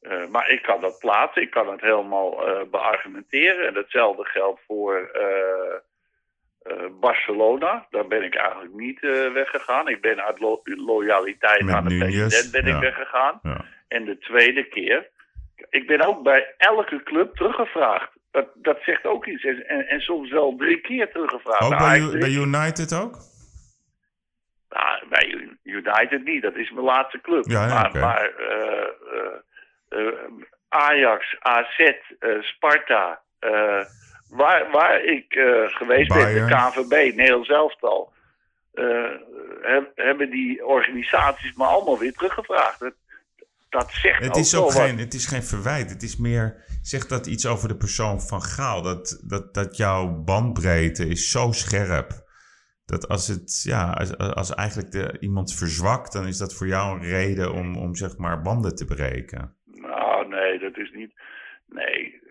Eh, 0.01 0.27
maar 0.27 0.49
ik 0.49 0.61
kan 0.61 0.81
dat 0.81 0.99
plaatsen, 0.99 1.41
ik 1.41 1.49
kan 1.49 1.71
het 1.71 1.81
helemaal 1.81 2.35
beargumenteren. 2.69 3.67
En 3.67 3.75
hetzelfde 3.75 4.25
geldt 4.25 4.61
voor 4.67 5.11
Barcelona. 6.99 7.87
Daar 7.89 8.07
ben 8.07 8.23
ik 8.23 8.35
eigenlijk 8.35 8.73
niet 8.73 8.99
weggegaan. 9.33 9.87
Ik 9.87 10.01
ben 10.01 10.23
uit 10.23 10.39
lo- 10.39 10.61
loyaliteit 10.63 11.63
Met 11.63 11.75
aan 11.75 11.87
de 11.87 11.97
president 11.97 12.51
ben 12.51 12.65
ja. 12.65 12.75
ik 12.75 12.81
weggegaan. 12.81 13.39
Ja. 13.43 13.65
En 13.87 14.05
de 14.05 14.17
tweede 14.17 14.63
keer, 14.63 15.09
ik 15.69 15.87
ben 15.87 16.01
ook 16.07 16.23
bij 16.23 16.53
elke 16.57 17.03
club 17.03 17.35
teruggevraagd. 17.35 18.09
Dat, 18.31 18.47
dat 18.55 18.77
zegt 18.81 19.05
ook 19.05 19.25
iets. 19.25 19.43
En, 19.43 19.87
en, 19.87 19.99
soms 20.01 20.29
wel 20.31 20.55
drie 20.57 20.81
keer 20.81 21.11
teruggevraagd. 21.11 21.63
Ook 21.63 21.69
Nou, 21.69 21.81
bij, 21.81 21.99
U- 21.99 22.19
bij 22.19 22.29
United 22.29 22.93
ook? 22.93 23.17
Nou, 24.69 25.07
bij 25.09 25.49
United 25.63 26.23
niet, 26.23 26.41
dat 26.41 26.55
is 26.55 26.71
mijn 26.71 26.85
laatste 26.85 27.21
club. 27.21 27.45
Ja, 27.49 27.67
ja, 27.67 27.73
maar 27.73 27.97
maar 28.01 28.29
eh, 28.35 28.87
eh, 29.89 30.07
eh, 30.07 30.13
Ajax, 30.69 31.35
AZ, 31.39 31.91
Sparta, 32.41 33.21
waar, 34.29 34.71
waar 34.71 35.03
ik 35.03 35.25
geweest 35.67 36.07
Bayern. 36.09 36.33
ben, 36.33 36.47
de 36.47 36.53
KVB, 36.87 37.15
Nederlands 37.15 37.49
elftal, 37.49 38.13
heb- 39.61 39.91
hebben 39.95 40.29
die 40.29 40.65
organisaties 40.65 41.53
me 41.55 41.63
allemaal 41.65 41.97
weer 41.99 42.13
teruggevraagd. 42.13 42.81
Dat, 43.71 43.91
zegt 43.91 44.23
Het 44.23 44.35
is 44.35 44.55
ook 44.55 44.63
wat. 44.63 44.73
geen, 44.73 44.97
het 44.97 45.13
is 45.13 45.25
geen 45.25 45.43
verwijt. 45.43 45.89
Het 45.89 46.03
is 46.03 46.17
meer, 46.17 46.63
zegt 46.81 47.09
dat 47.09 47.27
iets 47.27 47.45
over 47.47 47.67
de 47.67 47.77
persoon 47.77 48.21
van 48.21 48.41
Gaal. 48.41 48.81
Dat, 48.81 49.23
dat, 49.27 49.53
dat 49.53 49.77
jouw 49.77 50.23
bandbreedte 50.23 51.07
is 51.07 51.31
zo 51.31 51.51
scherp. 51.51 52.09
Dat 52.85 53.07
als 53.07 53.27
het, 53.27 53.63
ja, 53.63 53.91
als, 53.91 54.17
als 54.17 54.53
eigenlijk 54.53 54.91
de, 54.91 55.17
iemand 55.19 55.53
verzwakt, 55.53 56.13
dan 56.13 56.27
is 56.27 56.37
dat 56.37 56.55
voor 56.55 56.67
jou 56.67 56.97
een 56.97 57.09
reden 57.09 57.53
om, 57.53 57.77
om 57.77 57.95
zeg 57.95 58.17
maar 58.17 58.41
banden 58.41 58.75
te 58.75 58.85
breken. 58.85 59.55
Nou, 59.65 60.27
nee, 60.27 60.59
dat 60.59 60.77
is 60.77 60.91
niet. 60.91 61.13
Nee, 61.67 62.21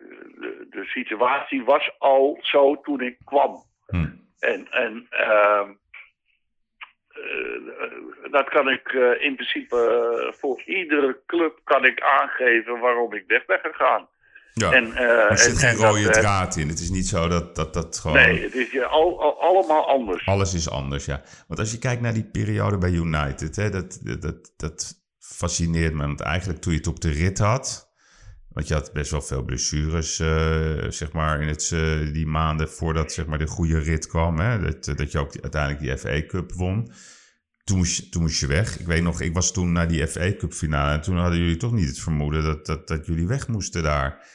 de, 0.41 0.67
de 0.71 0.85
situatie 0.85 1.65
was 1.65 1.95
al 1.99 2.39
zo 2.41 2.81
toen 2.81 3.01
ik 3.01 3.19
kwam. 3.25 3.65
Hm. 3.87 3.97
En, 4.39 4.71
en 4.71 5.07
ehm, 5.11 5.69
eh, 5.69 5.69
dat 8.31 8.49
kan 8.49 8.69
ik 8.69 8.89
eh, 8.89 9.25
in 9.27 9.35
principe 9.35 9.77
eh, 9.77 10.33
voor 10.41 10.63
iedere 10.67 11.21
club 11.27 11.61
kan 11.65 11.85
ik 11.85 12.01
aangeven 12.01 12.79
waarom 12.81 13.13
ik 13.15 13.25
weg 13.27 13.47
ben 13.47 13.59
gegaan. 13.63 14.09
Ja. 14.55 14.73
En, 14.73 14.95
eh, 14.95 15.31
er 15.31 15.39
zit 15.39 15.53
en- 15.53 15.59
geen 15.69 15.81
dat, 15.81 15.91
rode 15.95 16.07
eh, 16.09 16.21
draad 16.21 16.57
in. 16.57 16.69
Het 16.69 16.81
is 16.81 16.91
niet 16.91 17.07
zo 17.07 17.29
dat 17.29 17.55
dat, 17.57 17.75
dat 17.75 17.99
gewoon... 17.99 18.17
Nee, 18.17 18.43
het 18.43 18.55
is 18.55 18.71
je 18.71 18.85
al, 18.87 19.23
al- 19.23 19.41
allemaal 19.41 19.89
anders. 19.89 20.27
Alles 20.27 20.55
is 20.55 20.71
anders, 20.71 21.05
ja. 21.05 21.23
Want 21.49 21.61
als 21.61 21.73
je 21.73 21.79
kijkt 21.79 22.03
naar 22.03 22.13
die 22.15 22.31
periode 22.33 22.79
bij 22.79 22.91
United, 22.91 23.57
hè, 23.57 23.71
dat, 23.71 24.01
dat, 24.03 24.23
dat, 24.23 24.53
dat 24.57 24.95
fascineert 25.19 25.95
me. 25.95 26.07
Want 26.07 26.21
eigenlijk 26.21 26.61
toen 26.61 26.73
je 26.73 26.79
het 26.79 26.87
op 26.87 27.01
de 27.01 27.11
rit 27.11 27.39
had, 27.39 27.90
want 28.53 28.69
je 28.69 28.75
had 28.75 28.93
best 28.93 29.11
wel 29.11 29.23
veel 29.23 29.43
blessures, 29.43 30.21
eh, 30.21 30.85
zeg 30.89 31.13
maar, 31.13 31.41
in 31.41 31.49
het, 31.49 31.71
eh, 31.75 32.13
die 32.13 32.27
maanden 32.27 32.69
voordat 32.71 33.13
zeg 33.13 33.27
maar, 33.27 33.39
de 33.39 33.47
goede 33.47 33.79
rit 33.79 34.07
kwam. 34.07 34.39
Hè, 34.39 34.61
dat, 34.61 34.85
dat 34.99 35.13
je 35.13 35.19
ook 35.19 35.37
uiteindelijk 35.43 35.81
die 35.83 35.97
FA 35.99 36.27
Cup 36.27 36.53
won. 36.53 36.93
Toen 37.65 37.77
moest, 37.79 37.97
je, 37.97 38.09
toen 38.09 38.23
moest 38.23 38.41
je 38.41 38.47
weg. 38.47 38.79
Ik 38.79 38.87
weet 38.87 39.03
nog, 39.03 39.21
ik 39.21 39.35
was 39.35 39.53
toen 39.53 39.73
naar 39.73 39.89
die 39.89 40.07
FA 40.07 40.33
Cup 40.39 40.53
finale 40.53 40.93
en 40.93 41.01
toen 41.01 41.17
hadden 41.17 41.39
jullie 41.39 41.57
toch 41.57 41.73
niet 41.73 41.87
het 41.89 42.01
vermoeden 42.01 42.43
dat, 42.45 42.67
dat, 42.67 42.89
dat 42.89 43.07
jullie 43.07 43.27
weg 43.27 43.49
moesten 43.49 43.83
daar. 43.83 44.27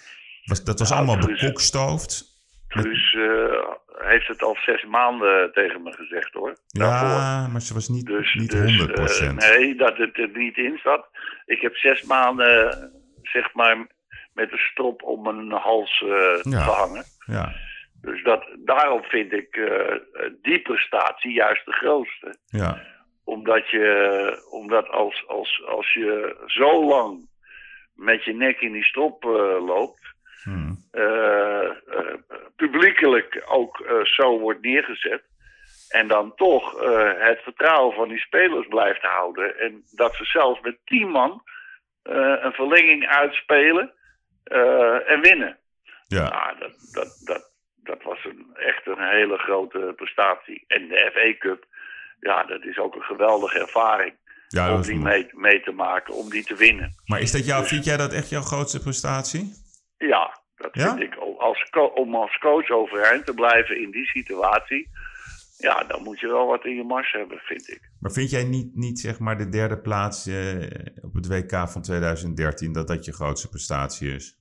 Was, 0.45 0.63
dat 0.63 0.80
was 0.80 0.89
Nou, 0.89 1.06
allemaal 1.08 1.25
Guus- 1.28 1.41
bekokstoofd. 1.41 2.23
Guus 2.67 3.13
eh, 3.13 4.08
heeft 4.10 4.28
het 4.28 4.41
al 4.43 4.58
zes 4.65 4.84
maanden 4.86 5.51
tegen 5.54 5.84
me 5.84 5.91
gezegd 5.93 6.34
hoor. 6.34 6.58
Daarvoor. 6.67 7.10
Ja, 7.10 7.47
maar 7.47 7.62
ze 7.62 7.73
was 7.73 7.88
niet, 7.89 8.06
Dus, 8.06 8.34
niet 8.34 8.51
dus 8.51 8.80
100%. 8.82 9.38
eh, 9.38 9.49
nee, 9.49 9.75
dat 9.75 9.97
het 9.97 10.17
er 10.17 10.30
niet 10.34 10.58
in 10.58 10.80
zat. 10.84 11.08
Ik 11.45 11.62
heb 11.62 11.75
zes 11.75 12.04
maanden, 12.04 12.91
zeg 13.23 13.54
maar, 13.54 13.88
met 14.36 14.52
een 14.52 14.58
strop 14.71 15.04
om 15.04 15.21
mijn 15.24 15.52
hals 15.62 16.02
eh, 16.02 16.52
Ja. 16.52 16.60
gehangen. 16.63 17.04
Ja, 17.26 17.54
Dus 18.02 18.24
dat, 18.24 18.45
daarom 18.58 19.04
vind 19.04 19.32
ik 19.34 19.56
eh, 19.56 19.95
die 20.41 20.62
prestatie 20.62 21.32
juist 21.34 21.65
de 21.65 21.71
grootste. 21.74 22.36
ja. 22.45 22.93
Omdat, 23.24 23.69
je, 23.69 24.48
omdat 24.52 24.89
als, 24.89 25.24
als, 25.28 25.63
als 25.67 25.93
je 25.93 26.36
zo 26.45 26.86
lang 26.86 27.30
met 27.95 28.24
je 28.24 28.34
nek 28.34 28.60
in 28.62 28.71
die 28.71 28.84
strop 28.84 29.24
eh, 29.26 29.65
loopt, 29.65 30.04
Hm. 30.43 30.74
eh, 30.91 31.63
eh, 31.65 32.13
publiekelijk 32.56 33.43
ook 33.48 33.84
zo 34.04 34.39
wordt 34.39 34.62
neergezet. 34.62 35.24
En 35.89 36.08
dan 36.08 36.36
toch 36.36 36.80
het 37.19 37.39
vertrouwen 37.43 37.95
van 37.95 38.08
die 38.10 38.19
spelers 38.19 38.67
blijft 38.67 39.02
houden. 39.02 39.60
En 39.60 39.84
dat 39.95 40.15
ze 40.15 40.26
zelfs 40.26 40.62
met 40.62 40.78
tien 40.86 41.10
man 41.10 41.43
een 42.04 42.52
verlenging 42.54 43.08
uitspelen 43.08 43.93
eh, 44.45 45.12
en 45.12 45.21
winnen. 45.21 45.58
Ja. 46.08 46.29
Nou, 46.29 46.60
dat, 46.60 46.71
dat, 46.91 47.21
dat, 47.23 47.51
dat 47.75 48.03
was 48.03 48.23
een, 48.25 48.45
echt 48.55 48.88
een 48.88 49.08
hele 49.10 49.38
grote 49.38 49.93
prestatie. 49.95 50.63
En 50.67 50.88
de 50.88 51.12
FA 51.13 51.38
Cup, 51.47 51.65
ja, 52.19 52.43
dat 52.43 52.63
is 52.63 52.77
ook 52.77 52.95
een 52.95 53.01
geweldige 53.01 53.60
ervaring. 53.60 54.13
ja 54.47 54.73
om 54.73 54.81
die 54.81 54.97
mee, 54.99 55.29
mee 55.31 55.62
te 55.62 55.71
maken, 55.71 56.13
om 56.13 56.29
die 56.29 56.43
te 56.43 56.55
winnen. 56.55 56.95
Maar 57.05 57.21
is 57.21 57.31
dat 57.31 57.45
jou, 57.45 57.65
vind 57.65 57.86
jij 57.86 57.97
dat 57.97 58.13
echt 58.13 58.29
jouw 58.29 58.41
grootste 58.41 58.79
prestatie? 58.81 59.53
Ja, 59.97 60.39
dat 60.55 60.69
Ja? 60.73 60.88
vind 60.95 60.99
ik. 61.13 61.15
Als, 61.38 61.69
om 61.93 62.15
als 62.15 62.38
coach 62.38 62.69
overeind 62.69 63.25
te 63.25 63.34
blijven 63.34 63.81
in 63.81 63.91
die 63.91 64.05
situatie, 64.05 64.89
ja, 65.58 65.84
dan 65.84 66.04
moet 66.04 66.20
je 66.20 66.28
wel 66.28 66.48
wat 66.48 66.65
in 66.65 66.76
je 66.76 66.84
mars 66.84 67.12
hebben, 67.12 67.38
vind 67.38 67.70
ik. 67.70 67.91
Maar 68.00 68.12
vind 68.12 68.30
jij 68.30 68.44
niet, 68.44 68.76
niet 68.76 69.00
zeg 69.00 69.20
maar 69.20 69.38
de 69.38 69.50
derde 69.50 69.82
plaats 69.82 70.28
eh, 70.28 70.62
op 71.02 71.13
het 71.13 71.28
WK 71.28 71.70
van 71.70 71.82
2013, 71.82 72.74
dat 72.74 72.88
dat 72.88 73.06
je 73.06 73.13
grootste 73.13 73.50
prestatie 73.50 74.13
is? 74.13 74.39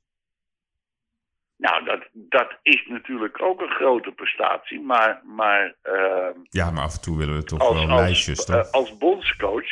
Nou, 1.56 1.84
dat, 1.84 2.08
dat 2.12 2.58
is 2.62 2.86
natuurlijk 2.86 3.42
ook 3.42 3.60
een 3.60 3.70
grote 3.70 4.12
prestatie, 4.12 4.80
maar, 4.80 5.20
maar 5.24 5.74
eh, 5.82 6.28
Ja, 6.48 6.70
maar 6.70 6.82
af 6.82 6.94
en 6.94 7.00
toe 7.00 7.18
willen 7.18 7.36
we 7.36 7.44
toch 7.44 7.60
als, 7.60 7.74
wel 7.74 7.90
als, 7.90 8.00
lijstjes, 8.00 8.44
eh, 8.44 8.56
toch? 8.56 8.72
als 8.72 8.96
bondscoach 8.96 9.70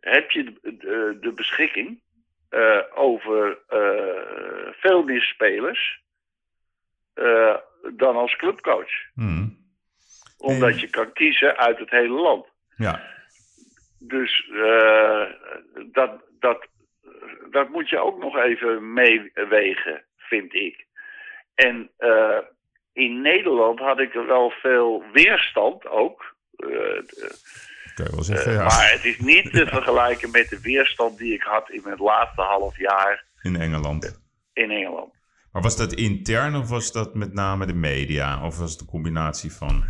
heb 0.00 0.30
je 0.30 0.44
de, 0.44 0.76
de, 0.76 1.18
de 1.20 1.32
beschikking 1.32 2.00
eh, 2.48 2.82
over 2.94 3.58
veel 4.80 5.02
meer 5.02 5.22
spelers 5.22 6.04
dan 7.96 8.16
als 8.16 8.36
clubcoach. 8.36 8.90
Hm. 9.14 9.48
Omdat 10.36 10.70
En- 10.70 10.78
je 10.80 10.90
kan 10.90 11.12
kiezen 11.12 11.56
uit 11.56 11.78
het 11.78 11.90
hele 11.90 12.20
land. 12.20 12.46
Ja, 12.76 13.00
Dus 13.98 14.48
eh, 14.52 15.22
dat, 15.92 16.10
dat, 16.40 16.66
dat 17.50 17.68
moet 17.68 17.88
je 17.88 17.98
ook 17.98 18.18
nog 18.18 18.36
even 18.36 18.92
meewegen, 18.92 20.04
vind 20.16 20.54
ik. 20.54 20.86
En 21.54 21.90
eh, 21.96 22.38
in 22.92 23.20
Nederland 23.20 23.78
had 23.78 23.98
ik 24.00 24.14
er 24.14 24.26
wel 24.26 24.50
veel 24.50 25.04
weerstand 25.12 25.86
ook. 25.86 26.34
Eh, 26.56 26.68
kan 27.94 28.04
je 28.06 28.10
wel 28.14 28.22
zeggen, 28.22 28.52
ja. 28.52 28.64
Maar 28.64 28.90
het 28.92 29.04
is 29.04 29.18
niet 29.18 29.52
te 29.52 29.66
vergelijken 29.76 30.30
met 30.30 30.48
de 30.48 30.60
weerstand 30.60 31.18
die 31.18 31.34
ik 31.34 31.42
had 31.42 31.70
in 31.70 31.80
mijn 31.84 31.98
laatste 31.98 32.40
half 32.42 32.78
jaar 32.78 33.24
In 33.42 33.56
Engeland. 33.56 34.20
in 34.52 34.70
Engeland. 34.70 35.14
Maar 35.52 35.62
was 35.62 35.76
dat 35.76 35.92
intern 35.92 36.54
of 36.56 36.68
was 36.68 36.92
dat 36.92 37.14
met 37.14 37.32
name 37.32 37.66
de 37.66 37.74
media? 37.74 38.44
Of 38.46 38.58
was 38.58 38.70
het 38.72 38.80
een 38.80 38.86
combinatie 38.86 39.52
van... 39.52 39.84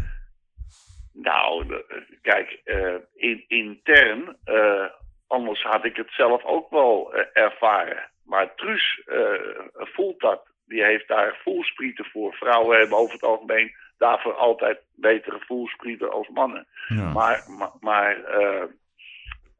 Nou, 1.46 1.66
de- 1.66 2.04
kijk, 2.22 2.60
eh, 2.64 2.94
in, 3.14 3.44
intern, 3.48 4.36
eh, 4.44 4.84
anders 5.26 5.62
had 5.62 5.84
ik 5.84 5.96
het 5.96 6.10
zelf 6.10 6.44
ook 6.44 6.70
wel 6.70 7.14
eh, 7.14 7.24
ervaren. 7.32 8.10
Maar 8.24 8.54
Truus 8.54 9.02
eh, 9.06 9.32
voelt 9.74 10.20
dat. 10.20 10.54
Die 10.66 10.84
heeft 10.84 11.08
daar 11.08 11.38
voelsprieten 11.42 12.04
voor. 12.04 12.34
Vrouwen 12.34 12.78
hebben 12.78 12.98
over 12.98 13.12
het 13.12 13.22
algemeen 13.22 13.72
daarvoor 13.98 14.34
altijd 14.34 14.78
betere 14.94 15.38
voelsprieten 15.46 16.10
als 16.10 16.28
mannen. 16.28 16.66
Ja. 16.88 17.12
Maar, 17.12 17.44
maar, 17.58 17.70
maar 17.80 18.24
eh, 18.24 18.62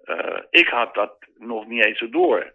eh, 0.05 0.38
ik 0.51 0.68
had 0.68 0.94
dat 0.94 1.16
nog 1.38 1.66
niet 1.66 1.85
eens 1.85 1.99
zo 1.99 2.09
door. 2.09 2.53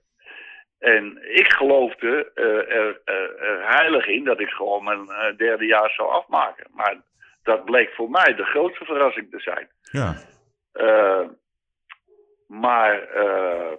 En 0.80 1.18
ik 1.38 1.52
geloofde 1.54 2.32
eh, 2.36 2.76
er, 2.76 3.02
er, 3.06 3.36
er 3.40 3.68
heilig 3.78 4.08
in 4.08 4.24
dat 4.24 4.40
ik 4.40 4.50
gewoon 4.50 4.84
mijn 4.84 5.10
eh, 5.10 5.38
derde 5.38 5.66
jaar 5.66 5.90
zou 5.90 6.10
afmaken. 6.10 6.68
Maar 6.74 6.96
dat 7.44 7.66
bleek 7.66 7.90
voor 7.96 8.10
mij 8.10 8.34
de 8.36 8.44
grootste 8.44 8.86
verrassing 8.86 9.30
te 9.32 9.40
zijn. 9.40 9.68
ja. 9.82 10.16
Eh, 10.72 11.28
maar 12.48 13.02
eh, 13.04 13.78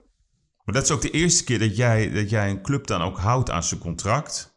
Maar 0.64 0.75
dat 0.75 0.83
is 0.83 0.90
ook 0.92 1.01
de 1.01 1.11
eerste 1.11 1.44
keer 1.44 1.59
dat 1.59 1.77
jij, 1.77 2.11
dat 2.12 2.31
jij 2.31 2.51
een 2.51 2.62
club 2.62 2.87
dan 2.87 3.03
ook 3.03 3.18
houdt 3.18 3.51
aan 3.51 3.62
zijn 3.62 3.81
contract. 3.81 4.57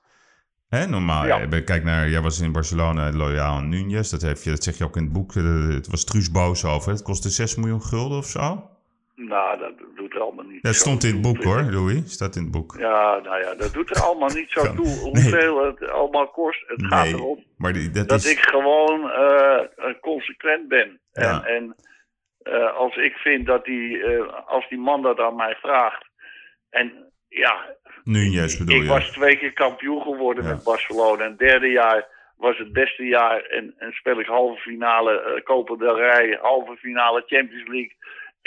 Hè, 0.69 0.85
normaal, 0.87 1.25
Ja. 1.25 1.39
eh, 1.41 1.63
kijk 1.65 1.83
naar, 1.83 2.09
jij 2.09 2.21
was 2.21 2.39
in 2.39 2.51
Barcelona 2.51 3.11
loyaal 3.11 3.55
aan 3.55 3.69
Nunez. 3.69 4.09
Dat, 4.09 4.21
heeft 4.21 4.43
je, 4.43 4.49
dat 4.49 4.63
zeg 4.63 4.77
je 4.77 4.83
ook 4.83 4.95
in 4.97 5.03
het 5.03 5.13
boek. 5.13 5.33
Het 5.33 5.87
was 5.87 6.03
Truus 6.03 6.31
boos 6.31 6.65
over. 6.65 6.91
Het 6.91 7.01
kostte 7.01 7.29
6 7.29 7.55
miljoen 7.55 7.81
gulden 7.81 8.17
of 8.17 8.25
zo. 8.25 8.69
Nou, 9.15 9.59
dat 9.59 9.73
doet 9.95 10.13
er 10.13 10.19
allemaal 10.19 10.45
niet 10.45 10.63
Dat 10.63 10.75
stond 10.75 11.03
in 11.03 11.11
het 11.13 11.21
boek 11.21 11.43
hoor, 11.43 11.59
ik. 11.59 11.71
Louis. 11.71 12.11
Staat 12.11 12.35
in 12.35 12.41
het 12.41 12.51
boek. 12.51 12.75
Ja, 12.79 13.19
nou 13.23 13.39
ja, 13.41 13.55
dat 13.55 13.73
doet 13.73 13.89
er 13.95 14.01
allemaal 14.03 14.29
niet 14.29 14.49
zo 14.49 14.73
toe 14.73 14.85
nee. 14.85 14.99
hoeveel 14.99 15.65
het 15.65 15.89
allemaal 15.89 16.27
kost. 16.27 16.63
Het 16.67 16.85
gaat 16.85 17.05
erom 17.07 17.43
maar 17.57 17.73
die- 17.73 17.89
dat, 17.91 18.09
dat 18.09 18.19
is... 18.19 18.31
ik 18.31 18.39
gewoon 18.39 19.09
eh, 19.11 19.59
consequent 20.01 20.67
ben. 20.67 20.99
Ja. 21.11 21.43
En, 21.45 21.55
en 21.55 21.75
eh, 22.37 22.75
als 22.75 22.95
ik 22.95 23.13
vind 23.15 23.45
dat 23.45 23.65
die, 23.65 24.03
eh, 24.03 24.47
als 24.47 24.69
die 24.69 24.79
man 24.79 25.01
dat 25.01 25.19
aan 25.19 25.35
mij 25.35 25.55
vraagt. 25.55 26.05
En 26.69 27.13
ja, 27.27 27.75
Nunez 28.03 28.57
bedoel 28.57 28.75
ik 28.75 28.81
je? 28.81 28.87
was 28.87 29.11
twee 29.11 29.37
keer 29.37 29.53
kampioen 29.53 30.01
geworden 30.01 30.43
Ja. 30.43 30.49
met 30.49 30.63
Barcelona. 30.63 31.23
En 31.23 31.29
het 31.29 31.39
derde 31.39 31.67
jaar 31.67 32.07
was 32.37 32.57
het 32.57 32.73
beste 32.73 33.03
jaar. 33.03 33.41
En, 33.41 33.73
en 33.77 33.91
speel 33.91 34.19
ik 34.19 34.25
halve 34.25 34.61
finale 34.61 35.41
Copa 35.43 35.75
del 35.75 35.95
Rey, 35.97 36.37
halve 36.41 36.75
finale 36.75 37.23
Champions 37.25 37.67
League. 37.67 37.95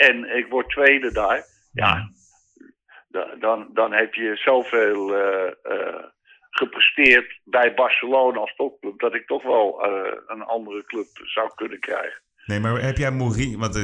En 0.07 0.37
ik 0.37 0.47
word 0.49 0.69
tweede 0.69 1.11
daar. 1.11 1.43
Ja, 1.73 2.09
da- 3.07 3.35
dan, 3.39 3.69
dan 3.73 3.91
heb 3.93 4.13
je 4.13 4.35
zoveel 4.35 5.15
eh, 5.15 5.47
eh, 5.63 6.03
gepresteerd 6.49 7.39
bij 7.43 7.73
Barcelona 7.73 8.39
als 8.39 8.55
topclub, 8.55 8.99
dat 8.99 9.13
ik 9.13 9.27
toch 9.27 9.43
wel 9.43 9.83
eh, 9.83 10.17
een 10.27 10.41
andere 10.41 10.83
club 10.85 11.07
zou 11.23 11.51
kunnen 11.55 11.79
krijgen. 11.79 12.21
Nee, 12.45 12.59
maar 12.59 12.81
heb 12.81 12.97
jij 12.97 13.11
Mourinho... 13.11 13.59
Want 13.59 13.75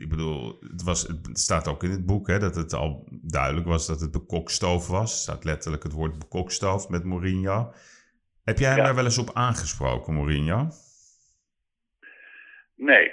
ik 0.00 0.08
bedoel, 0.08 0.58
het, 0.60 0.82
was, 0.82 1.02
het 1.02 1.38
staat 1.38 1.68
ook 1.68 1.82
in 1.82 1.90
het 1.90 2.06
boek 2.06 2.26
hè, 2.28 2.38
dat 2.38 2.54
het 2.54 2.72
al 2.72 3.06
duidelijk 3.10 3.66
was 3.66 3.86
dat 3.86 4.00
het 4.00 4.10
bekokstoof 4.10 4.88
was. 4.88 5.12
Er 5.12 5.18
staat 5.18 5.44
letterlijk 5.44 5.82
het 5.82 5.92
woord 5.92 6.18
bekokstoof 6.18 6.88
met 6.88 7.04
Mourinho. 7.04 7.72
Heb 8.44 8.58
jij 8.58 8.68
hem 8.68 8.78
Ja. 8.78 8.84
daar 8.84 8.94
wel 8.94 9.04
eens 9.04 9.18
op 9.18 9.30
aangesproken, 9.34 10.14
Mourinho? 10.14 10.68
Nee. 12.76 13.12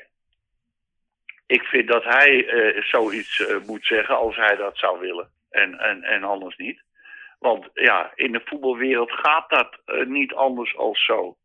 Ik 1.49 1.63
vind 1.63 1.87
dat 1.87 2.03
hij 2.03 2.47
eh, 2.47 2.83
zoiets 2.83 3.45
eh, 3.45 3.55
moet 3.65 3.85
zeggen 3.85 4.17
als 4.17 4.35
hij 4.35 4.55
dat 4.55 4.77
zou 4.77 4.99
willen. 4.99 5.29
En, 5.49 5.79
en, 5.79 6.03
en 6.03 6.23
anders 6.23 6.57
niet. 6.57 6.83
Want 7.39 7.69
ja, 7.73 8.11
in 8.15 8.31
de 8.31 8.41
voetbalwereld 8.45 9.11
gaat 9.11 9.49
dat 9.49 9.81
eh, 9.85 10.05
niet 10.05 10.33
anders 10.33 10.77
als 10.77 11.05
zo. 11.05 11.37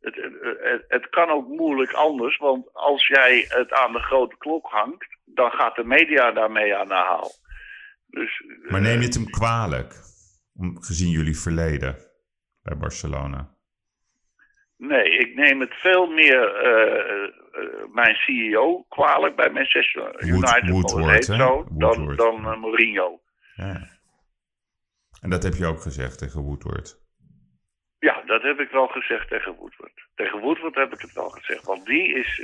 Het, 0.00 0.14
het, 0.62 0.84
het, 0.88 1.08
kan 1.08 1.30
ook 1.30 1.48
moeilijk 1.48 1.92
anders, 1.92 2.36
want 2.36 2.72
als 2.72 3.06
jij 3.06 3.44
het 3.48 3.72
aan 3.72 3.92
de 3.92 4.02
grote 4.02 4.36
klok 4.38 4.66
hangt, 4.66 5.06
dan 5.24 5.50
gaat 5.50 5.76
de 5.76 5.84
media 5.84 6.32
daarmee 6.32 6.76
aan 6.76 6.88
de 6.88 6.94
haal. 6.94 7.30
Dus, 8.06 8.44
Maar 8.68 8.80
neem 8.80 8.98
je 8.98 9.04
het 9.04 9.14
hem 9.14 9.30
kwalijk? 9.30 9.92
Gezien 10.74 11.10
jullie 11.10 11.38
verleden 11.38 11.96
bij 12.62 12.76
Barcelona. 12.76 13.57
Nee, 14.78 15.18
ik 15.18 15.34
neem 15.34 15.60
het 15.60 15.74
veel 15.74 16.06
meer 16.06 16.54
eh, 16.54 17.24
eh, 17.24 17.30
mijn 17.92 18.14
CEO 18.14 18.84
kwalijk 18.88 19.36
bij 19.36 19.50
Manchester 19.50 20.24
United, 20.24 20.68
Woodward, 20.68 21.26
hè? 21.26 21.36
zo, 21.36 21.66
dan, 21.70 22.16
dan 22.16 22.46
eh, 22.46 22.60
Mourinho. 22.60 23.20
Ja. 23.54 23.88
En 25.20 25.30
dat 25.30 25.42
heb 25.42 25.54
je 25.54 25.66
ook 25.66 25.80
gezegd 25.80 26.18
tegen 26.18 26.42
Woodward. 26.42 26.98
Ja, 27.98 28.22
dat 28.26 28.42
heb 28.42 28.60
ik 28.60 28.70
wel 28.70 28.86
gezegd 28.86 29.28
tegen 29.28 29.54
Woodward. 29.54 30.08
Tegen 30.14 30.40
Woodward 30.40 30.74
heb 30.74 30.92
ik 30.92 31.00
het 31.00 31.12
wel 31.12 31.28
gezegd, 31.28 31.64
want 31.64 31.86
die 31.86 32.14
is 32.14 32.38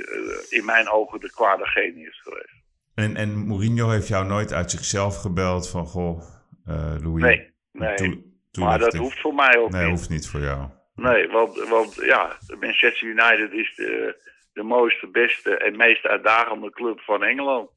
in 0.49 0.65
mijn 0.65 0.89
ogen 0.89 1.19
de 1.19 1.31
kwade 1.31 1.65
genius 1.65 2.21
geweest. 2.21 2.63
En, 2.95 3.15
en 3.15 3.47
Mourinho 3.47 3.89
heeft 3.89 4.07
jou 4.07 4.25
nooit 4.25 4.53
uit 4.53 4.71
zichzelf 4.71 5.21
gebeld 5.21 5.69
van... 5.69 5.85
Goh, 5.85 6.21
Louis... 7.01 7.23
Nee, 7.23 7.53
nee. 7.71 8.33
maar 8.59 8.79
dat 8.79 8.93
hoeft 8.93 9.19
voor 9.19 9.35
mij 9.35 9.57
ook 9.57 9.69
Nee, 9.71 9.81
niet. 9.81 9.97
hoeft 9.97 10.09
niet 10.09 10.27
voor 10.27 10.39
jou. 10.39 10.69
Nee, 10.95 11.27
want, 11.27 11.57
want 11.69 11.95
ja, 11.95 12.37
Manchester 12.59 13.07
United 13.07 13.51
is 13.51 13.73
de, 13.75 14.15
de 14.53 14.63
mooiste, 14.63 15.07
beste 15.07 15.57
en 15.57 15.75
meest 15.77 16.05
uitdagende 16.05 16.69
club 16.69 16.99
van 17.01 17.23
Engeland. 17.23 17.69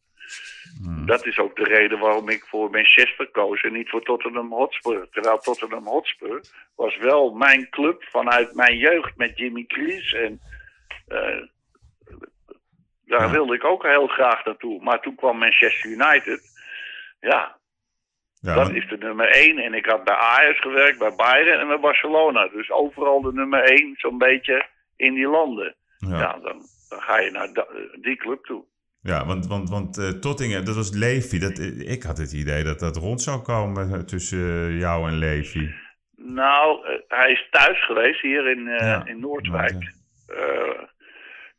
Hmm. 0.82 1.06
Dat 1.06 1.26
is 1.26 1.38
ook 1.38 1.56
de 1.56 1.64
reden 1.64 1.98
waarom 1.98 2.28
ik 2.28 2.44
voor 2.44 2.70
Manchester 2.70 3.26
koos 3.30 3.62
en 3.62 3.72
niet 3.72 3.88
voor 3.90 4.02
Tottenham 4.02 4.52
Hotspur. 4.52 5.08
Terwijl 5.10 5.38
Tottenham 5.38 5.86
Hotspur 5.86 6.40
was 6.76 6.96
wel 6.96 7.30
mijn 7.32 7.68
club 7.70 8.02
vanuit 8.04 8.54
mijn 8.54 8.76
jeugd 8.76 9.16
met 9.16 9.38
Jimmy 9.38 9.64
Cleese. 9.66 10.18
En 10.18 10.40
eh, 11.08 11.42
daar 13.04 13.20
Ja. 13.26 13.30
wilde 13.30 13.54
ik 13.54 13.64
ook 13.64 13.82
heel 13.82 14.06
graag 14.06 14.44
naartoe. 14.44 14.82
Maar 14.82 15.00
toen 15.00 15.14
kwam 15.14 15.38
Manchester 15.38 15.90
United. 15.90 16.42
Ja, 17.20 17.57
Ja, 18.40 18.54
dat 18.54 18.70
is 18.70 18.88
de 18.88 18.96
nummer 18.98 19.28
één. 19.28 19.58
En 19.58 19.74
ik 19.74 19.86
had 19.86 20.04
bij 20.04 20.14
Ajax 20.14 20.60
gewerkt, 20.60 20.98
bij 20.98 21.14
Bayern 21.16 21.60
en 21.60 21.66
bij 21.68 21.80
Barcelona. 21.80 22.48
Dus 22.48 22.70
overal 22.70 23.20
de 23.20 23.32
nummer 23.32 23.62
één, 23.62 23.94
zo'n 23.96 24.18
beetje 24.18 24.66
in 24.96 25.14
die 25.14 25.28
landen. 25.28 25.74
ja. 25.96 26.18
Ja, 26.18 26.32
dan, 26.32 26.56
dan 26.88 27.00
ga 27.00 27.18
je 27.18 27.30
naar 27.30 27.48
die 28.00 28.16
club 28.16 28.44
toe. 28.44 28.64
Ja, 29.02 29.26
want, 29.26 29.46
want, 29.46 29.70
want 29.70 29.98
eh, 29.98 30.08
Tottingen, 30.08 30.64
dat 30.64 30.74
was 30.74 30.90
Levi. 30.94 31.38
Dat, 31.38 31.58
eh, 31.58 31.90
ik 31.90 32.02
had 32.02 32.18
het 32.18 32.32
idee 32.32 32.64
dat 32.64 32.78
dat 32.78 32.96
rond 32.96 33.22
zou 33.22 33.42
komen 33.42 33.92
eh, 33.92 33.98
tussen 34.00 34.72
jou 34.78 35.08
en 35.08 35.18
Levi. 35.18 35.70
Nou, 36.16 36.78
hij 37.08 37.32
is 37.32 37.46
thuis 37.50 37.84
geweest 37.84 38.20
hier 38.20 38.50
in, 38.50 38.64
Ja, 38.64 39.06
in 39.06 39.20
Noordwijk. 39.20 39.92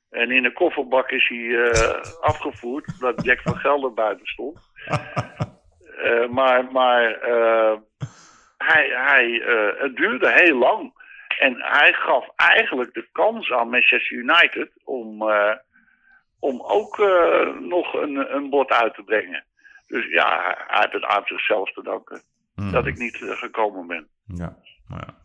en 0.10 0.32
in 0.32 0.44
de 0.44 0.54
kofferbak 0.54 1.10
is 1.12 1.28
hij 1.28 1.72
afgevoerd, 2.32 2.94
omdat 3.00 3.26
Jack 3.26 3.42
van 3.42 3.56
Gelder 3.56 3.94
buiten 3.94 4.26
stond. 4.28 4.60
Eh, 6.04 6.30
maar 6.30 6.72
maar 6.72 7.12
eh, 7.12 7.78
hij, 8.58 8.90
hij, 8.90 9.42
eh, 9.42 9.82
het 9.82 9.96
duurde 9.96 10.32
heel 10.32 10.58
lang. 10.58 11.08
En 11.40 11.56
hij 11.58 11.94
gaf 11.94 12.28
eigenlijk 12.36 12.94
de 12.94 13.08
kans 13.12 13.52
aan 13.52 13.70
Manchester 13.70 14.18
United 14.18 14.72
om, 14.84 15.24
om 16.40 16.62
ook 16.62 16.98
nog 17.60 17.94
een, 17.94 18.36
een 18.36 18.50
bod 18.50 18.70
uit 18.70 18.96
te 18.96 19.04
brengen. 19.04 19.46
Dus 19.88 20.06
ja, 20.06 20.42
hij, 20.44 20.80
heeft 20.80 20.94
het 20.94 21.04
aan 21.04 21.22
zichzelf 21.26 21.72
te 21.72 21.84
danken 21.84 22.22
Hmm. 22.56 22.72
dat 22.72 22.86
ik 22.86 22.98
niet 22.98 23.18
gekomen 23.22 23.88
ben. 23.88 24.08
Ja, 24.26 24.58
ja. 24.88 25.18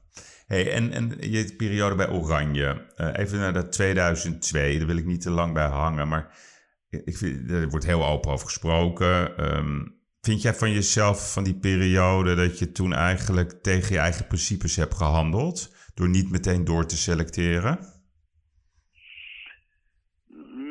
Hey, 0.47 0.73
en, 0.73 0.93
en 0.93 1.17
je 1.21 1.55
periode 1.57 1.95
bij 1.95 2.09
Oranje. 2.09 2.87
Even 2.97 3.39
naar 3.39 3.53
dat 3.53 3.73
2002, 3.73 4.79
daar 4.79 4.87
wil 4.87 4.97
ik 4.97 5.05
niet 5.05 5.21
te 5.21 5.31
lang 5.31 5.53
bij 5.53 5.67
hangen. 5.67 6.09
Maar 6.09 6.37
ik 6.89 7.17
vind, 7.17 7.51
er 7.51 7.69
wordt 7.69 7.87
heel 7.87 8.07
open 8.07 8.31
over 8.31 8.47
gesproken. 8.47 9.37
Ehm, 9.37 9.81
vind 10.25 10.43
jij 10.43 10.55
van 10.55 10.71
jezelf, 10.71 11.33
van 11.33 11.45
die 11.45 11.59
periode, 11.59 12.35
dat 12.35 12.59
je 12.59 12.73
toen 12.73 12.93
eigenlijk 12.93 13.51
tegen 13.63 13.93
je 13.95 14.01
eigen 14.01 14.27
principes 14.27 14.77
hebt 14.77 14.95
gehandeld? 14.95 15.57
Door 15.95 16.09
niet 16.09 16.31
meteen 16.31 16.65
door 16.65 16.87
te 16.87 16.97
selecteren? 16.97 17.79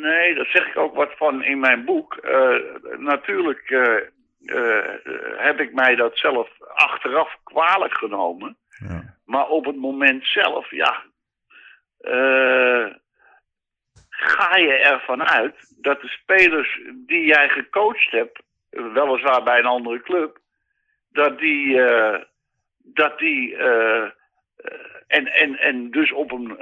Nee, 0.06 0.36
daar 0.36 0.46
zeg 0.46 0.68
ik 0.68 0.78
ook 0.78 0.96
wat 0.96 1.18
van 1.18 1.44
in 1.44 1.60
mijn 1.60 1.86
boek. 1.86 2.16
Eh, 2.16 2.56
natuurlijk 2.98 3.70
eh, 3.70 3.98
eh, 4.46 5.00
heb 5.38 5.60
ik 5.60 5.74
mij 5.74 5.96
dat 5.96 6.18
zelf 6.18 6.50
achteraf 6.74 7.38
kwalijk 7.44 7.98
genomen. 7.98 8.58
Ja. 8.88 9.18
Maar 9.26 9.48
op 9.48 9.66
het 9.66 9.78
moment 9.78 10.26
zelf, 10.26 10.72
ja. 10.72 11.04
ga 14.10 14.58
je 14.58 14.80
ervan 14.94 15.24
uit 15.24 15.56
dat 15.82 16.02
de 16.02 16.08
spelers 16.08 16.82
die 17.06 17.26
jij 17.26 17.50
gecoacht 17.50 18.12
hebt, 18.12 18.42
weliswaar 18.74 19.44
bij 19.44 19.60
een 19.60 19.66
andere 19.66 20.02
club, 20.02 20.40
dat 21.10 21.40
die, 21.40 21.82
eh, 21.82 22.22
dat 22.78 23.20
die 23.20 23.56
eh, 23.56 24.04
eh, 24.04 24.12
en, 25.08 25.28
en, 25.28 25.60
en 25.60 25.92
dus 25.92 26.12
op 26.12 26.32
een, 26.32 26.58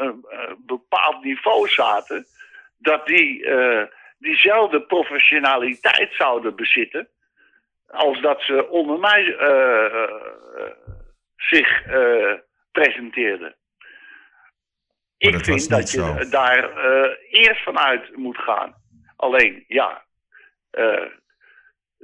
bepaald 0.66 1.24
niveau 1.24 1.70
zaten, 1.70 2.26
dat 2.78 3.06
die 3.06 3.46
diezelfde 4.18 4.82
professionaliteit 4.82 6.14
zouden 6.14 6.56
bezitten 6.56 7.10
als 7.88 8.22
dat 8.22 8.42
ze 8.42 8.70
onder 8.70 9.00
mij 9.00 9.36
zich 11.36 11.84
presenteerden. 12.72 13.56
Maar 15.22 15.34
Ik 15.34 15.46
vind 15.46 15.70
dat 15.70 15.92
je 15.92 15.98
zo. 15.98 16.30
daar 16.30 16.78
eh, 16.78 17.10
eerst 17.30 17.64
vanuit 17.64 18.16
moet 18.16 18.38
gaan. 18.38 18.76
Alleen, 19.16 19.64
ja, 19.68 20.06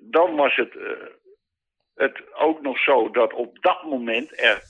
dan 0.02 0.36
was 0.36 0.56
het, 0.56 0.76
eh, 0.76 0.92
het 1.96 2.34
ook 2.34 2.62
nog 2.62 2.80
zo 2.80 3.12
dat 3.12 3.34
op 3.34 3.62
dat 3.62 3.84
moment 3.84 4.42
er 4.42 4.62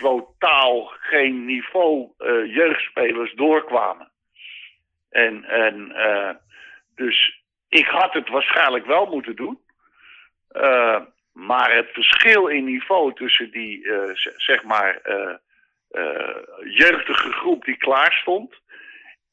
totaal 0.00 0.84
geen 0.84 1.44
niveau 1.44 2.08
eh, 2.18 2.54
jeugdspelers 2.54 3.34
doorkwamen. 3.34 4.10
En, 5.10 5.44
en 5.44 5.92
eh, 5.92 6.34
dus 6.94 7.42
ik 7.68 7.86
had 7.86 8.12
het 8.12 8.28
waarschijnlijk 8.28 8.86
wel 8.86 9.06
moeten 9.06 9.36
doen. 9.36 9.62
Maar 11.32 11.74
het 11.74 11.88
verschil 11.92 12.46
in 12.46 12.64
niveau 12.64 13.14
tussen 13.14 13.50
die, 13.50 13.88
zeg 14.36 14.62
maar, 14.62 15.00
jeugdige 16.64 17.32
groep 17.32 17.64
die 17.64 17.76
klaar 17.76 18.12
stond 18.12 18.60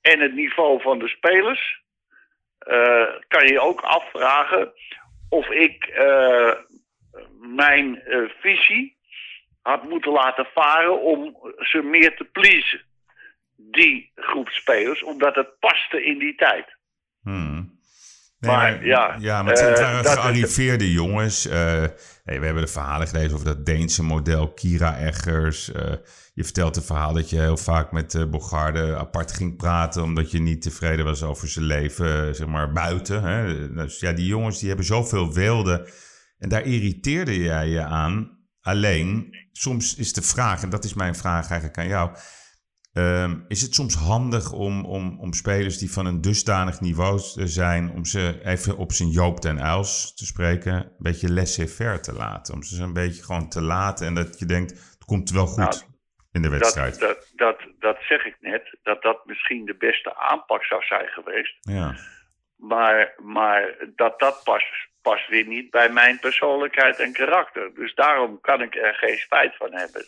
en 0.02 0.20
het 0.20 0.34
niveau 0.34 0.82
van 0.82 1.00
de 1.00 1.08
spelers, 1.08 1.82
eh, 2.60 3.08
kan 3.28 3.48
je 3.48 3.60
ook 3.60 3.82
afvragen 3.82 4.74
of 5.32 5.50
ik 5.50 5.84
eh, 5.84 6.54
mijn 7.40 8.02
eh, 8.02 8.30
visie 8.40 8.98
had 9.62 9.84
moeten 9.84 10.12
laten 10.12 10.46
varen 10.54 11.02
om 11.02 11.38
ze 11.58 11.82
meer 11.82 12.16
te 12.16 12.24
pleasen. 12.24 12.82
Die 13.56 14.12
groep 14.16 14.50
spelers, 14.50 15.04
omdat 15.04 15.36
het 15.36 15.60
paste 15.60 16.04
in 16.04 16.18
die 16.18 16.36
tijd. 16.36 16.78
Hmm. 17.24 17.80
Nee, 18.42 18.52
Maar, 18.52 18.86
ja, 18.86 19.16
ja, 19.20 19.44
maar 19.44 19.54
het, 19.54 19.62
eh, 19.62 19.80
waren 19.82 20.04
is- 20.06 20.12
gearriveerde 20.12 20.92
jongens. 20.92 21.48
eh, 21.48 21.54
hey, 22.24 22.40
we 22.40 22.46
hebben 22.46 22.64
de 22.64 22.68
verhalen 22.72 23.08
gelezen 23.08 23.34
over 23.34 23.46
dat 23.46 23.66
Deense 23.66 24.04
model, 24.04 24.54
Kira 24.54 24.98
Eggers. 24.98 25.72
eh, 25.72 25.94
je 26.34 26.44
vertelt 26.44 26.76
het 26.76 26.86
verhaal 26.86 27.14
dat 27.14 27.30
je 27.30 27.40
heel 27.40 27.58
vaak 27.58 27.92
met 27.92 28.14
uh, 28.14 28.26
Bogarde 28.26 28.96
apart 28.98 29.32
ging 29.34 29.58
praten... 29.58 30.04
omdat 30.04 30.32
je 30.32 30.40
niet 30.40 30.62
tevreden 30.62 31.06
was 31.06 31.24
over 31.24 31.48
zijn 31.48 31.66
leven, 31.66 32.28
eh, 32.28 32.34
zeg 32.34 32.48
maar, 32.48 32.72
buiten. 32.72 33.24
Hè? 33.24 33.70
Dus 33.74 34.00
ja, 34.00 34.12
die 34.12 34.26
jongens 34.26 34.60
die 34.60 34.68
hebben 34.68 34.86
zoveel 34.86 35.34
weelde. 35.34 35.90
En 36.38 36.50
daar 36.50 36.62
irriteerde 36.66 37.38
jij 37.40 37.68
je 37.68 37.84
aan. 37.84 38.40
Alleen, 38.62 39.36
soms 39.52 39.96
is 39.96 40.14
de 40.14 40.22
vraag, 40.22 40.64
en 40.64 40.70
dat 40.70 40.84
is 40.84 40.94
mijn 40.94 41.16
vraag 41.16 41.50
eigenlijk 41.50 41.78
aan 41.78 41.88
jou... 41.88 42.12
Ehm, 42.94 43.40
is 43.48 43.62
het 43.62 43.74
soms 43.74 43.96
handig 43.96 44.52
om, 44.52 44.86
om, 44.86 45.20
om 45.20 45.34
spelers 45.34 45.78
die 45.78 45.92
van 45.92 46.06
een 46.06 46.22
dusdanig 46.22 46.80
niveau 46.80 47.20
zijn, 47.36 47.92
om 47.92 48.06
ze 48.06 48.40
even 48.44 48.78
op 48.78 48.92
zijn 48.92 49.10
Joop 49.10 49.42
den 49.42 49.60
Uils 49.60 50.16
te 50.16 50.26
spreken, 50.26 50.74
een 50.74 50.96
beetje 50.98 51.34
laissez-faire 51.34 52.00
te 52.00 52.14
laten? 52.14 52.54
Om 52.54 52.64
ze 52.64 52.84
een 52.84 52.94
beetje 52.94 53.24
gewoon 53.24 53.50
te 53.50 53.62
laten 53.62 54.08
en 54.08 54.14
dat 54.14 54.40
je 54.40 54.46
denkt, 54.46 54.72
er 54.72 55.06
komt 55.06 55.32
wel 55.32 55.48
goed 55.48 55.58
Nou, 55.58 55.82
in 56.32 56.42
de 56.42 56.50
wedstrijd? 56.50 57.00
Dat, 57.00 57.32
dat, 57.36 57.58
dat, 57.58 57.68
dat 57.80 57.98
zeg 58.02 58.26
ik 58.26 58.36
net, 58.40 58.78
dat 58.84 59.02
dat 59.02 59.26
misschien 59.26 59.66
de 59.66 59.76
beste 59.78 60.16
aanpak 60.16 60.64
zou 60.64 60.84
zijn 60.84 61.08
geweest. 61.08 61.58
ja. 61.62 61.96
Maar, 62.62 63.14
maar 63.18 63.76
dat 63.96 64.20
dat 64.20 64.42
past, 64.44 64.66
past 65.02 65.28
weer 65.28 65.48
niet 65.48 65.70
bij 65.70 65.90
mijn 65.90 66.20
persoonlijkheid 66.20 67.00
en 67.00 67.14
karakter. 67.14 67.74
Dus 67.74 67.96
daarom 67.96 68.42
kan 68.42 68.62
ik 68.62 68.76
er 68.76 68.94
geen 68.94 69.18
spijt 69.18 69.56
van 69.56 69.74
hebben. 69.74 70.06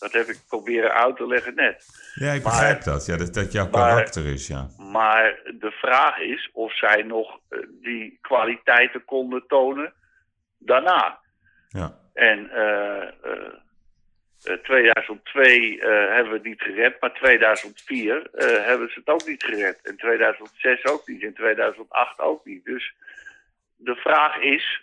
Dat 0.00 0.12
heb 0.12 0.26
ik 0.26 0.38
proberen 0.48 0.94
uit 0.94 1.16
te 1.16 1.26
leggen 1.26 1.54
net. 1.54 1.86
ja, 2.14 2.32
ik 2.32 2.42
Maar- 2.42 2.52
begrijp 2.52 2.82
dat. 2.82 3.06
Ja, 3.06 3.16
dat 3.16 3.34
dat 3.34 3.52
jouw 3.52 3.68
maar- 3.70 3.88
karakter 3.90 4.26
is, 4.26 4.46
ja. 4.46 4.68
Maar 4.78 5.40
de 5.58 5.70
vraag 5.70 6.18
is 6.18 6.50
of 6.52 6.76
zij 6.76 7.02
nog 7.02 7.38
eh, 7.48 7.58
die 7.70 8.18
kwaliteiten 8.20 9.04
konden 9.04 9.44
tonen 9.46 9.92
daarna. 10.58 11.18
ja. 11.68 11.98
En 12.14 12.50
eh, 12.50 13.02
eh, 13.02 13.52
eh, 14.44 14.52
2002 14.62 15.80
eh, 15.80 15.88
hebben 16.14 16.28
we 16.32 16.38
het 16.38 16.46
niet 16.46 16.62
gered, 16.62 17.00
maar 17.00 17.12
2004 17.12 18.28
eh, 18.34 18.64
hebben 18.66 18.88
ze 18.90 18.98
het 18.98 19.08
ook 19.08 19.26
niet 19.26 19.42
gered. 19.44 19.78
En 19.82 19.96
2006 19.96 20.84
ook 20.84 21.06
niet, 21.08 21.22
en 21.22 21.34
2008 21.34 22.18
ook 22.18 22.44
niet. 22.44 22.64
Dus 22.64 22.94
de 23.76 23.94
vraag 23.94 24.36
is, 24.40 24.82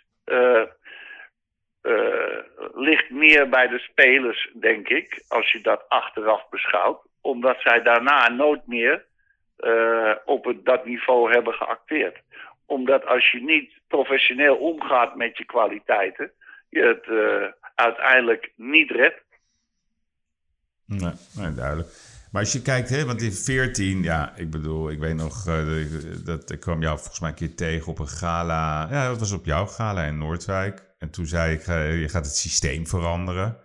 eh, 1.82 2.38
ligt 2.74 3.10
meer 3.10 3.48
bij 3.48 3.68
de 3.68 3.78
spelers, 3.78 4.50
denk 4.54 4.88
ik, 4.88 5.24
als 5.28 5.52
je 5.52 5.60
dat 5.60 5.84
achteraf 5.88 6.48
beschouwt. 6.48 7.00
Omdat 7.20 7.56
zij 7.60 7.82
daarna 7.82 8.28
nooit 8.28 8.66
meer 8.66 9.04
eh, 9.56 10.12
op 10.24 10.44
het, 10.44 10.64
dat 10.64 10.84
niveau 10.84 11.32
hebben 11.32 11.54
geacteerd. 11.54 12.16
Omdat 12.66 13.06
als 13.06 13.30
je 13.30 13.42
niet 13.42 13.72
professioneel 13.88 14.56
omgaat 14.56 15.16
met 15.16 15.38
je 15.38 15.44
kwaliteiten, 15.44 16.30
je 16.68 16.82
het 16.82 17.04
eh, 17.04 17.68
uiteindelijk 17.74 18.52
niet 18.56 18.90
redt. 18.90 19.22
Nee, 20.84 21.12
nee, 21.36 21.54
duidelijk. 21.54 21.88
Maar 22.32 22.42
als 22.42 22.52
je 22.52 22.62
kijkt, 22.62 22.88
hè, 22.88 23.04
want 23.04 23.22
in 23.22 23.32
14, 23.32 24.02
ja, 24.02 24.32
ik 24.36 24.50
bedoel, 24.50 24.90
ik 24.90 24.98
weet 24.98 25.14
nog, 25.14 25.44
dat 26.24 26.50
ik 26.50 26.60
kwam 26.60 26.82
jou 26.82 26.96
volgens 26.96 27.20
mij 27.20 27.28
een 27.28 27.34
keer 27.34 27.54
tegen 27.54 27.92
op 27.92 27.98
een 27.98 28.08
gala. 28.08 28.88
Ja, 28.90 29.08
dat 29.08 29.18
was 29.18 29.32
op 29.32 29.44
jouw 29.44 29.66
gala 29.66 30.04
in 30.04 30.18
Noordwijk. 30.18 30.87
En 30.98 31.10
toen 31.10 31.26
zei 31.26 31.54
ik, 31.54 31.66
eh, 31.66 32.00
je 32.00 32.08
gaat 32.08 32.24
het 32.24 32.36
systeem 32.36 32.86
veranderen. 32.86 33.58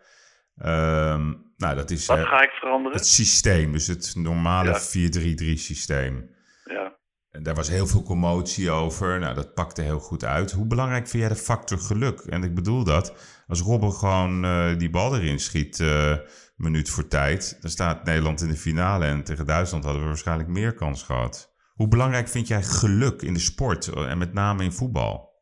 Ehm, 0.58 1.34
nou, 1.58 1.76
dat 1.76 1.92
is 1.92 2.06
Wat 2.06 2.18
eh, 2.18 2.24
ga 2.28 2.42
ik 2.44 2.52
veranderen? 2.52 2.98
het 2.98 3.08
systeem, 3.08 3.72
dus 3.72 3.88
het 3.88 4.14
normale 4.16 4.70
Ja. 4.70 4.80
4-3-3 4.80 5.58
systeem. 5.58 6.30
Ja. 6.66 6.98
En 7.30 7.44
daar 7.44 7.56
was 7.56 7.70
heel 7.70 7.88
veel 7.88 8.04
commotie 8.04 8.72
over. 8.72 9.20
Nou, 9.20 9.36
dat 9.36 9.54
pakte 9.54 9.82
heel 9.82 10.00
goed 10.00 10.24
uit. 10.26 10.52
Hoe 10.52 10.68
belangrijk 10.68 11.08
vind 11.08 11.24
jij 11.24 11.32
de 11.32 11.40
factor 11.40 11.78
geluk? 11.80 12.20
En 12.20 12.44
ik 12.44 12.56
bedoel 12.56 12.84
dat, 12.84 13.14
als 13.48 13.62
Robben 13.62 13.92
gewoon 13.94 14.46
eh, 14.46 14.78
die 14.78 14.90
bal 14.90 15.16
erin 15.16 15.40
schiet, 15.40 15.80
eh 15.80 16.16
minuut 16.56 16.90
voor 16.90 17.08
tijd, 17.08 17.58
dan 17.62 17.70
staat 17.72 18.04
Nederland 18.06 18.42
in 18.42 18.48
de 18.48 18.56
finale. 18.58 19.06
En 19.06 19.24
tegen 19.24 19.46
Duitsland 19.46 19.84
hadden 19.84 20.02
we 20.02 20.08
waarschijnlijk 20.08 20.50
meer 20.50 20.74
kans 20.74 21.04
gehad. 21.04 21.54
Hoe 21.74 21.88
belangrijk 21.88 22.28
vind 22.28 22.48
jij 22.48 22.64
geluk 22.64 23.22
in 23.22 23.34
de 23.34 23.40
sport 23.40 23.88
en 23.88 24.18
met 24.18 24.34
name 24.34 24.64
in 24.64 24.72
voetbal? 24.72 25.33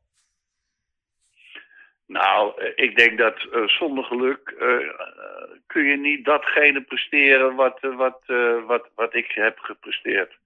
Nou, 2.12 2.62
eh, 2.62 2.72
ik 2.76 2.98
denk 2.98 3.18
dat 3.18 3.38
eh, 3.52 3.68
zonder 3.68 4.04
geluk 4.04 4.56
eh, 4.60 4.78
kun 5.68 5.84
je 5.84 5.98
niet 5.98 6.26
datgene 6.26 6.82
presteren 6.82 7.56
wat, 7.56 7.80
wat, 7.82 8.22
wat, 8.66 8.90
wat 8.96 9.14
ik 9.14 9.32
heb 9.32 9.60
gepresteerd. 9.60 10.38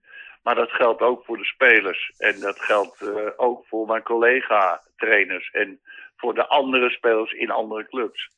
Maar 0.43 0.55
dat 0.55 0.71
geldt 0.71 1.01
ook 1.01 1.25
voor 1.25 1.37
de 1.37 1.45
spelers. 1.45 2.11
En 2.17 2.39
dat 2.39 2.59
geldt 2.59 3.11
ook 3.37 3.65
voor 3.67 3.87
mijn 3.87 4.03
collega-trainers. 4.03 5.49
En 5.51 5.79
voor 6.17 6.33
de 6.33 6.47
andere 6.47 6.89
spelers 6.89 7.31
in 7.31 7.51
andere 7.51 7.87
clubs. 7.87 8.29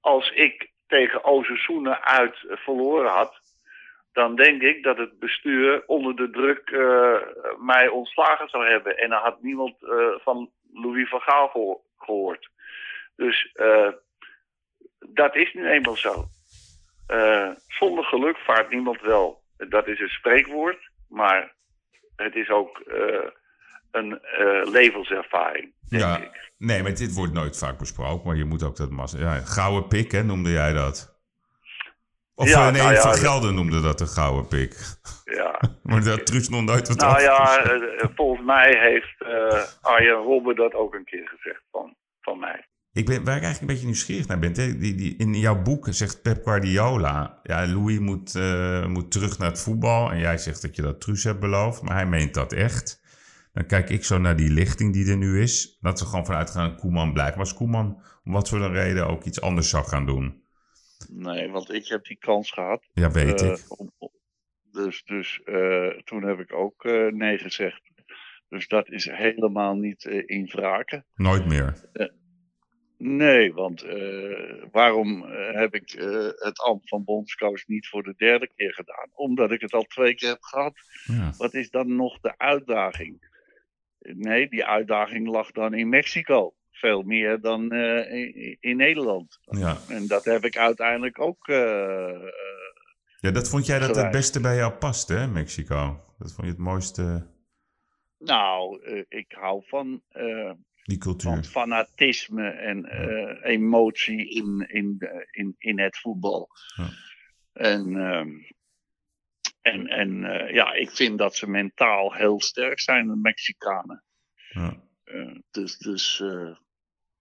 Als 0.00 0.30
ik 0.30 0.70
tegen 0.86 1.24
Ozesoenen 1.24 2.04
uit 2.04 2.36
verloren 2.48 3.10
had, 3.10 3.40
dan 4.12 4.36
denk 4.36 4.62
ik 4.62 4.82
dat 4.82 4.96
het 4.96 5.18
bestuur 5.18 5.82
onder 5.86 6.16
de 6.16 6.30
druk 6.30 6.70
mij 7.58 7.88
ontslagen 7.88 8.48
zou 8.48 8.66
hebben. 8.66 8.98
En 8.98 9.10
dan 9.10 9.22
had 9.22 9.42
niemand 9.42 9.74
van 10.22 10.50
Louis 10.82 11.08
van 11.08 11.20
Gaal 11.20 11.48
geho- 11.48 11.82
gehoord. 11.98 12.50
Dus 13.16 13.50
eh, 13.52 13.88
dat 14.98 15.36
is 15.36 15.52
nu 15.54 15.68
eenmaal 15.70 15.96
zo. 15.96 16.24
Eh, 17.06 17.50
zonder 17.68 18.04
geluk 18.04 18.36
vaart 18.36 18.70
niemand 18.70 19.00
wel. 19.00 19.42
Dat 19.56 19.86
is 19.88 20.00
een 20.00 20.08
spreekwoord, 20.08 20.90
maar 21.08 21.54
het 22.16 22.34
is 22.34 22.50
ook 22.50 22.78
eh, 22.80 23.30
een 23.90 24.20
levenservaring, 24.70 25.74
denk 25.88 26.02
Ja, 26.02 26.18
ik. 26.18 26.52
nee, 26.58 26.82
maar 26.82 26.94
dit 26.94 27.14
wordt 27.14 27.32
nooit 27.32 27.58
vaak 27.58 27.78
besproken. 27.78 28.26
Maar 28.26 28.36
je 28.36 28.44
moet 28.44 28.62
ook 28.62 28.76
dat 28.76 28.90
massa... 28.90 29.18
Ja, 29.18 29.40
gouden 29.40 29.88
pik, 29.88 30.12
hè, 30.12 30.22
noemde 30.22 30.50
jij 30.50 30.72
dat? 30.72 31.15
Of 32.38 32.48
Ja, 32.48 32.66
eh, 32.66 32.72
nee, 32.72 32.82
nou 32.82 32.96
Van 32.96 33.10
dat- 33.10 33.18
Gelder 33.18 33.52
noemde 33.52 33.80
dat 33.80 34.00
een 34.00 34.08
gouden 34.08 34.48
pik. 34.48 34.76
Ja. 35.24 35.60
Maar 35.82 36.08
had 36.08 36.26
Truus 36.26 36.48
nog 36.48 36.62
nooit 36.62 36.88
wat 36.88 36.96
Nou 36.96 37.20
ja, 37.20 37.62
eh, 37.62 38.02
eh, 38.02 38.08
volgens 38.14 38.46
mij 38.46 38.78
heeft 38.78 39.14
eh, 39.18 39.62
Arjen 39.80 40.14
Robben 40.14 40.56
dat 40.56 40.74
ook 40.74 40.94
een 40.94 41.04
keer 41.04 41.28
gezegd 41.28 41.62
van, 41.70 41.96
van 42.20 42.38
mij. 42.38 42.66
Ik 42.92 43.06
ben, 43.06 43.24
waar 43.24 43.36
ik 43.36 43.42
eigenlijk 43.42 43.60
een 43.60 43.66
beetje 43.66 43.84
nieuwsgierig 43.84 44.26
naar 44.26 44.38
ben. 44.38 44.52
Die, 44.52 44.94
die, 44.94 45.16
in 45.16 45.34
jouw 45.34 45.62
boek 45.62 45.86
zegt 45.90 46.22
Pep 46.22 46.44
Guardiola... 46.44 47.40
Ja, 47.42 47.66
Louis 47.66 47.98
moet, 47.98 48.34
moet 48.88 49.10
terug 49.10 49.38
naar 49.38 49.48
het 49.48 49.60
voetbal. 49.60 50.10
En 50.10 50.18
jij 50.18 50.38
zegt 50.38 50.62
dat 50.62 50.76
je 50.76 50.82
dat 50.82 51.00
Truus 51.00 51.24
hebt 51.24 51.40
beloofd. 51.40 51.82
Maar 51.82 51.94
hij 51.94 52.06
meent 52.06 52.34
dat 52.34 52.52
echt. 52.52 53.00
Dan 53.52 53.66
kijk 53.66 53.90
ik 53.90 54.04
zo 54.04 54.18
naar 54.18 54.36
die 54.36 54.50
lichting 54.50 54.92
die 54.92 55.10
er 55.10 55.16
nu 55.16 55.42
is. 55.42 55.76
Dat 55.80 56.00
we 56.00 56.06
gewoon 56.06 56.26
vanuit 56.26 56.50
gaan 56.50 56.70
dat 56.70 56.80
Koeman 56.80 57.12
blijft. 57.12 57.36
Maar 57.36 57.44
als 57.44 57.54
Koeman 57.54 58.02
om 58.24 58.32
wat 58.32 58.48
voor 58.48 58.60
een 58.60 58.72
reden 58.72 59.06
ook 59.06 59.24
iets 59.24 59.40
anders 59.40 59.68
zou 59.68 59.84
gaan 59.84 60.06
doen. 60.06 60.42
Nee, 61.08 61.48
want 61.50 61.72
ik 61.72 61.88
heb 61.88 62.04
die 62.04 62.18
kans 62.18 62.50
gehad. 62.50 62.88
Ja, 62.92 63.10
weet 63.10 63.40
Eh, 63.42 63.48
ik. 63.50 63.80
om- 63.80 63.92
dus 64.70 65.04
dus 65.04 65.40
eh, 65.44 65.88
toen 65.88 66.22
heb 66.22 66.38
ik 66.38 66.52
ook 66.52 66.84
eh, 66.84 67.06
nee 67.06 67.38
gezegd. 67.38 67.90
Dus 68.48 68.68
dat 68.68 68.90
is 68.90 69.04
helemaal 69.10 69.74
niet 69.74 70.04
in 70.04 70.46
wraken. 70.46 71.06
Nooit 71.14 71.46
meer. 71.46 71.90
Nee, 72.98 73.52
want 73.52 73.82
waarom 74.70 75.22
heb 75.32 75.74
ik 75.74 75.90
het 76.38 76.58
ambt 76.58 76.88
van 76.88 77.04
bondscoach 77.04 77.66
niet 77.66 77.88
voor 77.88 78.02
de 78.02 78.14
derde 78.16 78.50
keer 78.54 78.74
gedaan? 78.74 79.08
Omdat 79.12 79.50
ik 79.50 79.60
het 79.60 79.72
al 79.72 79.82
twee 79.82 80.14
keer 80.14 80.28
heb 80.28 80.42
gehad. 80.42 80.74
Ja. 81.04 81.32
Wat 81.36 81.54
is 81.54 81.70
dan 81.70 81.96
nog 81.96 82.20
de 82.20 82.38
uitdaging? 82.38 83.34
Nee, 83.98 84.48
die 84.48 84.64
uitdaging 84.64 85.26
lag 85.28 85.50
dan 85.50 85.74
in 85.74 85.88
Mexico. 85.88 86.54
Veel 86.78 87.02
meer 87.02 87.40
dan 87.40 87.70
eh, 87.70 88.12
in, 88.12 88.56
in 88.60 88.76
Nederland. 88.76 89.38
Ja. 89.44 89.76
En 89.88 90.06
dat 90.06 90.24
heb 90.24 90.44
ik 90.44 90.56
uiteindelijk 90.56 91.20
ook. 91.20 91.48
eh, 91.48 92.08
eh, 92.08 92.32
ja, 93.20 93.30
dat 93.30 93.48
vond 93.48 93.66
jij 93.66 93.78
dat 93.78 93.96
het 93.96 94.10
beste 94.10 94.40
bij 94.40 94.56
jou 94.56 94.72
past, 94.72 95.08
hè, 95.08 95.26
Mexico? 95.26 96.00
Dat 96.18 96.32
vond 96.32 96.46
je 96.46 96.52
het 96.52 96.62
mooiste, 96.62 97.26
nou, 98.18 98.82
ik 99.08 99.32
hou 99.32 99.62
van, 99.66 100.02
die 100.82 100.98
cultuur. 100.98 101.30
van 101.30 101.44
fanatisme 101.44 102.48
en 102.48 102.84
emotie 103.42 104.28
in, 104.28 104.64
in, 104.68 105.10
in, 105.30 105.54
in 105.58 105.78
het 105.78 105.98
voetbal. 105.98 106.48
Ja. 106.76 106.88
En, 107.52 107.96
ehm, 107.96 108.28
en, 109.60 109.86
en 109.86 110.20
ja, 110.52 110.72
ik 110.72 110.90
vind 110.90 111.18
dat 111.18 111.36
ze 111.36 111.50
mentaal 111.50 112.14
heel 112.14 112.40
sterk 112.40 112.80
zijn, 112.80 113.06
de 113.06 113.16
Mexicanen. 113.16 114.04
Ja. 114.48 114.84
Dus 115.50 115.78
dus 115.78 116.22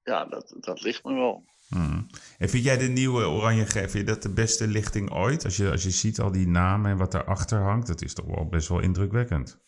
ja, 0.05 0.25
dat, 0.25 0.55
dat 0.59 0.81
ligt 0.81 1.03
me 1.03 1.13
wel. 1.13 1.43
Mhm. 1.69 2.01
En 2.37 2.49
vind 2.49 2.63
jij 2.63 2.77
de 2.77 2.87
nieuwe 2.87 3.27
Oranje 3.27 3.65
Gek, 3.65 3.89
vind 3.89 4.07
je 4.07 4.13
dat 4.13 4.21
de 4.21 4.33
beste 4.33 4.67
lichting 4.67 5.11
ooit? 5.11 5.43
Als 5.43 5.57
je, 5.57 5.71
als 5.71 5.83
je 5.83 5.89
ziet 5.89 6.19
al 6.19 6.31
die 6.31 6.47
namen 6.47 6.91
en 6.91 6.97
wat 6.97 7.11
daarachter 7.11 7.59
hangt, 7.59 7.87
dat 7.87 8.01
is 8.01 8.13
toch 8.13 8.25
wel 8.25 8.47
best 8.47 8.67
wel 8.67 8.79
indrukwekkend. 8.79 9.59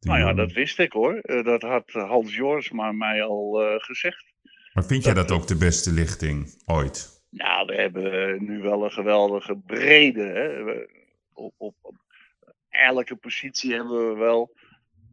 Die 0.00 0.10
Nou 0.10 0.22
ja, 0.24 0.34
dat 0.34 0.52
wist 0.52 0.78
ik 0.78 0.92
hoor. 0.92 1.14
Eh, 1.18 1.44
dat 1.44 1.62
had 1.62 1.90
Hans 1.92 2.34
Jorsma 2.34 2.92
mij 2.92 3.22
al 3.22 3.62
eh, 3.62 3.74
gezegd. 3.80 4.24
Maar 4.72 4.84
vind 4.84 5.04
jij 5.04 5.14
dat 5.14 5.30
ook 5.30 5.46
de 5.46 5.56
beste 5.56 5.92
lichting 5.92 6.62
ooit? 6.64 7.22
Nou, 7.30 7.66
we 7.66 7.74
hebben 7.74 8.36
nu 8.44 8.60
wel 8.60 8.84
een 8.84 8.92
geweldige 8.92 9.56
brede. 9.56 10.22
Hè. 10.24 10.62
We- 10.64 10.88
Op, 11.32 11.54
op, 11.56 11.74
op 11.80 11.94
elke 12.68 13.16
positie 13.16 13.72
hebben 13.74 14.08
we 14.08 14.14
wel 14.18 14.54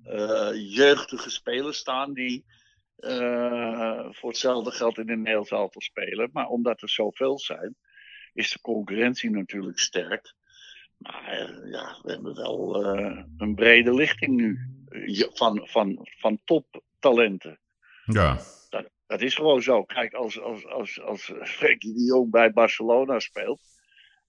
eh, 0.04 0.76
jeugdige 0.76 1.30
spelers 1.30 1.78
staan 1.78 2.14
die 2.14 2.46
eh, 2.96 4.06
voor 4.10 4.30
hetzelfde 4.30 4.72
geld 4.72 4.98
in 4.98 5.06
de 5.06 5.16
Nederlands 5.16 5.52
elftal 5.52 5.82
spelen. 5.82 6.30
Maar 6.34 6.48
omdat 6.48 6.82
er 6.82 6.90
zoveel 6.90 7.40
zijn, 7.40 7.76
is 8.34 8.52
de 8.52 8.62
concurrentie 8.62 9.30
natuurlijk 9.30 9.80
sterk. 9.80 10.34
Maar 10.98 11.28
eh, 11.28 11.72
ja, 11.72 12.00
we 12.02 12.12
hebben 12.12 12.36
wel 12.36 12.84
eh, 12.84 13.24
een 13.38 13.56
brede 13.56 13.94
lichting 13.94 14.36
nu 14.36 14.60
van, 15.34 15.68
van, 15.68 16.08
van 16.20 16.40
toptalenten. 16.46 17.60
Ja, 18.06 18.40
Dat, 18.70 18.90
dat 19.08 19.22
is 19.22 19.36
gewoon 19.36 19.62
zo. 19.62 19.84
Kijk, 19.84 20.14
als, 20.14 20.42
als, 20.42 20.68
als, 20.68 21.02
als 21.02 21.32
Frenkie 21.42 21.94
de 21.94 22.04
Jong 22.04 22.32
bij 22.32 22.52
Barcelona 22.52 23.20
speelt. 23.20 23.62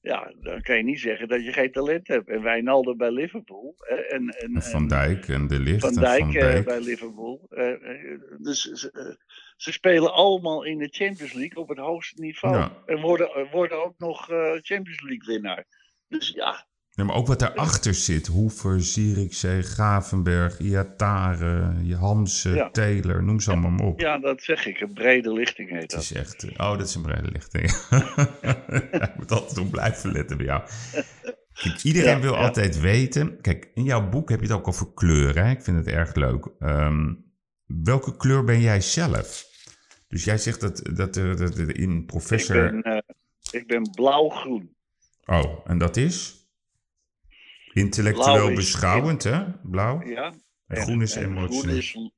Ja, 0.07 0.33
dan 0.41 0.63
kan 0.63 0.77
je 0.77 0.83
niet 0.83 1.01
zeggen 1.01 1.29
dat 1.29 1.45
je 1.45 1.53
geen 1.53 1.73
talent 1.73 2.09
hebt. 2.09 2.29
En 2.29 2.43
Wijnaldum 2.43 2.97
bij 2.97 3.11
Liverpool. 3.11 3.75
En, 4.09 4.29
en, 4.29 4.63
Van 4.63 4.89
Dijk 4.89 5.29
en 5.29 5.47
De 5.47 5.61
Ligt 5.61 5.81
Van 5.81 5.95
en 5.95 6.01
Dijk, 6.01 6.21
Van 6.21 6.35
eh, 6.35 6.41
Dijk. 6.41 6.65
bij 6.65 6.81
Liverpool. 6.81 7.47
Eh, 7.49 7.73
eh, 7.73 8.21
dus 8.39 8.63
ze, 8.63 9.19
ze 9.57 9.73
spelen 9.73 10.13
allemaal 10.13 10.65
in 10.65 10.79
de 10.79 10.89
Champions 10.89 11.33
League 11.33 11.63
op 11.63 11.69
het 11.69 11.79
hoogste 11.79 12.21
niveau. 12.21 12.57
Ja. 12.57 12.83
En 12.87 13.01
worden, 13.01 13.49
worden 13.51 13.85
ook 13.85 13.95
nog 13.99 14.25
Champions 14.61 15.03
League 15.03 15.35
winnaar. 15.35 15.65
Dus 16.09 16.29
ja, 16.29 16.67
Ja, 16.97 17.05
maar 17.05 17.17
ook 17.17 17.27
wat 17.27 17.39
daarachter 17.39 17.95
zit. 17.95 18.27
Hoever, 18.27 18.83
Zierikzee, 18.83 19.63
Gravenberg, 19.63 20.59
Iatare, 20.59 21.73
Hansen, 21.95 22.55
Ja. 22.55 22.71
Taylor, 22.71 23.23
noem 23.25 23.41
ze 23.41 23.51
allemaal 23.51 23.71
maar 23.71 23.87
op. 23.87 24.01
ja, 24.01 24.19
dat 24.19 24.43
zeg 24.43 24.67
ik. 24.67 24.81
Een 24.81 24.93
brede 24.93 25.33
lichting 25.33 25.71
heet 25.71 25.81
Het 25.83 25.91
dat. 25.91 26.01
is 26.01 26.13
echt... 26.13 26.43
eh, 26.45 26.71
Oh, 26.71 26.79
dat 26.79 26.89
is 26.89 26.95
een 26.95 27.03
brede 27.03 27.31
lichting. 27.33 27.65
ik 29.11 29.17
moet 29.17 29.33
altijd 29.33 29.59
op 29.59 29.71
blijven 29.71 30.13
letten 30.13 30.37
bij 30.37 30.47
jou. 30.47 30.63
Kijk, 31.53 31.83
iedereen 31.83 32.17
Ja, 32.17 32.21
wil 32.21 32.33
ja. 32.33 32.39
altijd 32.39 32.81
weten... 32.81 33.41
Kijk, 33.41 33.71
in 33.75 33.85
jouw 33.85 34.09
boek 34.09 34.29
heb 34.31 34.41
je 34.41 34.47
het 34.47 34.57
ook 34.57 34.69
over 34.69 34.93
kleuren. 34.95 35.51
Ik 35.51 35.63
vind 35.63 35.77
het 35.77 35.87
erg 35.87 36.15
leuk. 36.15 36.49
Ehm, 36.59 37.15
welke 37.67 38.17
kleur 38.17 38.45
ben 38.45 38.61
jij 38.61 38.81
zelf? 38.81 39.45
Dus 40.09 40.25
jij 40.25 40.39
zegt 40.39 40.61
dat, 40.61 40.83
dat, 40.95 41.17
er, 41.17 41.37
dat 41.37 41.59
in 41.59 41.97
Ik 41.99 42.07
professor... 42.07 42.71
ben, 42.71 42.83
eh, 42.83 42.99
ik 43.51 43.67
ben 43.67 43.91
blauw-groen. 43.91 44.77
Oh, 45.25 45.61
en 45.65 45.79
dat 45.79 45.97
is? 45.97 46.45
Intellectueel 47.77 48.49
is- 48.49 48.55
beschouwend, 48.57 49.23
hè? 49.23 49.45
Blauw. 49.63 50.03
Ja. 50.03 50.35
En 50.67 50.77
groen 50.83 51.03
is 51.03 51.17
en 51.17 51.25
emotioneel. 51.25 51.81
Groen 51.81 52.13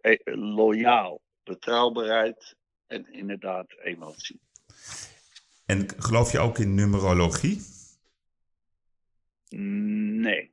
eh, 0.00 0.18
loyaal, 0.54 1.20
betrouwbaarheid 1.44 2.56
en 2.86 3.12
inderdaad 3.12 3.72
emotie. 3.82 4.40
En 5.66 5.86
geloof 5.96 6.32
je 6.32 6.38
ook 6.38 6.58
in 6.58 6.74
numerologie? 6.74 7.60
Nee. 9.48 10.50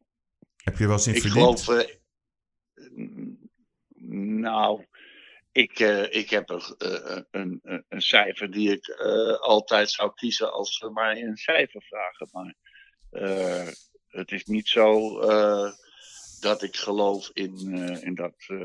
Heb 0.64 0.78
je 0.78 0.86
wel 0.86 0.96
eens 0.96 1.08
in 1.08 1.16
Ik 1.16 1.22
geloof. 1.22 1.68
eh, 1.68 1.96
nou, 4.40 4.86
ik, 5.52 5.80
eh, 5.80 6.14
ik 6.16 6.30
heb 6.30 6.50
een, 6.50 6.62
eh, 6.78 7.22
een, 7.32 7.60
een, 7.88 8.02
cijfer 8.02 8.52
die 8.52 8.72
ik 8.72 8.88
eh, 8.88 9.40
altijd 9.40 9.90
zou 9.92 10.14
kiezen 10.14 10.52
als 10.54 10.78
ze 10.78 10.90
mij 10.92 11.24
een 11.24 11.38
cijfer 11.38 11.82
vragen. 11.84 12.30
Maar 12.32 12.56
eh, 13.10 13.68
het 14.16 14.32
is 14.32 14.46
niet 14.46 14.68
zo 14.68 15.20
eh, 15.20 15.72
dat 16.40 16.64
ik 16.64 16.76
geloof 16.76 17.30
in, 17.34 17.74
eh, 17.74 18.04
in 18.04 18.16
dat 18.16 18.34
eh, 18.48 18.58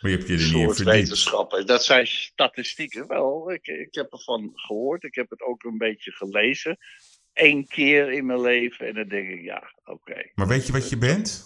Maar 0.00 0.10
je 0.10 0.16
hebt 0.16 0.28
je 0.28 0.34
er 0.34 0.66
niet 0.66 0.82
wetenschappen. 0.82 1.66
Dat 1.66 1.84
zijn 1.84 2.06
statistieken 2.06 3.08
wel. 3.08 3.52
Ik, 3.52 3.66
ik 3.66 3.94
heb 3.94 4.12
ervan 4.12 4.50
gehoord. 4.54 5.02
Ik 5.02 5.14
heb 5.14 5.30
het 5.30 5.42
ook 5.42 5.62
een 5.62 5.78
beetje 5.78 6.10
gelezen. 6.10 6.78
Eén 7.32 7.66
keer 7.66 8.12
in 8.12 8.26
mijn 8.26 8.40
leven. 8.40 8.86
En 8.86 8.94
dan 8.94 9.08
denk 9.08 9.28
ik, 9.28 9.42
ja, 9.42 9.74
oké. 9.84 10.30
Maar 10.34 10.48
weet 10.48 10.66
je 10.66 10.72
wat 10.72 10.88
je 10.88 10.96
bent? 10.96 11.44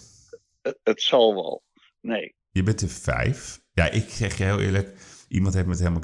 Het, 0.61 0.79
het 0.83 1.01
zal 1.01 1.35
wel. 1.35 1.63
Nee. 2.01 2.35
Je 2.51 2.63
bent 2.63 2.81
een 2.81 2.89
vijf. 2.89 3.59
Ja, 3.73 3.89
ik 3.89 4.09
zeg 4.09 4.37
je 4.37 4.43
heel 4.43 4.59
eerlijk. 4.59 4.97
Iemand 5.27 5.53
heeft 5.53 5.65
me 5.65 5.71
het 5.71 5.81
helemaal 5.81 6.03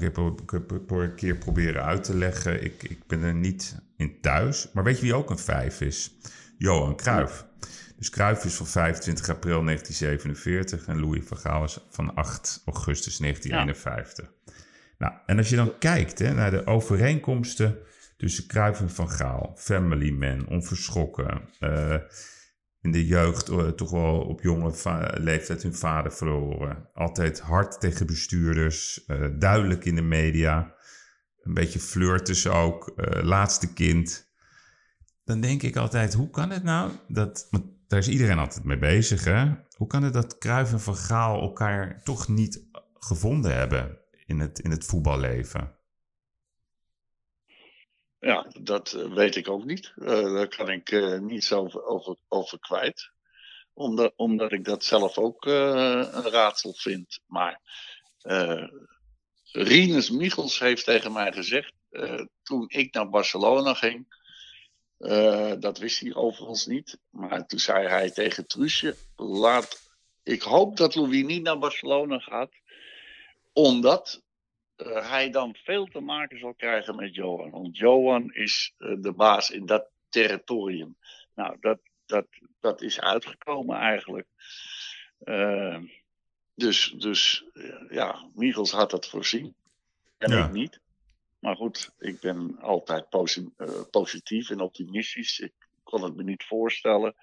een 0.88 1.16
keer 1.16 1.38
proberen 1.38 1.84
uit 1.84 2.04
te 2.04 2.16
leggen. 2.16 2.64
Ik, 2.64 2.84
ik 2.84 3.08
ben 3.08 3.24
er 3.24 3.36
niet 3.36 3.78
in 3.98 4.22
thuis. 4.22 4.72
Maar 4.74 4.84
weet 4.84 4.96
je 4.96 5.02
wie 5.02 5.14
ook 5.14 5.30
een 5.30 5.38
vijf 5.38 5.82
is? 5.82 6.12
Johan 6.58 6.96
Cruijff. 6.96 7.46
Dus 7.98 8.10
Cruijff 8.10 8.46
is 8.46 8.56
van 8.56 8.68
25 8.68 9.30
april 9.30 9.64
1947 9.64 10.86
en 10.86 11.00
Louis 11.00 11.26
van 11.26 11.38
Gaal 11.38 11.64
is 11.64 11.80
van 11.90 12.16
8 12.16 12.62
augustus 12.66 13.18
1951. 13.18 14.32
Nou, 14.98 15.14
en 15.26 15.38
als 15.38 15.50
je 15.50 15.56
dan 15.56 15.78
kijkt 15.80 16.20
hè, 16.20 16.34
naar 16.34 16.52
de 16.52 16.66
overeenkomsten 16.66 17.78
tussen 18.18 18.48
Cruijff 18.48 18.80
en 18.80 18.90
Van 18.90 19.10
Gaal, 19.10 19.54
Family 19.56 20.12
Man, 20.12 20.48
onverschrokken, 20.48 21.42
eh, 21.60 21.96
in 22.84 22.92
de 22.92 23.06
jeugd 23.06 23.50
eh, 23.50 23.68
toch 23.68 23.92
wel 23.92 24.22
op 24.22 24.42
jonge 24.42 24.74
leeftijd 25.18 25.64
hun 25.64 25.76
vader 25.76 26.12
verloren. 26.12 26.90
Altijd 26.94 27.40
hard 27.40 27.80
tegen 27.80 28.06
bestuurders, 28.06 29.06
eh, 29.06 29.28
duidelijk 29.40 29.86
in 29.86 29.96
de 29.96 30.02
media, 30.02 30.76
een 31.42 31.54
beetje 31.54 31.80
flirten 31.80 32.54
ook, 32.54 32.94
eh, 32.96 33.24
laatste 33.24 33.74
kind. 33.74 34.33
Dan 35.26 35.42
denk 35.42 35.64
ik 35.64 35.76
altijd, 35.76 36.14
hoe 36.14 36.30
kan 36.30 36.50
het 36.50 36.64
nou 36.64 36.92
dat, 37.08 37.50
daar 37.88 38.00
is 38.00 38.08
iedereen 38.08 38.40
altijd 38.40 38.64
mee 38.64 38.78
bezig 38.78 39.24
hè, 39.24 39.52
hoe 39.78 39.88
kan 39.88 40.04
het 40.04 40.14
dat 40.14 40.38
Cruijff 40.38 40.72
en 40.72 40.80
Van 40.80 40.96
Gaal 40.96 41.42
elkaar 41.42 42.04
toch 42.04 42.28
niet 42.28 42.66
gevonden 43.00 43.56
hebben 43.56 44.00
in 44.26 44.40
het, 44.40 44.60
in 44.60 44.72
het 44.72 44.86
voetballeven? 44.86 45.76
Ja, 48.20 48.48
dat 48.62 48.94
eh, 48.94 49.14
weet 49.14 49.36
ik 49.36 49.50
ook 49.50 49.66
niet. 49.66 49.94
Eh, 49.96 50.34
daar 50.34 50.48
kan 50.48 50.70
ik 50.70 50.90
eh, 50.92 51.20
niets 51.20 51.54
over, 51.54 52.18
over, 52.28 52.60
kwijt. 52.60 53.12
Omdat, 53.74 54.14
omdat 54.16 54.52
ik 54.52 54.66
dat 54.66 54.84
zelf 54.84 55.18
ook 55.18 55.46
een 55.46 56.30
raadsel 56.30 56.74
vind. 56.74 57.20
Maar 57.26 57.62
Rinus 59.52 60.10
Michels 60.10 60.60
heeft 60.60 60.86
tegen 60.86 61.12
mij 61.12 61.32
gezegd, 61.32 61.74
toen 62.44 62.66
ik 62.68 62.94
naar 62.94 63.10
Barcelona 63.10 63.74
ging, 63.74 64.06
eh, 64.98 65.54
dat 65.60 65.78
wist 65.78 66.00
hij 66.00 66.14
overigens 66.14 66.66
niet, 66.66 66.98
maar 67.10 67.46
toen 67.46 67.60
zei 67.60 67.88
hij 67.88 68.12
tegen 68.12 68.48
Truusje, 68.48 68.96
laat, 69.16 69.82
ik 70.24 70.42
hoop 70.42 70.78
dat 70.78 70.96
Louis 70.96 71.24
niet 71.24 71.44
naar 71.44 71.60
Barcelona 71.60 72.20
gaat, 72.20 72.52
omdat 73.54 74.24
eh, 74.76 75.10
hij 75.10 75.30
dan 75.30 75.56
veel 75.56 75.86
te 75.86 76.00
maken 76.00 76.40
zal 76.40 76.54
krijgen 76.54 76.96
met 76.96 77.16
Johan. 77.16 77.50
Want 77.50 77.78
Johan 77.78 78.34
is 78.34 78.74
eh, 78.78 78.96
de 79.00 79.12
baas 79.12 79.50
in 79.50 79.66
dat 79.66 79.90
territorium. 80.10 80.98
Nou, 81.36 81.58
dat, 81.60 81.80
dat, 82.06 82.26
dat 82.60 82.82
is 82.82 83.00
uitgekomen 83.00 83.78
eigenlijk. 83.78 84.28
Dus, 86.56 86.94
dus 86.98 87.46
ja, 87.90 88.30
Michels 88.34 88.72
had 88.72 88.92
dat 88.92 89.08
voorzien. 89.08 89.56
En 90.18 90.32
Ja. 90.32 90.46
ik 90.46 90.52
niet. 90.52 90.82
Maar 91.44 91.56
goed, 91.56 91.92
ik 92.00 92.20
ben 92.20 92.58
altijd 92.62 93.10
posi- 93.10 93.50
eh, 93.58 93.68
positief 93.92 94.50
en 94.50 94.60
optimistisch. 94.62 95.40
Ik 95.40 95.52
kon 95.84 96.04
het 96.04 96.16
me 96.16 96.24
niet 96.24 96.44
voorstellen 96.44 97.16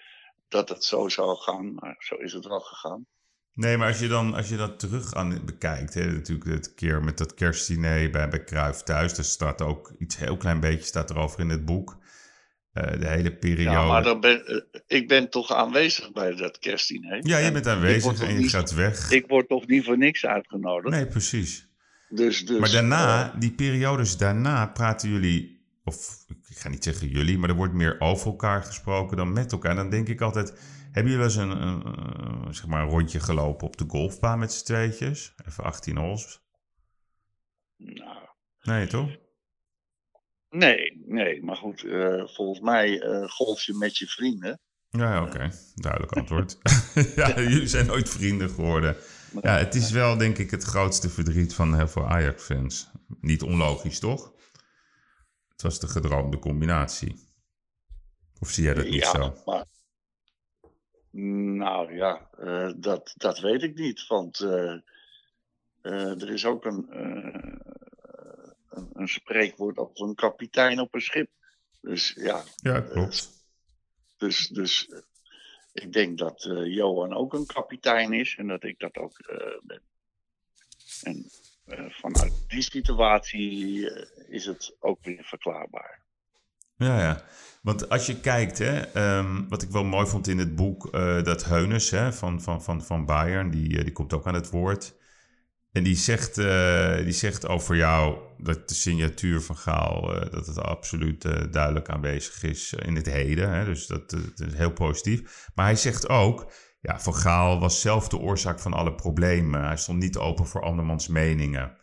dat 0.49 0.69
het 0.69 0.85
zo 0.85 1.09
zou 1.09 1.37
gaan, 1.37 1.75
maar 1.75 1.97
zo 1.99 2.15
is 2.15 2.33
het 2.33 2.47
wel 2.47 2.61
gegaan. 2.61 3.07
Nee, 3.55 3.77
maar 3.77 3.89
als 3.89 3.99
je 3.99 4.09
dan 4.09 4.35
als 4.35 4.49
je 4.49 4.57
dat 4.57 4.79
terug 4.79 5.15
aan 5.15 5.45
bekijkt, 5.45 5.95
hè, 5.95 6.07
natuurlijk 6.13 6.51
het 6.51 6.75
keer 6.75 7.03
met 7.05 7.19
dat 7.19 7.35
kerstdiner 7.35 8.11
bij, 8.11 8.29
bij 8.29 8.45
Cruijff 8.45 8.83
thuis, 8.83 9.15
daar 9.15 9.25
staat 9.25 9.63
ook 9.63 9.93
iets 9.99 10.17
heel 10.17 10.37
klein 10.37 10.61
beetje 10.61 10.85
staat 10.85 11.11
erover 11.11 11.41
in 11.41 11.49
het 11.49 11.65
boek. 11.65 11.99
Eh, 12.73 13.01
de 13.01 13.09
hele 13.09 13.37
periode. 13.37 13.71
Ja, 13.71 13.87
maar 13.87 14.03
dan 14.03 14.21
ben, 14.21 14.47
eh, 14.47 14.81
ik 14.87 15.09
ben 15.09 15.31
toch 15.31 15.53
aanwezig 15.53 16.13
bij 16.13 16.35
dat 16.35 16.59
kerstdiner. 16.59 17.27
Ja, 17.27 17.39
je 17.39 17.47
En 17.47 17.53
bent 17.53 17.67
aanwezig 17.67 18.23
en 18.23 18.33
je 18.33 18.39
niet- 18.39 18.51
gaat 18.51 18.75
weg. 18.75 19.11
Ik 19.11 19.27
word 19.27 19.49
toch 19.49 19.67
niet 19.67 19.85
voor 19.85 19.99
niks 19.99 20.27
uitgenodigd. 20.27 20.95
Nee, 20.95 21.07
precies. 21.07 21.69
Dus, 22.11 22.47
dus, 22.47 22.59
maar 22.59 22.71
daarna, 22.71 23.33
eh, 23.33 23.41
die 23.41 23.53
periodes 23.53 24.17
daarna, 24.17 24.67
praten 24.67 25.09
jullie, 25.09 25.65
of 25.85 26.25
ik 26.29 26.57
ga 26.57 26.69
niet 26.69 26.85
zeggen 26.85 27.09
jullie, 27.09 27.39
maar 27.39 27.49
er 27.49 27.57
wordt 27.57 27.75
meer 27.75 28.01
over 28.01 28.27
elkaar 28.27 28.63
gesproken 28.63 29.17
dan 29.17 29.33
met 29.33 29.53
elkaar. 29.53 29.75
Dan 29.75 29.91
denk 29.91 30.09
ik 30.09 30.21
altijd, 30.21 30.51
hebben 30.93 31.13
jullie 31.13 31.17
wel 31.17 31.27
eens 31.27 31.37
een, 31.37 31.63
een, 31.63 31.87
een, 31.87 32.55
zeg 32.55 32.67
maar 32.67 32.83
een 32.83 32.89
rondje 32.89 33.21
gelopen 33.21 33.67
op 33.67 33.77
de 33.77 33.85
golfbaan 33.89 34.39
met 34.39 34.53
z'n 34.53 34.65
tweetjes? 34.65 35.35
Even 35.47 35.65
18 35.65 35.97
holes. 35.97 36.41
nou, 37.77 38.19
Nee, 38.63 38.87
toch? 38.87 39.11
nee, 40.51 41.03
nee, 41.07 41.45
maar 41.45 41.57
goed, 41.57 41.85
eh, 41.85 42.27
volgens 42.27 42.61
mij 42.61 43.01
eh, 43.01 43.29
golf 43.29 43.63
je 43.63 43.75
met 43.75 43.97
je 43.97 44.07
vrienden. 44.07 44.61
Ja, 44.89 45.13
ja, 45.13 45.23
oké. 45.23 45.51
Duidelijk 45.75 46.13
antwoord. 46.13 46.59
ja, 47.17 47.41
jullie 47.41 47.67
zijn 47.67 47.87
nooit 47.87 48.09
vrienden 48.09 48.51
geworden. 48.51 48.97
Ja, 49.41 49.57
het 49.57 49.75
is 49.75 49.91
wel 49.91 50.17
denk 50.17 50.39
ik 50.39 50.51
het 50.51 50.63
grootste 50.63 51.09
verdriet 51.09 51.55
van 51.55 51.75
heel 51.75 51.89
veel 51.89 52.07
Ajax-fans. 52.07 52.91
Niet 53.21 53.43
onlogisch, 53.43 53.99
toch? 53.99 54.33
Het 55.49 55.63
was 55.63 55.81
de 55.81 55.89
gedroomde 55.89 56.39
combinatie. 56.39 57.29
Of 58.39 58.51
zie 58.51 58.65
jij 58.65 58.75
dat 58.75 58.85
niet 58.85 59.05
ja, 59.05 59.11
zo? 59.11 59.35
maar. 59.45 59.65
Nou 61.57 61.95
ja, 61.95 62.31
eh, 62.39 62.73
dat, 62.77 63.15
dat 63.17 63.41
weet 63.41 63.63
ik 63.63 63.75
niet. 63.75 64.07
Want 64.07 64.41
eh, 64.41 64.77
eh, 65.81 66.23
er 66.23 66.31
is 66.31 66.47
ook 66.47 66.65
een, 66.65 66.91
eh, 66.91 67.53
een, 68.69 68.91
een 68.93 69.09
spreekwoord 69.09 69.77
over 69.79 70.01
een 70.01 70.15
kapitein 70.15 70.81
op 70.81 70.95
een 70.95 71.01
schip. 71.01 71.31
Dus 71.81 72.13
ja, 72.17 72.43
Ja, 72.57 72.81
klopt. 72.81 73.31
Dus, 74.17 74.49
dus 74.49 74.89
eh, 74.89 74.99
ik 75.73 75.93
denk 75.93 76.19
dat 76.19 76.45
eh, 76.45 76.75
Johan 76.75 77.15
ook 77.15 77.35
een 77.35 77.47
kapitein 77.47 78.13
is 78.13 78.37
en 78.39 78.47
dat 78.47 78.65
ik 78.65 78.79
dat 78.79 78.97
ook 78.97 79.19
eh, 79.19 79.37
ben. 79.63 79.83
En 81.03 81.31
eh, 81.65 81.91
vanuit 81.91 82.45
die 82.49 82.63
situatie 82.63 83.91
is 84.29 84.47
het 84.47 84.77
ook 84.81 84.99
weer 85.03 85.25
verklaarbaar. 85.25 86.03
Ja, 86.77 87.01
ja. 87.01 87.23
Want 87.63 87.89
als 87.89 88.07
je 88.07 88.21
kijkt, 88.21 88.59
hè, 88.59 88.81
ehm, 88.81 89.49
wat 89.49 89.63
ik 89.63 89.71
wel 89.71 89.85
mooi 89.85 90.07
vond 90.07 90.29
in 90.29 90.39
het 90.39 90.55
boek, 90.57 90.93
dat 91.25 91.45
Heunes 91.45 91.91
hè, 91.91 92.13
van, 92.13 92.43
van, 92.43 92.63
van, 92.63 92.83
van 92.83 93.05
Bayern, 93.05 93.51
die, 93.51 93.85
die 93.85 93.93
komt 93.93 94.13
ook 94.13 94.27
aan 94.27 94.35
het 94.35 94.51
woord. 94.51 94.95
En 95.73 95.83
die 95.83 95.95
zegt, 95.95 96.39
eh, 96.39 96.97
die 96.97 97.13
zegt 97.13 97.49
over 97.49 97.77
jou 97.77 98.19
dat 98.39 98.69
de 98.69 98.75
signatuur 98.75 99.41
van 99.41 99.57
Gaal, 99.57 100.15
eh, 100.15 100.31
dat 100.31 100.47
het 100.47 100.59
absoluut 100.59 101.25
eh, 101.25 101.51
duidelijk 101.51 101.89
aanwezig 101.89 102.43
is 102.43 102.73
in 102.73 102.97
het 102.97 103.07
heden. 103.07 103.51
Hè? 103.51 103.65
Dus 103.65 103.87
dat, 103.87 104.13
is 104.13 104.55
heel 104.55 104.73
positief. 104.73 105.49
Maar 105.55 105.65
hij 105.65 105.77
zegt 105.77 106.09
ook, 106.09 106.53
ja, 106.81 107.01
Van 107.01 107.15
Gaal 107.15 107.61
was 107.61 107.81
zelf 107.81 108.09
de 108.09 108.19
oorzaak 108.19 108.61
van 108.61 108.73
alle 108.73 108.95
problemen. 108.95 109.65
Hij 109.65 109.77
stond 109.77 109.99
niet 109.99 110.17
open 110.17 110.47
voor 110.47 110.63
andermans 110.63 111.09
meningen. 111.09 111.79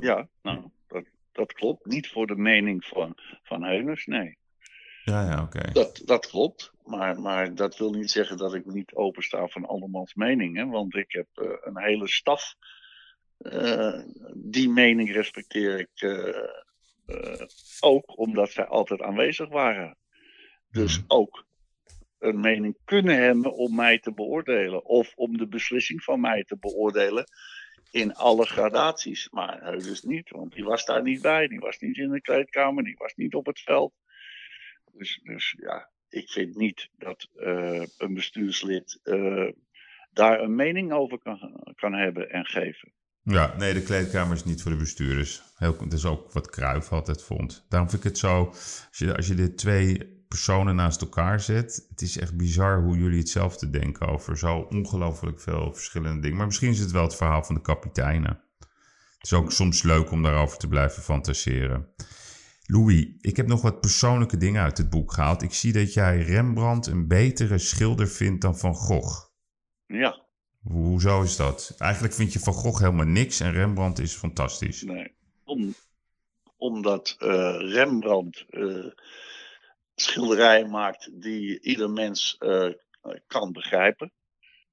Ja, 0.00 0.28
nou, 0.42 0.70
dat, 0.86 1.04
dat 1.32 1.52
klopt. 1.52 1.86
Niet 1.86 2.08
voor 2.08 2.26
de 2.26 2.36
mening 2.36 2.84
van, 2.84 3.14
van 3.42 3.62
Heuners, 3.62 4.06
nee. 4.06 4.38
Ja, 5.08 5.22
ja, 5.30 5.42
oké. 5.42 5.72
Dat, 5.72 6.02
dat 6.04 6.26
klopt. 6.26 6.72
Maar, 6.84 7.20
maar 7.20 7.54
dat 7.54 7.76
wil 7.78 7.90
niet 7.90 8.10
zeggen 8.10 8.36
dat 8.36 8.54
ik 8.54 8.64
niet 8.66 8.94
opensta 8.94 9.46
van 9.46 9.66
andermans 9.66 10.14
meningen. 10.14 10.68
Want 10.68 10.94
ik 10.94 11.12
heb 11.12 11.26
eh, 11.32 11.46
een 11.60 11.78
hele 11.78 12.08
staf. 12.08 12.54
eh, 13.38 14.00
die 14.34 14.68
mening 14.68 15.12
respecteer 15.12 15.78
ik 15.78 15.90
eh, 15.94 16.42
ook, 17.80 18.18
omdat 18.18 18.50
zij 18.50 18.66
altijd 18.66 19.02
aanwezig 19.02 19.48
waren. 19.48 19.96
Dus 20.70 20.96
Mhm. 20.98 21.04
ook 21.08 21.46
een 22.18 22.40
mening 22.40 22.76
kunnen 22.84 23.16
hebben 23.22 23.52
om 23.54 23.74
mij 23.74 23.98
te 23.98 24.12
beoordelen. 24.12 24.84
Of 24.84 25.12
om 25.16 25.36
de 25.36 25.46
beslissing 25.48 26.02
van 26.02 26.20
mij 26.20 26.44
te 26.44 26.56
beoordelen 26.58 27.24
in 27.90 28.14
alle 28.14 28.46
gradaties. 28.46 29.28
Maar 29.30 29.60
Heuders 29.62 30.02
niet, 30.02 30.30
want 30.30 30.52
die 30.52 30.64
was 30.64 30.84
daar 30.84 31.02
niet 31.02 31.22
bij. 31.22 31.46
Die 31.48 31.58
was 31.60 31.78
niet 31.78 31.96
in 31.96 32.10
de 32.10 32.20
kleedkamer, 32.20 32.84
die 32.84 32.96
was 32.98 33.14
niet 33.14 33.34
op 33.34 33.46
het 33.46 33.60
veld. 33.60 33.92
Dus, 34.98 35.20
dus 35.22 35.56
ja, 35.58 35.90
ik 36.08 36.30
vind 36.30 36.56
niet 36.56 36.88
dat 36.96 37.28
eh, 37.34 37.82
een 37.98 38.14
bestuurslid 38.14 39.00
eh, 39.02 39.48
daar 40.12 40.40
een 40.40 40.54
mening 40.54 40.92
over 40.92 41.18
kan, 41.18 41.62
kan 41.74 41.92
hebben 41.92 42.30
en 42.30 42.46
geven. 42.46 42.92
Ja, 43.22 43.56
nee, 43.56 43.74
de 43.74 43.82
kleedkamer 43.82 44.36
is 44.36 44.44
niet 44.44 44.62
voor 44.62 44.70
de 44.70 44.76
bestuurders. 44.76 45.42
Heel, 45.56 45.76
dat 45.76 45.92
is 45.92 46.04
ook 46.04 46.32
wat 46.32 46.50
Cruijff 46.50 46.92
altijd 46.92 47.22
vond. 47.22 47.66
Daarom 47.68 47.90
vind 47.90 48.04
ik 48.04 48.08
het 48.08 48.18
zo, 48.18 48.46
als 48.46 48.88
je, 48.98 49.16
als 49.16 49.26
je 49.26 49.34
de 49.34 49.54
twee 49.54 50.16
personen 50.28 50.74
naast 50.74 51.00
elkaar 51.00 51.40
zet, 51.40 51.86
het 51.88 52.00
is 52.00 52.18
echt 52.18 52.36
bizar 52.36 52.82
hoe 52.82 52.98
jullie 52.98 53.18
hetzelfde 53.18 53.70
denken 53.70 54.08
over 54.08 54.38
zo 54.38 54.58
ongelooflijk 54.58 55.40
veel 55.40 55.74
verschillende 55.74 56.20
dingen. 56.20 56.36
Maar 56.36 56.46
misschien 56.46 56.70
is 56.70 56.78
het 56.78 56.90
wel 56.90 57.02
het 57.02 57.16
verhaal 57.16 57.44
van 57.44 57.54
de 57.54 57.60
kapiteinen. 57.60 58.40
Het 58.58 59.26
is 59.26 59.32
ook 59.32 59.52
soms 59.52 59.82
leuk 59.82 60.10
om 60.10 60.22
daarover 60.22 60.58
te 60.58 60.68
blijven 60.68 61.02
fantaseren. 61.02 61.88
Louis, 62.70 63.06
ik 63.20 63.36
heb 63.36 63.46
nog 63.46 63.62
wat 63.62 63.80
persoonlijke 63.80 64.36
dingen 64.36 64.62
uit 64.62 64.78
het 64.78 64.90
boek 64.90 65.12
gehaald. 65.12 65.42
Ik 65.42 65.52
zie 65.54 65.72
dat 65.72 65.92
jij 65.92 66.22
Rembrandt 66.22 66.86
een 66.86 67.06
betere 67.08 67.58
schilder 67.58 68.08
vindt 68.08 68.42
dan 68.42 68.58
Van 68.58 68.74
Gogh. 68.74 69.26
Ja, 69.86 70.26
Ho- 70.62 70.72
Hoezo 70.72 71.22
is 71.22 71.36
dat? 71.36 71.74
Eigenlijk 71.78 72.14
vind 72.14 72.32
je 72.32 72.38
Van 72.38 72.52
Gogh 72.52 72.80
helemaal 72.80 73.06
niks 73.06 73.40
en 73.40 73.52
Rembrandt 73.52 73.98
is 73.98 74.14
fantastisch. 74.14 74.82
nee. 74.82 75.16
Om, 75.44 75.74
omdat 76.56 77.16
eh, 77.18 77.56
Rembrandt 77.58 78.44
eh, 78.48 78.86
schilderijen 79.94 80.70
maakt 80.70 81.10
die 81.22 81.60
ieder 81.60 81.90
mens 81.90 82.36
eh, 82.38 82.68
kan 83.26 83.52
begrijpen. 83.52 84.12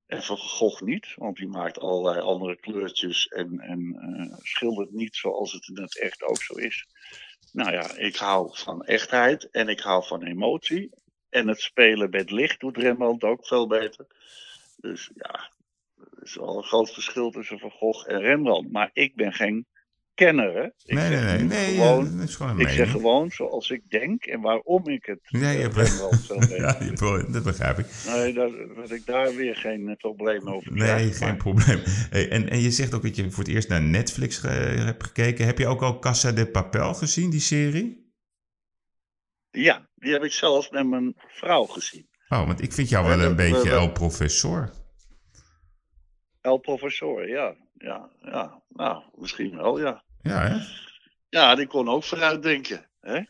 En 0.06 0.24
Van 0.24 0.38
Gogh 0.38 0.82
niet, 0.82 1.14
want 1.16 1.38
die 1.38 1.48
maakt 1.48 1.80
allerlei 1.80 2.20
andere 2.22 2.56
kleurtjes 2.60 3.28
en, 3.28 3.60
en 3.60 3.98
schildert 4.42 4.92
niet 4.92 5.16
zoals 5.16 5.54
het 5.54 5.68
in 5.68 5.82
het 5.82 6.00
echt 6.00 6.24
ook 6.24 6.42
zo 6.42 6.54
is. 6.54 6.88
Nou 7.56 7.72
ja, 7.72 7.96
ik 7.96 8.16
hou 8.16 8.50
van 8.52 8.84
echtheid 8.84 9.50
en 9.50 9.68
ik 9.68 9.80
hou 9.80 10.06
van 10.06 10.24
emotie. 10.24 10.90
En 11.30 11.48
het 11.48 11.62
spelen 11.62 12.10
met 12.10 12.32
licht 12.32 12.60
doet 12.60 12.78
Rembrandt 12.78 13.24
ook 13.24 13.48
veel 13.48 13.68
beter. 13.68 14.08
Dus 14.78 15.12
ja, 15.16 15.52
er 15.96 16.24
is 16.24 16.36
wel 16.36 16.58
een 16.58 16.64
groot 16.64 16.94
verschil 16.94 17.32
tussen 17.32 17.60
Van 17.60 17.72
Gogh 17.72 18.10
en 18.10 18.20
Rembrandt. 18.20 18.72
Maar 18.72 18.90
ik 18.94 19.16
ben 19.16 19.34
geen 19.34 19.66
kenner, 20.16 20.54
hè. 20.54 20.64
Ik 20.64 20.74
nee, 20.86 21.10
nee, 21.10 21.20
nee. 21.24 21.44
nee 21.44 21.74
gewoon, 21.76 22.06
ja, 22.06 22.12
dat 22.18 22.28
is 22.30 22.36
gewoon 22.36 22.60
ik 22.60 22.68
zeg 22.70 22.92
gewoon 22.92 23.32
zoals 23.32 23.70
ik 23.70 23.90
denk 23.90 24.26
en 24.26 24.42
waarom 24.42 24.88
ik 24.88 25.06
het 25.06 25.20
je 25.24 25.38
eh, 25.40 25.62
hebt- 25.62 25.76
beter 25.76 26.58
ja, 26.58 26.78
je 26.80 27.26
dat 27.32 27.44
begrijp 27.44 27.78
ik. 27.80 27.86
Nee, 28.08 28.34
dat, 28.34 28.52
dat 28.76 28.92
ik 28.92 29.06
daar 29.06 29.36
weer 29.36 29.56
geen 29.56 29.88
eh, 29.90 29.96
probleem 29.96 30.50
over 30.50 30.72
Nee, 30.72 30.88
krijg. 30.88 31.18
geen 31.18 31.28
Maar 31.28 31.38
probleem. 31.38 31.80
Hey, 31.86 32.30
en, 32.30 32.50
en 32.50 32.60
je 32.60 32.72
zegt 32.72 32.94
ook 32.94 33.02
dat 33.02 33.16
je 33.16 33.32
voor 33.32 33.44
het 33.44 33.54
eerst 33.54 33.70
naar 33.70 33.82
Netflix 33.82 34.38
ge- 34.38 34.48
hebt 34.48 35.04
gekeken. 35.04 35.46
Heb 35.46 35.58
je 35.58 35.68
ook 35.68 35.82
al 35.82 36.00
Casa 36.00 36.32
de 36.32 36.46
Papel 36.52 36.94
gezien, 36.94 37.30
die 37.30 37.40
serie? 37.40 38.04
Ja, 39.52 39.90
die 39.96 40.12
heb 40.14 40.24
ik 40.24 40.32
zelfs 40.32 40.70
met 40.70 40.88
mijn 40.88 41.14
vrouw 41.18 41.64
gezien. 41.66 42.08
Oh, 42.30 42.46
want 42.48 42.62
ik 42.62 42.74
vind 42.74 42.90
jou 42.90 43.06
wel 43.08 43.14
een 43.20 43.28
dat- 43.28 43.36
beetje 43.36 43.70
dat- 43.70 43.80
El 43.80 43.92
Professor. 43.92 44.72
El 46.42 46.58
Professor, 46.58 47.28
ja. 47.30 47.56
Ja, 47.78 48.10
ja. 48.22 48.64
Nou, 48.70 49.04
misschien 49.16 49.56
wel, 49.56 49.80
ja. 49.80 50.04
Ja, 50.30 50.48
hè? 50.48 50.58
Ja, 51.30 51.56
die 51.56 51.68
kon 51.68 51.90
ook 51.90 52.04
vooruitdenken. 52.04 52.86
Hè? 53.02 53.14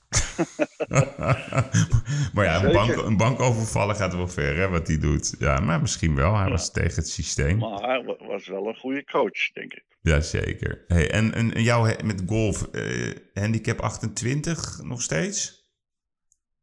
maar 2.33 2.45
ja, 2.45 2.63
een, 2.63 2.71
bank, 2.71 2.95
een 2.95 3.17
bankovervallen 3.17 3.95
gaat 3.95 4.15
wel 4.15 4.27
ver, 4.27 4.55
hè, 4.57 4.67
wat 4.69 4.87
hij 4.87 4.97
doet. 4.99 5.35
Ja, 5.39 5.59
maar 5.59 5.81
misschien 5.81 6.15
wel. 6.15 6.35
Hij 6.35 6.43
Ja. 6.45 6.49
was 6.51 6.71
tegen 6.71 6.95
het 6.95 7.09
systeem. 7.09 7.57
Maar 7.57 7.79
hij 7.81 8.03
wa- 8.03 8.25
was 8.27 8.47
wel 8.47 8.67
een 8.67 8.75
goede 8.75 9.03
coach, 9.03 9.51
denk 9.53 9.73
ik. 9.73 9.83
Jazeker. 10.01 10.83
Hey, 10.87 11.11
en, 11.11 11.33
en 11.33 11.49
jou 11.63 12.03
met 12.03 12.23
golf, 12.27 12.63
eh, 12.63 13.15
handicap 13.33 13.79
28 13.79 14.79
nog 14.83 15.01
steeds? 15.01 15.63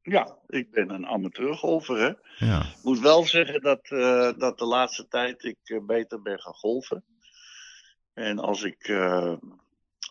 Ja, 0.02 0.38
ik 0.46 0.70
ben 0.70 0.90
een 0.90 1.06
amateurgolfer, 1.06 1.98
hè. 1.98 2.12
Ja. 2.46 2.60
Ik 2.60 2.82
moet 2.82 3.00
wel 3.00 3.24
zeggen 3.26 3.60
dat, 3.60 3.80
eh, 3.90 4.30
dat 4.38 4.58
de 4.58 4.64
laatste 4.66 5.08
tijd 5.08 5.44
ik 5.44 5.58
eh, 5.62 5.84
beter 5.86 6.22
ben 6.22 6.40
gaan 6.40 6.54
golfen. 6.54 7.04
En 8.14 8.38
als 8.38 8.62
ik, 8.62 8.88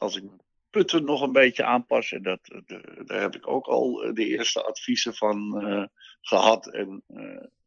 als 0.01 0.15
ik 0.15 0.23
putten 0.69 1.03
nog 1.05 1.21
een 1.21 1.31
beetje 1.31 1.63
aanpas, 1.65 2.11
en 2.11 2.23
dat, 2.23 2.39
eh, 2.43 2.59
de- 2.65 3.01
daar 3.05 3.21
heb 3.21 3.35
ik 3.35 3.47
ook 3.47 3.65
al 3.65 4.03
eh, 4.03 4.13
de 4.13 4.25
eerste 4.25 4.63
adviezen 4.63 5.15
van 5.15 5.61
eh, 5.61 5.83
gehad. 6.21 6.67
En 6.67 7.03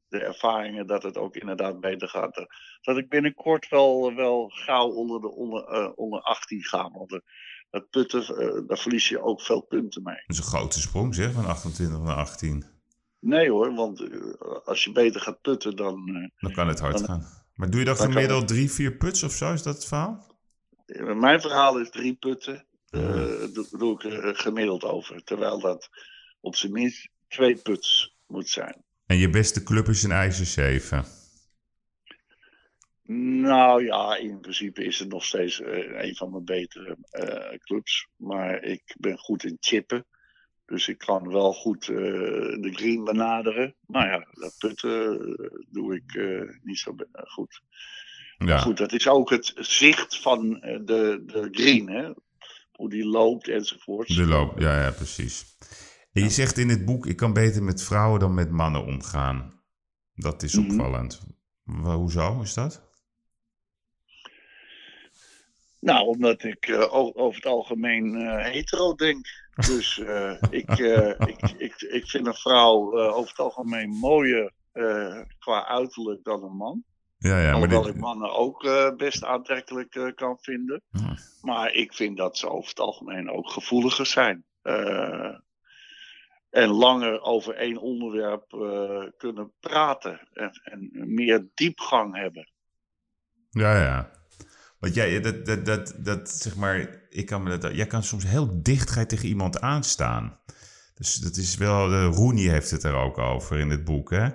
de 0.09 0.19
ervaringen 0.21 0.87
dat 0.87 1.03
het 1.03 1.17
ook 1.19 1.37
inderdaad 1.37 1.81
beter 1.81 2.09
gaat. 2.09 2.35
Dat, 2.35 2.47
dat 2.81 2.97
ik 2.97 3.09
binnenkort 3.09 3.69
wel, 3.69 4.15
wel 4.15 4.49
gauw 4.49 4.89
onder 4.89 5.21
de 5.21 5.31
onder, 5.31 5.93
onder 5.95 6.21
18 6.21 6.63
ga. 6.65 6.91
Want 6.91 7.09
de, 7.09 7.23
dat 7.71 7.91
putten, 7.91 8.25
daar 8.67 8.79
verlies 8.79 9.09
je 9.09 9.23
ook 9.23 9.41
veel 9.43 9.61
punten 9.61 10.03
mee. 10.03 10.15
Dat 10.27 10.37
is 10.37 10.39
een 10.39 10.45
grote 10.59 10.81
sprong, 10.81 11.15
zeg, 11.15 11.33
van 11.33 11.45
28 11.47 12.01
naar 12.01 12.17
18. 12.17 12.65
Nee 13.21 13.51
hoor, 13.51 13.75
want 13.75 14.05
als 14.65 14.85
je 14.85 14.93
beter 14.93 15.21
gaat 15.21 15.41
putten, 15.41 15.77
dan. 15.77 16.31
Dan 16.37 16.53
kan 16.53 16.69
het 16.69 16.81
hard 16.81 16.97
Dan- 16.99 17.05
gaan. 17.07 17.25
Maar 17.55 17.71
doe 17.71 17.81
je 17.81 17.87
kan 17.87 17.97
gemiddeld 17.97 18.49
drie, 18.49 18.71
vier 18.71 18.97
puts 18.97 19.23
of 19.23 19.33
zo? 19.33 19.53
Is 19.53 19.63
dat 19.63 19.75
het 19.75 19.85
verhaal? 19.87 20.34
Eh, 20.87 21.15
Mijn 21.15 21.41
verhaal 21.41 21.79
is 21.81 21.91
drie 21.91 22.15
putten. 22.15 22.67
eh 22.91 23.01
Ah. 23.01 23.55
doe, 23.71 23.93
ik 23.95 24.05
er 24.05 24.37
gemiddeld 24.37 24.85
over. 24.85 25.25
Terwijl 25.25 25.61
dat 25.61 25.89
op 26.41 26.57
zijn 26.57 26.73
minst 26.73 27.09
twee 27.29 27.57
puts 27.57 28.17
moet 28.27 28.49
zijn. 28.49 28.85
En 29.07 29.17
je 29.17 29.31
beste 29.31 29.63
club 29.63 29.89
is 29.89 30.03
een 30.03 30.11
ijzer 30.13 30.47
7. 30.47 31.05
Nou 33.47 33.85
ja, 33.85 34.17
in 34.17 34.41
principe 34.41 34.85
is 34.85 34.99
het 34.99 35.09
nog 35.09 35.25
steeds 35.25 35.61
eh, 35.61 36.05
een 36.05 36.17
van 36.17 36.31
mijn 36.31 36.45
betere 36.45 36.97
eh, 37.11 37.59
clubs. 37.59 38.09
Maar 38.17 38.63
ik 38.63 38.95
ben 38.99 39.19
goed 39.19 39.45
in 39.45 39.57
chippen. 39.61 40.07
Dus 40.67 40.89
ik 40.89 40.99
kan 40.99 41.29
wel 41.29 41.53
goed 41.53 41.89
eh, 41.89 41.97
de 42.61 42.71
green 42.73 43.05
benaderen. 43.05 43.75
Maar 43.87 44.07
ja, 44.07 44.27
dat 44.33 44.55
putten 44.59 45.21
eh, 45.21 45.61
doe 45.71 45.95
ik 45.95 46.15
eh, 46.15 46.57
niet 46.63 46.79
zo 46.79 46.95
goed. 47.15 47.61
Ja. 48.47 48.59
Goed, 48.59 48.77
dat 48.77 48.93
is 48.93 49.09
ook 49.09 49.31
het 49.31 49.53
zicht 49.57 50.21
van 50.21 50.61
eh, 50.61 50.79
de, 50.85 51.23
de 51.27 51.49
green. 51.51 51.89
Hè? 51.89 52.11
Hoe 52.73 52.91
die 52.91 53.07
loopt 53.07 53.49
enzovoort. 53.49 54.09
De 54.17 54.27
loop, 54.27 54.59
ja, 54.59 54.81
ja, 54.81 54.91
precies. 54.91 55.45
En 56.13 56.23
je 56.23 56.31
zegt 56.31 56.59
in 56.59 56.69
het 56.69 56.85
boek, 56.85 57.07
ik 57.07 57.17
kan 57.17 57.33
beter 57.33 57.63
met 57.63 57.83
vrouwen 57.83 58.21
dan 58.21 58.35
met 58.35 58.51
mannen 58.51 58.85
omgaan. 58.85 59.63
Dat 60.15 60.43
is 60.43 60.55
Mhm. 60.55 60.71
opvallend. 60.71 61.21
Hoezo 61.83 62.41
is 62.41 62.55
dat? 62.55 62.83
Nou, 65.81 66.07
omdat 66.07 66.43
ik 66.45 66.67
eh, 66.67 66.95
over 66.95 67.35
het 67.35 67.47
algemeen 67.47 68.15
eh, 68.17 68.45
hetero 68.53 68.95
denk. 68.95 69.27
Dus 69.67 69.99
ik, 70.51 70.71
ik, 71.33 71.51
ik, 71.57 71.75
ik 71.81 72.07
vind 72.07 72.27
een 72.27 72.35
vrouw 72.35 72.99
over 73.13 73.29
het 73.31 73.39
algemeen 73.39 73.91
mooier 73.91 74.53
qua 75.39 75.67
uiterlijk 75.67 76.25
dan 76.25 76.43
een 76.43 76.57
man. 76.57 76.85
Ja, 77.25 77.39
ja, 77.41 77.45
maar 77.45 77.55
Alhoewel 77.55 77.83
dit... 77.83 77.95
ik 77.95 78.01
mannen 78.01 78.35
ook 78.35 78.65
eh, 78.65 78.97
best 78.97 79.25
aantrekkelijk 79.25 79.95
eh, 79.95 80.15
kan 80.15 80.39
vinden. 80.41 80.83
Maar 81.43 81.73
ik 81.73 81.95
vind 81.95 82.17
dat 82.17 82.39
ze 82.39 82.49
over 82.49 82.69
het 82.69 82.81
algemeen 82.81 83.31
ook 83.31 83.51
gevoeliger 83.51 84.07
zijn. 84.07 84.45
Eh, 84.63 85.35
en 86.51 86.69
langer 86.69 87.21
over 87.21 87.55
één 87.55 87.77
onderwerp 87.77 88.45
kunnen 89.17 89.53
praten. 89.61 90.21
En, 90.33 90.61
en 90.65 90.91
meer 91.15 91.47
diepgang 91.55 92.17
hebben. 92.17 92.53
Ja, 93.51 93.81
ja. 93.83 94.11
Want 94.79 94.95
jij, 94.95 95.21
dat, 95.21 95.47
dat, 95.47 95.67
dat, 95.67 95.95
dat, 95.99 96.31
zeg 96.31 96.57
maar, 96.57 97.07
ik 97.09 97.27
kan 97.27 97.43
me 97.43 97.59
dat, 97.59 97.75
jij 97.75 97.87
kan 97.87 98.03
soms 98.03 98.25
heel 98.25 98.63
dicht 98.63 99.09
tegen 99.09 99.29
iemand 99.29 99.61
aanstaan. 99.61 100.41
Dus 100.95 101.15
dat 101.15 101.37
is 101.37 101.57
wel, 101.57 101.89
de 101.89 102.05
Rooney 102.05 102.51
heeft 102.51 102.71
het 102.71 102.83
er 102.83 102.95
ook 102.95 103.19
over 103.19 103.59
in 103.59 103.71
het 103.71 103.85
boek, 103.85 104.11
hè. 104.11 104.29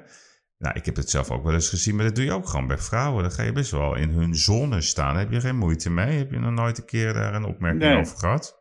Nou, 0.59 0.75
ik 0.77 0.85
heb 0.85 0.95
het 0.95 1.09
zelf 1.09 1.31
ook 1.31 1.43
wel 1.43 1.53
eens 1.53 1.69
gezien, 1.69 1.95
maar 1.95 2.05
dat 2.05 2.15
doe 2.15 2.25
je 2.25 2.31
ook 2.31 2.47
gewoon 2.47 2.67
bij 2.67 2.77
vrouwen. 2.77 3.23
Dan 3.23 3.31
ga 3.31 3.43
je 3.43 3.51
best 3.51 3.71
wel 3.71 3.95
in 3.95 4.09
hun 4.09 4.35
zone 4.35 4.81
staan. 4.81 5.13
Daar 5.13 5.23
heb 5.23 5.31
je 5.31 5.39
geen 5.41 5.57
moeite 5.57 5.89
mee? 5.89 6.17
Heb 6.17 6.31
je 6.31 6.39
nog 6.39 6.51
nooit 6.51 6.77
een 6.77 6.85
keer 6.85 7.13
daar 7.13 7.33
een 7.33 7.43
opmerking 7.45 7.83
Nee. 7.83 7.97
over 7.99 8.17
gehad? 8.17 8.59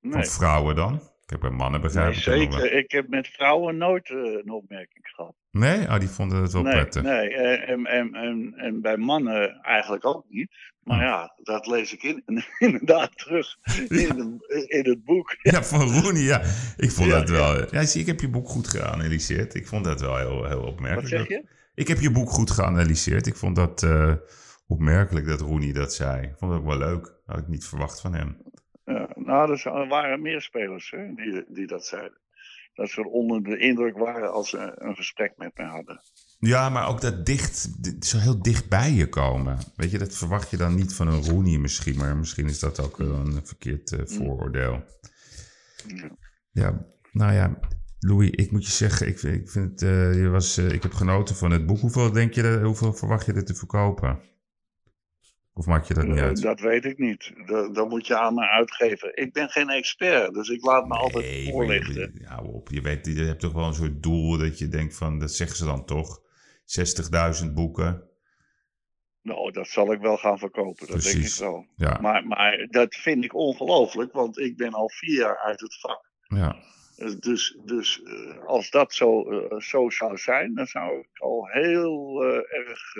Nee, 0.00 0.12
Van 0.12 0.24
vrouwen 0.24 0.76
dan? 0.76 0.94
Ik 0.94 1.30
heb 1.30 1.40
bij 1.40 1.50
mannen 1.50 1.80
nee 1.80 1.90
ik 1.90 1.94
wel. 1.94 2.12
zeker. 2.60 2.72
Ik 2.72 2.90
heb 2.90 3.08
met 3.08 3.28
vrouwen 3.28 3.76
nooit 3.76 4.10
eh, 4.10 4.16
een 4.16 4.50
opmerking 4.50 5.08
gehad. 5.08 5.34
Nee? 5.58 5.88
Oh, 5.88 5.98
die 5.98 6.08
vonden 6.08 6.42
het 6.42 6.52
wel 6.52 6.62
nee, 6.62 6.72
prettig. 6.72 7.02
nee. 7.02 7.34
En, 7.34 7.86
en, 7.86 8.14
en, 8.14 8.54
en 8.56 8.80
bij 8.80 8.96
mannen 8.96 9.60
eigenlijk 9.62 10.04
ook 10.04 10.24
niet. 10.28 10.50
Maar 10.82 10.98
Hm. 10.98 11.04
ja, 11.04 11.32
dat 11.42 11.66
lees 11.66 11.92
ik 11.92 12.02
in, 12.02 12.22
inderdaad 12.58 13.18
terug 13.18 13.56
in, 13.88 14.42
in 14.66 14.88
het 14.88 15.04
boek. 15.04 15.36
Ja, 15.42 15.62
van 15.62 16.00
Rooney, 16.00 16.22
ja. 16.22 16.42
Ik 16.76 16.90
vond 16.90 17.08
Ja, 17.08 17.18
dat 17.18 17.28
wel... 17.28 17.74
Ja, 17.74 17.84
zie, 17.84 18.00
ik 18.00 18.06
heb 18.06 18.20
je 18.20 18.28
boek 18.28 18.48
goed 18.48 18.68
geanalyseerd. 18.68 19.54
Ik 19.54 19.66
vond 19.66 19.84
dat 19.84 20.00
wel 20.00 20.16
heel, 20.16 20.44
heel 20.44 20.62
opmerkelijk. 20.62 21.10
Wat 21.10 21.20
zeg 21.20 21.28
je? 21.28 21.44
Ik 21.74 21.88
heb 21.88 22.00
je 22.00 22.10
boek 22.10 22.30
goed 22.30 22.50
geanalyseerd. 22.50 23.26
Ik 23.26 23.36
vond 23.36 23.56
dat 23.56 23.82
eh, 23.82 24.12
opmerkelijk 24.66 25.26
dat 25.26 25.40
Rooney 25.40 25.72
dat 25.72 25.94
zei. 25.94 26.22
Ik 26.22 26.34
vond 26.38 26.52
het 26.52 26.60
ook 26.60 26.66
wel 26.66 26.78
leuk. 26.78 27.14
Had 27.26 27.38
ik 27.38 27.48
niet 27.48 27.64
verwacht 27.64 28.00
van 28.00 28.14
hem. 28.14 28.36
Ja, 28.86 29.08
nou, 29.14 29.52
er 29.52 29.66
er 29.66 29.88
waren 29.88 30.22
meer 30.22 30.40
spelers 30.40 30.90
hè, 30.90 31.14
die, 31.14 31.44
die 31.48 31.66
dat 31.66 31.86
zeiden. 31.86 32.18
Dat 32.74 32.90
ze 32.90 33.08
onder 33.08 33.42
de 33.42 33.58
indruk 33.58 33.98
waren 33.98 34.32
als 34.32 34.50
ze 34.50 34.72
een 34.74 34.94
gesprek 34.96 35.32
met 35.36 35.56
mij 35.56 35.66
hadden. 35.66 36.00
Ja, 36.38 36.68
maar 36.68 36.88
ook 36.88 37.00
dat 37.00 37.26
dicht, 37.26 37.82
di- 37.84 37.96
zo 38.06 38.18
heel 38.18 38.42
dicht 38.42 38.68
bij 38.68 38.90
je 38.92 39.08
komen. 39.08 39.58
Weet 39.76 39.90
je, 39.90 39.98
dat 39.98 40.14
verwacht 40.16 40.50
je 40.50 40.56
dan 40.56 40.74
niet 40.74 40.94
van 40.94 41.08
een 41.08 41.22
Rooney 41.24 41.58
misschien, 41.58 41.96
maar 41.96 42.16
misschien 42.16 42.46
is 42.46 42.58
dat 42.60 42.80
ook 42.80 42.98
een 42.98 43.40
verkeerd 43.46 43.92
eh, 43.92 44.00
vooroordeel. 44.04 44.82
Ja. 45.86 46.16
Ja, 46.50 46.86
nou 47.12 47.32
ja, 47.32 47.58
Louis, 47.98 48.30
ik 48.30 48.50
moet 48.50 48.66
je 48.66 48.72
zeggen, 48.72 49.06
ik, 49.08 49.22
ik 49.22 49.50
vind 49.50 49.82
eh, 49.82 50.14
je 50.14 50.28
was, 50.28 50.56
eh, 50.56 50.70
ik 50.70 50.82
heb 50.82 50.92
genoten 50.92 51.36
van 51.36 51.50
het 51.50 51.66
boek. 51.66 51.78
Hoeveel 51.78 52.12
denk 52.12 52.32
je, 52.34 52.60
hoeveel 52.62 52.92
verwacht 52.92 53.26
je 53.26 53.32
dit 53.32 53.46
te 53.46 53.54
verkopen? 53.54 54.20
Of 55.58 55.66
maak 55.66 55.84
je 55.84 55.94
dat 55.94 56.04
niet 56.06 56.16
Eh, 56.16 56.22
uit? 56.22 56.42
dat 56.42 56.60
weet 56.60 56.84
ik 56.84 56.98
niet. 56.98 57.32
Dat, 57.46 57.74
dat 57.74 57.88
moet 57.88 58.06
je 58.06 58.18
aan 58.18 58.34
me 58.34 58.48
uitgeven. 58.48 59.16
Ik 59.16 59.32
ben 59.32 59.48
geen 59.48 59.68
expert, 59.70 60.34
dus 60.34 60.48
ik 60.48 60.64
laat 60.64 60.86
me 60.88 60.94
altijd 60.94 61.24
Nee, 61.24 61.50
voorlichten. 61.50 61.94
je, 61.94 62.20
ja, 62.20 62.38
op. 62.42 62.68
Je, 62.70 62.80
weet, 62.80 63.06
je 63.06 63.24
hebt 63.24 63.40
toch 63.40 63.52
wel 63.52 63.66
een 63.66 63.74
soort 63.74 64.02
doel 64.02 64.38
dat 64.38 64.58
je 64.58 64.68
denkt 64.68 64.96
van, 64.96 65.18
dat 65.18 65.32
zeggen 65.32 65.56
ze 65.56 65.64
dan 65.64 65.84
toch, 65.84 66.20
60.000 67.44 67.52
boeken. 67.54 68.02
Nou, 69.22 69.52
dat 69.52 69.68
zal 69.68 69.92
ik 69.92 70.00
wel 70.00 70.16
gaan 70.16 70.38
verkopen, 70.38 70.86
dat 70.86 71.02
denk 71.02 71.14
ik 71.14 71.20
Precies. 71.20 71.38
wel. 71.38 71.66
Ja, 71.76 71.98
Maar, 72.00 72.26
maar 72.26 72.66
dat 72.70 72.94
vind 72.94 73.24
ik 73.24 73.34
ongelooflijk, 73.34 74.12
want 74.12 74.38
ik 74.38 74.56
ben 74.56 74.72
al 74.72 74.88
vier 74.90 75.18
jaar 75.18 75.38
uit 75.38 75.60
het 75.60 75.80
vak. 75.80 76.10
ja. 76.22 76.56
Eh, 76.96 77.08
Dus, 77.20 77.58
dus 77.64 78.02
eh, 78.02 78.44
als 78.44 78.70
dat 78.70 78.92
zo, 78.94 79.24
zo 79.58 79.90
zou 79.90 80.16
zijn, 80.18 80.54
dan 80.54 80.66
zou 80.66 80.98
ik 80.98 81.18
al 81.20 81.46
heel 81.52 82.24
erg 82.48 82.92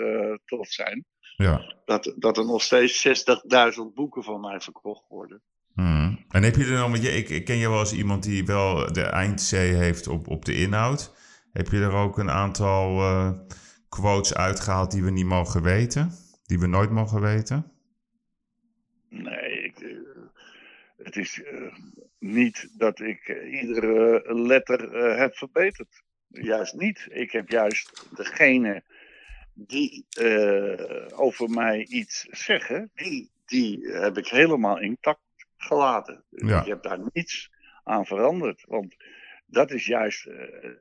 trots 0.45 0.75
zijn. 0.75 1.05
Ja. 1.37 1.75
Dat, 1.85 2.13
dat 2.15 2.37
er 2.37 2.45
nog 2.45 2.61
steeds 2.61 3.07
60.000 3.07 3.83
boeken 3.93 4.23
van 4.23 4.41
mij 4.41 4.59
verkocht 4.59 5.03
worden. 5.09 5.41
Hmm. 5.73 6.25
En 6.29 6.43
heb 6.43 6.55
je 6.55 6.63
er 6.63 6.77
dan, 6.77 6.91
want 6.91 7.03
je, 7.03 7.09
ik, 7.09 7.29
ik 7.29 7.45
ken 7.45 7.57
je 7.57 7.69
wel 7.69 7.79
als 7.79 7.93
iemand 7.93 8.23
die 8.23 8.45
wel 8.45 8.93
de 8.93 9.01
eindzee 9.01 9.73
heeft 9.73 10.07
op, 10.07 10.27
op 10.27 10.45
de 10.45 10.55
inhoud. 10.55 11.13
Heb 11.51 11.67
je 11.67 11.79
er 11.79 11.91
ook 11.91 12.17
een 12.17 12.29
aantal 12.29 12.99
eh, 12.99 13.31
quotes 13.89 14.35
uitgehaald 14.35 14.91
die 14.91 15.03
we 15.03 15.11
niet 15.11 15.25
mogen 15.25 15.63
weten? 15.63 16.11
Die 16.45 16.59
we 16.59 16.67
nooit 16.67 16.89
mogen 16.89 17.21
weten? 17.21 17.71
Nee, 19.09 19.63
ik, 19.63 19.79
eh, 19.79 19.89
het 20.97 21.15
is 21.15 21.43
eh, 21.43 21.73
niet 22.19 22.69
dat 22.77 22.99
ik 22.99 23.47
iedere 23.51 24.23
letter 24.33 24.95
heb 25.17 25.35
verbeterd. 25.35 26.03
Juist 26.27 26.73
niet. 26.73 27.07
Ik 27.09 27.31
heb 27.31 27.49
juist 27.49 28.07
degene 28.15 28.83
die 29.57 30.05
eh, 30.09 31.19
over 31.19 31.49
mij 31.49 31.85
iets 31.85 32.27
zeggen, 32.29 32.91
die, 32.95 33.31
die 33.45 33.87
heb 33.87 34.17
ik 34.17 34.27
helemaal 34.27 34.79
intact 34.79 35.19
gelaten. 35.57 36.23
Ja. 36.29 36.61
Ik 36.61 36.67
heb 36.67 36.83
daar 36.83 36.99
niets 37.13 37.49
aan 37.83 38.05
veranderd. 38.05 38.63
Want 38.67 38.95
dat 39.45 39.71
is 39.71 39.85
juist 39.85 40.25
eh, 40.25 40.65
eh, 40.65 40.71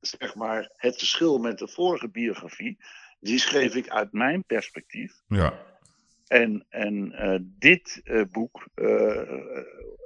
zeg 0.00 0.34
maar 0.34 0.70
het 0.76 0.98
verschil 0.98 1.38
met 1.38 1.58
de 1.58 1.68
vorige 1.68 2.08
biografie. 2.08 2.78
Die 3.20 3.38
schreef 3.38 3.74
ik 3.74 3.88
uit 3.88 4.12
mijn 4.12 4.44
perspectief. 4.44 5.12
Ja, 5.26 5.73
En, 6.34 6.66
en 6.68 7.12
eh, 7.12 7.38
dit 7.58 8.00
eh, 8.04 8.22
boek 8.32 8.68
eh, 8.74 8.86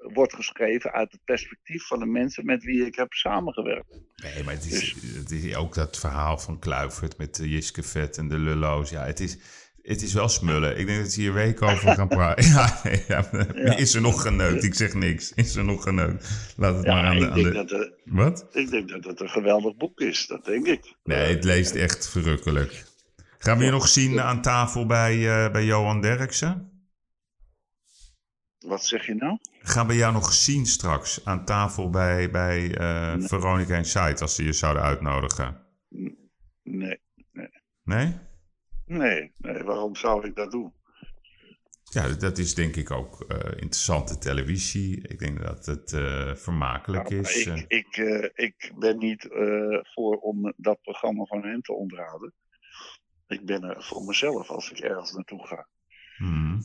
wordt 0.01 0.35
geschreven 0.35 0.93
uit 0.93 1.12
het 1.12 1.20
perspectief 1.24 1.87
van 1.87 1.99
de 1.99 2.07
mensen 2.07 2.45
met 2.45 2.64
wie 2.64 2.87
ik 2.87 2.95
heb 2.95 3.12
samengewerkt. 3.12 4.01
nee, 4.16 4.45
maar 4.45 4.55
het 4.55 4.72
is, 4.72 4.95
het 5.14 5.31
is 5.31 5.55
ook 5.55 5.74
dat 5.74 5.99
verhaal 5.99 6.39
van 6.39 6.59
Kluivert 6.59 7.18
met 7.18 7.35
de 7.35 7.49
Jiske 7.49 7.83
Vet 7.83 8.18
en 8.18 8.29
de 8.29 8.39
Lullo's. 8.39 8.91
Ja, 8.91 9.05
het 9.05 9.20
is, 9.20 9.39
het 9.83 10.03
is 10.03 10.12
wel 10.12 10.29
smullen. 10.29 10.79
Ik 10.79 10.87
denk 10.87 11.03
dat 11.03 11.12
ze 11.12 11.20
hier 11.20 11.33
weken 11.33 11.68
over 11.68 11.95
gaan 11.95 12.09
praten. 12.09 12.45
Ja, 13.09 13.33
Is 13.85 13.95
er 13.95 14.01
nog 14.01 14.22
geneukt? 14.22 14.64
Ik 14.64 14.74
zeg 14.74 14.95
niks. 14.95 15.33
Is 15.35 15.57
er 15.57 15.64
nog 15.64 15.83
geneukt? 15.83 16.55
Laat 16.57 16.76
het 16.76 16.87
maar 16.87 17.05
aan 17.05 17.18
de... 17.18 17.31
Aan 17.31 17.43
de... 17.43 17.53
dat, 17.53 17.70
eh, 17.70 17.81
Wat? 18.05 18.47
ik 18.53 18.70
denk 18.70 18.89
dat 18.89 19.05
het 19.05 19.20
een 19.20 19.31
geweldig 19.31 19.76
boek 19.76 20.01
is, 20.01 20.26
dat 20.26 20.45
denk 20.45 20.66
ik. 20.66 20.95
Nee, 21.05 21.35
het 21.35 21.45
leest 21.45 21.74
echt 21.74 22.09
verrukkelijk. 22.09 22.85
Gaan 23.39 23.59
we 23.59 23.64
je 23.64 23.70
nog 23.70 23.89
zien 23.89 24.20
aan 24.20 24.43
tafel 24.43 24.86
bij, 24.86 25.45
eh, 25.45 25.53
bij 25.53 25.64
Johan 25.64 26.01
Derksen? 26.01 26.72
Wat 28.59 28.84
zeg 28.84 29.07
je 29.07 29.14
nou? 29.14 29.39
Gaan 29.62 29.86
we 29.86 29.95
jou 29.95 30.12
nog 30.12 30.32
zien 30.32 30.66
straks 30.66 31.24
aan 31.24 31.45
tafel 31.45 31.91
bij, 31.91 32.30
bij 32.30 32.74
eh, 32.76 33.14
Veronica 33.18 33.76
Insight 33.76 34.20
als 34.20 34.34
ze 34.34 34.45
je 34.45 34.53
zouden 34.53 34.82
uitnodigen? 34.82 35.66
Nee, 36.62 37.01
Nee? 37.82 38.14
nee, 38.84 39.32
nee, 39.36 39.62
waarom 39.62 39.97
zou 39.97 40.26
ik 40.26 40.34
dat 40.36 40.51
doen? 40.51 40.72
Ja, 41.82 42.09
dat 42.09 42.39
is 42.39 42.55
denk 42.55 42.76
ik 42.76 42.91
ook 42.91 43.20
eh, 43.28 43.36
interessante 43.51 44.18
televisie. 44.18 45.09
Ik 45.09 45.18
denk 45.18 45.43
dat 45.43 45.66
het 45.66 45.91
vermakelijk 46.41 47.09
Nou, 47.09 47.20
is. 47.20 47.47
ik, 47.47 47.64
ik, 47.68 47.97
ik 48.34 48.72
ben 48.78 48.99
niet 48.99 49.26
voor 49.95 50.16
om 50.16 50.53
dat 50.57 50.80
programma 50.82 51.24
van 51.24 51.43
hen 51.43 51.62
te 51.62 51.72
onderhouden. 51.72 52.34
Ik 53.29 53.45
ben 53.47 53.62
er 53.62 53.85
voor 53.85 54.05
mezelf 54.05 54.51
als 54.51 54.70
ik 54.70 54.79
ergens 54.79 55.12
naartoe 55.12 55.47
ga. 55.47 55.66
Hmm. 56.16 56.61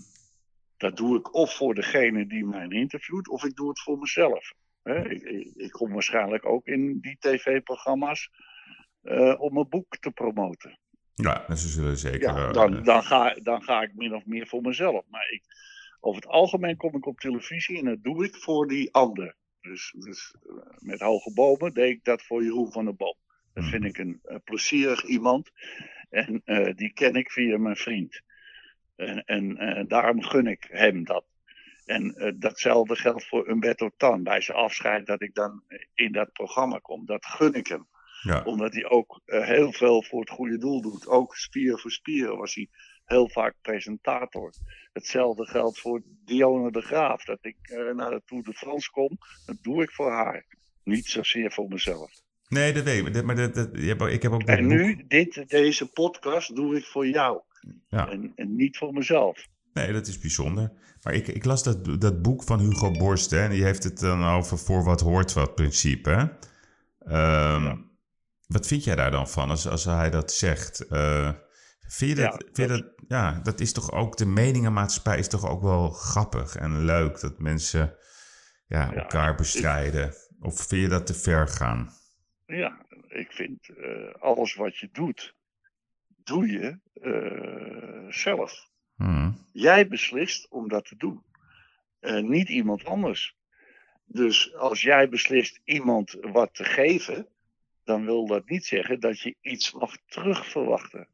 Dat 0.77 0.97
doe 0.97 1.17
ik 1.17 1.33
of 1.33 1.55
voor 1.55 1.73
degene 1.75 2.27
die 2.27 2.45
mij 2.45 2.67
interviewt, 2.67 3.29
of 3.29 3.43
ik 3.43 3.55
doe 3.55 3.69
het 3.69 3.81
voor 3.81 3.97
mezelf. 3.97 4.53
Ik, 4.83 5.21
ik, 5.55 5.71
kom 5.71 5.93
waarschijnlijk 5.93 6.45
ook 6.45 6.65
in 6.67 6.99
die 6.99 7.17
tv-programma's 7.19 8.29
eh, 9.01 9.41
om 9.41 9.53
mijn 9.53 9.69
boek 9.69 9.97
te 9.97 10.11
promoten. 10.11 10.79
Ja, 11.13 11.55
ze 11.55 11.67
zullen 11.67 11.97
zeker... 11.97 12.19
Ja, 12.19 12.47
eh, 12.47 12.53
dan, 12.53 12.83
dan, 12.83 13.03
ga, 13.03 13.33
dan 13.33 13.63
ga 13.63 13.81
ik 13.81 13.95
min 13.95 14.15
of 14.15 14.25
meer 14.25 14.47
voor 14.47 14.61
mezelf. 14.61 15.03
Maar 15.09 15.29
ik, 15.29 15.43
over 15.99 16.21
het 16.21 16.31
algemeen 16.31 16.77
kom 16.77 16.95
ik 16.95 17.05
op 17.05 17.19
televisie 17.19 17.77
en 17.77 17.85
dat 17.85 18.03
doe 18.03 18.25
ik 18.25 18.35
voor 18.35 18.67
die 18.67 18.93
ander. 18.93 19.35
Dus, 19.61 19.93
dus 19.97 20.35
eh, 20.41 20.55
met 20.77 20.99
hoge 20.99 21.33
bomen 21.33 21.73
deed 21.73 21.89
ik 21.89 22.03
dat 22.03 22.21
voor 22.23 22.43
Jeroen 22.43 22.71
van 22.71 22.85
der 22.85 22.95
Boom. 22.95 23.15
Dat 23.53 23.63
Mhm. 23.63 23.71
vind 23.71 23.83
ik 23.83 23.97
een, 23.97 24.19
eh, 24.23 24.35
plezierig 24.43 25.03
iemand. 25.03 25.51
En 26.13 26.41
eh, 26.45 26.75
die 26.75 26.93
ken 26.93 27.15
ik 27.15 27.31
via 27.31 27.57
mijn 27.57 27.75
vriend. 27.75 28.21
En, 28.95 29.23
en 29.23 29.57
eh, 29.57 29.83
daarom 29.87 30.23
gun 30.23 30.47
ik 30.47 30.67
hem 30.69 31.03
dat. 31.03 31.25
En 31.85 32.15
eh, 32.15 32.31
datzelfde 32.35 32.95
geldt 32.95 33.27
voor 33.27 33.49
Umberto 33.49 33.89
Tan. 33.97 34.23
Bij 34.23 34.41
zijn 34.41 34.57
afscheid 34.57 35.05
dat 35.05 35.21
ik 35.21 35.33
dan 35.33 35.63
in 35.93 36.11
dat 36.11 36.31
programma 36.31 36.77
kom. 36.77 37.05
Dat 37.05 37.25
gun 37.25 37.53
ik 37.53 37.67
hem 37.67 37.87
ja. 38.21 38.43
omdat 38.43 38.73
hij 38.73 38.89
ook 38.89 39.21
heel 39.25 39.71
veel 39.71 40.03
voor 40.03 40.19
het 40.19 40.29
goede 40.29 40.57
doel 40.57 40.81
doet. 40.81 41.07
Ook 41.07 41.35
spier 41.35 41.79
voor 41.79 41.91
spier 41.91 42.35
was 42.35 42.55
hij 42.55 42.69
heel 43.05 43.29
vaak 43.29 43.55
presentator. 43.61 44.53
Hetzelfde 44.91 45.45
geldt 45.45 45.79
voor 45.79 46.01
Dionne 46.25 46.71
de 46.71 46.81
Graaf. 46.81 47.23
Dat 47.23 47.39
ik 47.41 47.57
naar 47.93 48.09
de 48.09 48.21
Tour 48.25 48.43
de 48.43 48.53
France 48.53 48.91
kom, 48.91 49.17
dat 49.45 49.57
doe 49.61 49.83
ik 49.83 49.91
voor 49.91 50.11
haar. 50.11 50.45
Niet 50.83 51.05
zozeer 51.05 51.51
voor 51.51 51.67
mezelf. 51.67 52.11
Nee, 52.47 52.73
dat 52.73 52.83
weet 52.83 53.15
ik. 53.15 53.23
Maar 53.23 53.35
dat, 53.35 53.69
ik 54.11 54.21
heb 54.21 54.31
ook 54.31 54.43
En 54.43 54.67
boek- 54.67 54.71
nu, 54.77 55.05
dit, 55.07 55.43
deze 55.49 55.85
podcast 55.91 56.55
doe 56.55 56.75
ik 56.77 56.85
voor 56.85 57.07
jou. 57.07 57.41
Ja. 57.87 58.09
En, 58.09 58.31
en 58.35 58.55
niet 58.55 58.77
voor 58.77 58.93
mezelf. 58.93 59.47
Nee, 59.73 59.91
dat 59.93 60.07
is 60.07 60.19
bijzonder. 60.19 60.71
Maar 61.01 61.13
ik, 61.13 61.27
ik 61.27 61.45
las 61.45 61.63
dat, 61.63 62.01
dat 62.01 62.21
boek 62.21 62.43
van 62.43 62.59
Hugo 62.59 62.91
Borst, 62.91 63.31
hè, 63.31 63.39
en 63.43 63.49
die 63.49 63.63
heeft 63.63 63.83
het 63.83 63.99
dan 63.99 64.23
over 64.23 64.57
voor 64.57 64.83
wat 64.83 65.01
hoort 65.01 65.33
wat 65.33 65.55
principe. 65.55 66.09
Hè? 66.09 66.25
Ehm, 66.99 67.75
Wat 68.47 68.67
vind 68.67 68.83
jij 68.83 68.95
daar 68.95 69.11
dan 69.11 69.29
van 69.29 69.49
als, 69.49 69.67
als 69.67 69.85
hij 69.85 70.09
dat 70.09 70.31
zegt? 70.31 70.87
Eh, 70.87 71.31
vind 71.87 72.17
je 72.17 72.23
dat, 72.23 72.33
Ja, 72.33 72.41
vind 72.53 72.69
dat, 72.69 72.85
ja, 73.07 73.39
dat 73.43 73.59
is 73.59 73.71
toch 73.73 73.91
ook, 73.91 74.17
de 74.17 74.25
meningenmaatschappij 74.25 75.17
is 75.17 75.27
toch 75.27 75.49
ook 75.49 75.61
wel 75.61 75.89
grappig 75.89 76.55
en 76.55 76.85
leuk 76.85 77.19
dat 77.19 77.39
mensen 77.39 77.95
ja, 78.67 78.79
Ja, 78.81 78.93
elkaar 78.93 79.35
bestrijden? 79.35 80.13
Of 80.39 80.57
vind 80.67 80.81
je 80.81 80.87
dat 80.87 81.05
te 81.05 81.13
ver 81.13 81.47
gaan? 81.47 81.89
Ja, 82.45 82.85
ik 83.07 83.31
vind 83.31 83.69
eh, 83.69 84.13
alles 84.19 84.53
wat 84.53 84.77
je 84.77 84.89
doet, 84.91 85.35
doe 86.07 86.47
je 86.47 86.79
eh, 86.93 88.11
zelf. 88.11 88.69
Hmm. 88.95 89.37
Jij 89.51 89.87
beslist 89.87 90.49
om 90.49 90.67
dat 90.67 90.85
te 90.85 90.95
doen. 90.95 91.23
Eh, 91.99 92.21
niet 92.21 92.49
iemand 92.49 92.85
anders. 92.85 93.35
Dus 94.05 94.55
als 94.55 94.81
jij 94.81 95.09
beslist 95.09 95.61
iemand 95.63 96.17
wat 96.21 96.53
te 96.53 96.63
geven, 96.63 97.27
dan 97.83 98.05
wil 98.05 98.27
dat 98.27 98.49
niet 98.49 98.65
zeggen 98.65 98.99
dat 98.99 99.19
je 99.19 99.35
iets 99.41 99.73
mag 99.73 99.97
terugverwachten. 100.05 101.07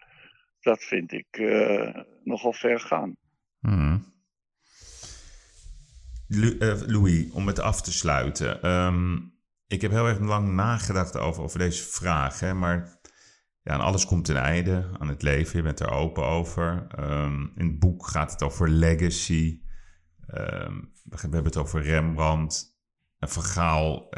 Dat 0.59 0.83
vind 0.83 1.11
ik 1.11 1.39
nogal 2.23 2.53
ver 2.53 2.79
gaan. 2.79 3.15
Hmm. 3.59 4.13
Louis, 6.87 7.31
om 7.31 7.47
het 7.47 7.59
af 7.59 7.81
te 7.81 7.91
sluiten. 7.91 8.69
Um, 8.69 9.38
ik 9.69 9.81
heb 9.81 9.91
heel 9.91 10.07
erg 10.07 10.19
lang 10.19 10.53
nagedacht 10.53 11.17
over, 11.17 11.43
over 11.43 11.59
deze 11.59 11.83
vraag. 11.83 12.39
Hè, 12.39 12.53
maar 12.53 12.99
ja, 13.61 13.75
alles 13.75 14.05
komt 14.05 14.27
een 14.27 14.35
einde 14.35 14.89
aan 14.99 15.07
het 15.07 15.21
leven. 15.21 15.57
Je 15.57 15.63
bent 15.63 15.79
er 15.79 15.91
open 15.91 16.25
over. 16.25 16.87
Um, 16.99 17.51
in 17.55 17.67
het 17.67 17.79
boek 17.79 18.07
gaat 18.07 18.31
het 18.31 18.43
over 18.43 18.69
legacy. 18.69 19.61
Um, 20.35 20.93
we 21.03 21.17
hebben 21.19 21.43
het 21.43 21.57
over 21.57 21.81
Rembrandt. 21.81 22.77
Een 23.19 23.29
vergaal 23.29 24.09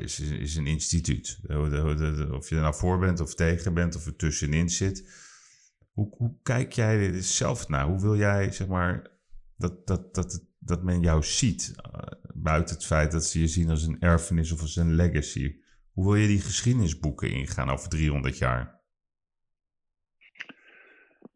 is, 0.00 0.20
is 0.20 0.56
een 0.56 0.66
instituut. 0.66 1.38
Of 2.30 2.48
je 2.48 2.54
er 2.54 2.60
nou 2.60 2.74
voor 2.74 2.98
bent 2.98 3.20
of 3.20 3.34
tegen 3.34 3.74
bent 3.74 3.96
of 3.96 4.06
er 4.06 4.16
tussenin 4.16 4.68
zit. 4.68 5.10
Hoe, 5.92 6.14
hoe 6.16 6.36
kijk 6.42 6.72
jij 6.72 7.12
er 7.12 7.22
zelf 7.22 7.68
naar? 7.68 7.86
Hoe 7.86 8.00
wil 8.00 8.16
jij, 8.16 8.52
zeg 8.52 8.66
maar, 8.66 9.10
dat, 9.56 9.86
dat, 9.86 10.14
dat, 10.14 10.44
dat 10.58 10.82
men 10.82 11.00
jou 11.00 11.22
ziet? 11.22 11.74
Buiten 12.46 12.74
het 12.74 12.86
feit 12.86 13.12
dat 13.12 13.24
ze 13.24 13.40
je 13.40 13.46
zien 13.46 13.70
als 13.70 13.86
een 13.86 14.00
erfenis 14.00 14.52
of 14.52 14.60
als 14.60 14.76
een 14.76 14.94
legacy. 14.94 15.56
Hoe 15.92 16.04
wil 16.04 16.14
je 16.14 16.26
die 16.26 16.40
geschiedenisboeken 16.40 17.30
ingaan 17.30 17.70
over 17.70 17.88
300 17.88 18.38
jaar? 18.38 18.80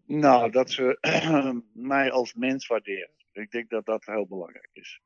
Nou, 0.07 0.51
dat 0.51 0.71
ze 0.71 0.99
mij 1.93 2.11
als 2.11 2.35
mens 2.35 2.67
waarderen. 2.67 3.11
Ik 3.33 3.51
denk 3.51 3.71
dat 3.71 3.87
dat 3.87 4.05
heel 4.05 4.27
belangrijk 4.27 4.71
is. 4.73 5.01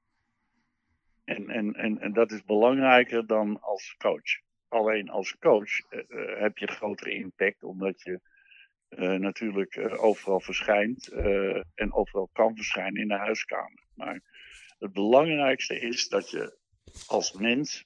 En, 1.25 1.49
en, 1.49 1.75
en, 1.75 2.01
en 2.01 2.13
dat 2.13 2.33
is 2.33 2.45
belangrijker 2.45 3.27
dan 3.27 3.61
als 3.61 3.95
coach. 3.99 4.41
Alleen 4.69 5.09
als 5.09 5.37
coach 5.39 5.81
uh, 5.91 6.01
heb 6.41 6.59
je 6.59 6.67
grotere 6.67 7.15
impact, 7.15 7.63
omdat 7.63 8.03
je 8.03 8.21
uh, 8.89 9.19
natuurlijk 9.19 9.95
overal 9.97 10.41
verschijnt 10.41 11.09
en 11.75 11.93
overal 11.93 12.31
kan 12.33 12.57
verschijnen 12.57 13.03
in 13.03 13.09
de 13.09 13.17
huiskamer. 13.17 13.85
Maar 13.95 14.34
het 14.79 14.93
belangrijkste 14.93 15.81
is 15.81 16.09
dat 16.09 16.31
je 16.31 16.59
als 17.07 17.33
mens 17.33 17.85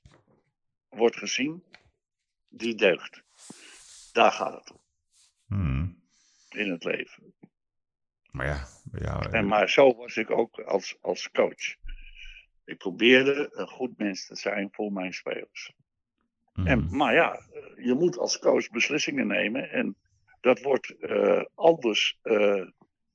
wordt 0.89 1.17
gezien 1.17 1.65
die 2.49 2.75
deugt. 2.75 3.23
Daar 4.13 4.33
gaat 4.33 4.55
het 4.55 4.71
om. 4.71 4.81
Hmm. 5.47 6.03
In 6.49 6.71
het 6.71 6.85
leven. 6.85 7.35
Maar 8.31 8.47
ja, 8.47 8.67
ja, 8.93 9.21
En 9.21 9.47
maar 9.47 9.71
zo 9.71 9.95
was 9.95 10.17
ik 10.17 10.31
ook 10.31 10.61
als, 10.61 10.97
als 11.01 11.31
coach. 11.31 11.77
Ik 12.65 12.79
probeerde 12.79 13.49
een 13.53 13.69
goed 13.69 13.99
mens 13.99 14.27
te 14.27 14.37
zijn 14.37 14.69
voor 14.73 14.93
mijn 14.93 15.13
spelers. 15.13 15.73
Hmm. 16.53 16.67
En, 16.67 16.97
maar 16.97 17.15
ja, 17.15 17.41
je 17.77 17.95
moet 17.95 18.19
als 18.19 18.39
coach 18.39 18.69
beslissingen 18.69 19.27
nemen. 19.27 19.71
En 19.71 19.97
dat 20.41 20.61
wordt 20.61 20.95
uh, 21.01 21.45
anders 21.55 22.19
uh, 22.23 22.69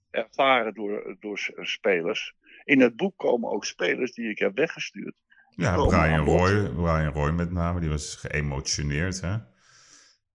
ervaren 0.09 0.73
door, 0.73 1.15
door 1.19 1.39
spelers. 1.61 2.33
In 2.63 2.81
het 2.81 2.95
boek 2.95 3.17
komen 3.17 3.49
ook 3.49 3.65
spelers 3.65 4.11
die 4.11 4.29
ik 4.29 4.39
heb 4.39 4.55
weggestuurd. 4.55 5.15
Ja, 5.49 5.85
Brian 5.85 6.25
Roy, 6.25 6.69
Brian 6.69 7.13
Roy 7.13 7.31
met 7.31 7.51
name, 7.51 7.79
die 7.79 7.89
was 7.89 8.15
geëmotioneerd. 8.15 9.21
Hè? 9.21 9.37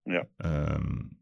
Ja. 0.02 0.26
Um, 0.36 1.18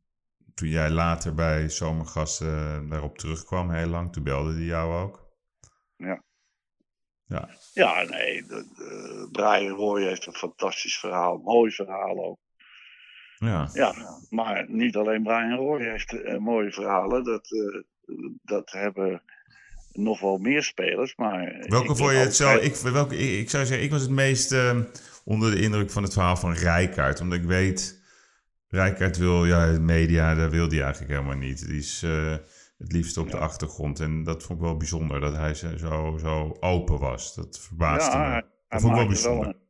toen 0.55 0.69
jij 0.69 0.91
later 0.91 1.35
bij 1.35 1.69
Zomergasten 1.69 2.89
daarop 2.89 3.19
terugkwam, 3.19 3.71
heel 3.71 3.87
lang, 3.87 4.13
toen 4.13 4.23
belde 4.23 4.53
hij 4.53 4.63
jou 4.63 4.95
ook. 4.95 5.27
Ja. 5.97 6.25
Ja, 7.27 7.49
ja 7.73 8.03
nee, 8.03 8.43
de, 8.43 8.67
de, 8.77 9.29
Brian 9.33 9.77
Roy 9.77 10.03
heeft 10.03 10.27
een 10.27 10.33
fantastisch 10.35 10.99
verhaal, 10.99 11.37
mooi 11.39 11.71
verhaal 11.71 12.25
ook. 12.25 12.39
Ja. 13.37 13.69
Ja, 13.73 13.95
maar 14.31 14.71
niet 14.71 14.97
alleen 14.97 15.23
Brian 15.23 15.57
Roy 15.57 15.83
heeft 15.83 16.13
uh, 16.13 16.39
mooie 16.39 16.73
verhalen, 16.73 17.25
dat, 17.25 17.51
uh, 17.51 17.83
dat 18.43 18.71
hebben 18.71 19.23
nog 19.97 20.21
wel 20.21 20.39
meer 20.39 20.63
spelers. 20.63 21.17
Maar 21.17 21.65
welke 21.69 21.97
vond 21.97 22.11
je 22.11 22.17
het 22.17 22.37
zo? 22.37 22.57
Ik, 22.57 22.75
welke, 22.75 23.17
ik, 23.17 23.41
ik, 23.41 23.51
zou 23.51 23.67
zeggen, 23.67 23.85
ik 23.85 23.91
was 23.91 24.03
het 24.03 24.11
meest 24.11 24.53
uh, 24.53 24.81
onder 25.25 25.51
de 25.51 25.61
indruk 25.61 25.91
van 25.91 26.03
het 26.03 26.13
verhaal 26.13 26.37
van 26.37 26.53
Rijkaard. 26.53 27.21
Omdat 27.21 27.39
ik 27.39 27.45
weet, 27.45 28.03
Rijkaard 28.69 29.17
wil, 29.17 29.45
ja, 29.45 29.73
de 29.73 29.81
media, 29.81 30.35
daar 30.35 30.51
wil 30.51 30.69
hij 30.69 30.83
eigenlijk 30.83 31.13
helemaal 31.13 31.37
niet. 31.37 31.67
Die 31.67 31.79
is 31.79 32.03
uh, 32.03 32.37
het 32.79 32.93
liefst 32.93 33.17
op 33.17 33.27
ja. 33.27 33.33
de 33.33 33.39
achtergrond. 33.39 34.01
En 34.01 34.25
dat 34.25 34.43
vond 34.43 34.59
ik 34.59 34.65
wel 34.65 34.77
bijzonder, 34.77 35.21
dat 35.21 35.37
hij 35.37 35.55
zo, 35.55 36.17
zo 36.19 36.57
open 36.61 36.99
was. 36.99 37.35
Dat 37.35 37.61
verbaasde 37.61 38.17
ja, 38.17 38.35
me. 38.35 38.45
Dat 38.69 38.81
vond 38.81 38.93
ik 38.93 38.99
wel 38.99 39.09
bijzonder. 39.09 39.45
Wel 39.45 39.65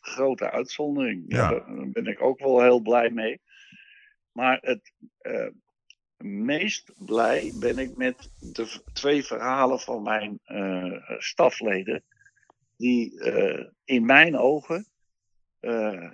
grote 0.00 0.50
uitzondering. 0.50 1.24
Ja. 1.26 1.50
Ja. 1.50 1.50
daar 1.50 1.90
ben 1.90 2.06
ik 2.06 2.22
ook 2.22 2.38
wel 2.38 2.62
heel 2.62 2.80
blij 2.80 3.10
mee. 3.10 3.40
Maar 4.32 4.58
het 4.60 4.92
uh, 5.22 5.48
meest 6.24 6.92
blij 7.06 7.52
ben 7.54 7.78
ik 7.78 7.96
met 7.96 8.30
de 8.38 8.82
twee 8.92 9.24
verhalen 9.24 9.80
van 9.80 10.02
mijn 10.02 10.40
uh, 10.46 11.00
stafleden. 11.18 12.02
Die 12.76 13.12
uh, 13.12 13.66
in 13.84 14.04
mijn 14.04 14.36
ogen 14.36 14.86
uh, 15.60 16.10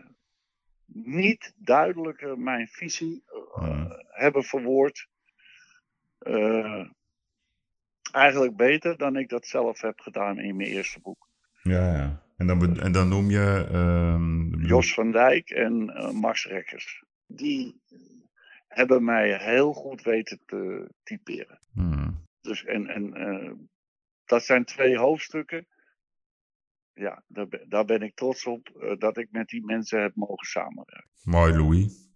niet 0.86 1.54
duidelijker 1.56 2.38
mijn 2.38 2.68
visie 2.68 3.22
Hmm. 3.54 4.04
hebben 4.08 4.42
verwoord. 4.42 5.08
Eigenlijk 8.12 8.56
beter 8.56 8.96
dan 8.96 9.16
ik 9.16 9.28
dat 9.28 9.46
zelf 9.46 9.80
heb 9.80 10.00
gedaan 10.00 10.38
in 10.38 10.56
mijn 10.56 10.68
eerste 10.68 11.00
boek. 11.00 11.28
Ja, 11.62 11.92
ja. 11.92 12.22
En 12.36 12.46
dan, 12.46 12.80
en 12.80 12.92
dan 12.92 13.08
noem 13.08 13.30
je... 13.30 13.68
ehm, 13.70 14.66
Jos 14.66 14.94
van 14.94 15.12
Dijk 15.12 15.50
en 15.50 15.84
Max 16.20 16.46
Rekkers. 16.46 17.04
Die 17.26 17.80
hebben 18.71 19.05
mij 19.05 19.39
heel 19.45 19.73
goed 19.73 20.03
weten 20.03 20.41
te 20.47 20.91
typeren. 21.03 21.59
Hmm. 21.73 22.25
Dus 22.41 22.64
en, 22.64 22.87
en 22.87 23.16
uh, 23.16 23.53
dat 24.25 24.45
zijn 24.45 24.64
twee 24.64 24.99
hoofdstukken. 24.99 25.66
Ja, 26.93 27.25
daar, 27.27 27.49
ben- 27.49 27.68
daar 27.68 27.85
ben 27.85 28.03
ik 28.03 28.14
trots 28.14 28.47
op 28.47 28.71
uh, 28.77 28.97
dat 28.99 29.16
ik 29.16 29.29
met 29.31 29.49
die 29.49 29.64
mensen 29.64 30.01
heb 30.01 30.14
mogen 30.14 30.47
samenwerken. 30.47 31.11
Mooi, 31.23 31.57
Louis. 31.57 32.09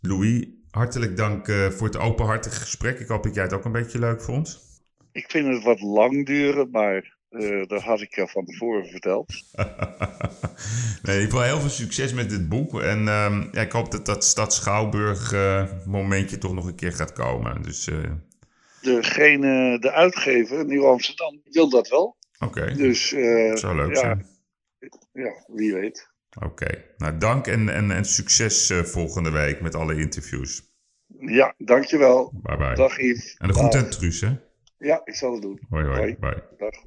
Louis, 0.00 0.48
hartelijk 0.70 1.16
dank 1.16 1.48
eh, 1.48 1.68
voor 1.68 1.86
het 1.86 1.98
openhartige 1.98 2.60
gesprek. 2.60 2.98
Ik 2.98 3.08
hoop 3.08 3.22
dat 3.22 3.34
jij 3.34 3.44
het 3.44 3.52
ook 3.52 3.64
een 3.64 3.72
beetje 3.72 3.98
leuk 3.98 4.22
vond. 4.22 4.60
Ik 5.12 5.30
vind 5.30 5.46
het 5.54 5.62
wat 5.62 5.80
lang 5.80 6.26
duren, 6.26 6.70
maar 6.70 7.18
uh, 7.30 7.66
dat 7.66 7.82
had 7.82 8.00
ik 8.00 8.14
je 8.14 8.28
van 8.28 8.44
tevoren 8.44 8.86
verteld. 8.86 9.32
nee, 11.02 11.22
ik 11.22 11.30
wil 11.30 11.42
heel 11.42 11.60
veel 11.60 11.70
succes 11.70 12.12
met 12.12 12.30
dit 12.30 12.48
boek. 12.48 12.80
En 12.80 13.08
ehm, 13.08 13.48
ja, 13.52 13.60
ik 13.60 13.72
hoop 13.72 13.90
dat 13.90 14.06
dat 14.06 14.24
Stad 14.24 14.54
Schouwburg 14.54 15.32
eh, 15.32 15.64
momentje 15.86 16.38
toch 16.38 16.54
nog 16.54 16.66
een 16.66 16.74
keer 16.74 16.92
gaat 16.92 17.12
komen. 17.12 17.62
Dus 17.62 17.88
eh, 17.88 18.10
Degene, 18.80 19.78
de 19.78 19.92
uitgever, 19.92 20.64
Nieuw 20.64 20.86
Amsterdam, 20.86 21.40
wil 21.44 21.68
dat 21.68 21.88
wel. 21.88 22.16
oké, 22.38 22.74
Dus 22.74 23.08
zou 23.54 23.76
leuk 23.76 23.94
ja, 23.94 24.00
zijn. 24.00 24.26
ja, 25.12 25.32
wie 25.46 25.74
weet. 25.74 26.08
Oké, 26.38 26.84
nou 26.96 27.18
dank 27.18 27.46
en, 27.46 27.68
en, 27.68 27.90
en 27.90 28.04
succes 28.04 28.70
eh, 28.70 28.82
volgende 28.82 29.30
week 29.30 29.60
met 29.60 29.74
alle 29.74 29.94
interviews. 29.94 30.62
Ja, 31.18 31.54
dankjewel. 31.58 32.32
Bye 32.42 32.56
bye. 32.56 32.74
Dag 32.74 32.98
Yves. 32.98 33.34
En 33.38 33.48
de 33.48 33.54
groeten 33.54 33.80
aan 33.80 33.90
Truus, 33.90 34.20
hè? 34.20 34.36
Ja, 34.78 35.00
ik 35.04 35.14
zal 35.14 35.32
het 35.32 35.42
doen. 35.42 35.60
Hoi 35.68 35.84
hoi, 35.84 35.98
Hoi. 35.98 36.16
bye. 36.18 36.42
Dag. 36.58 36.84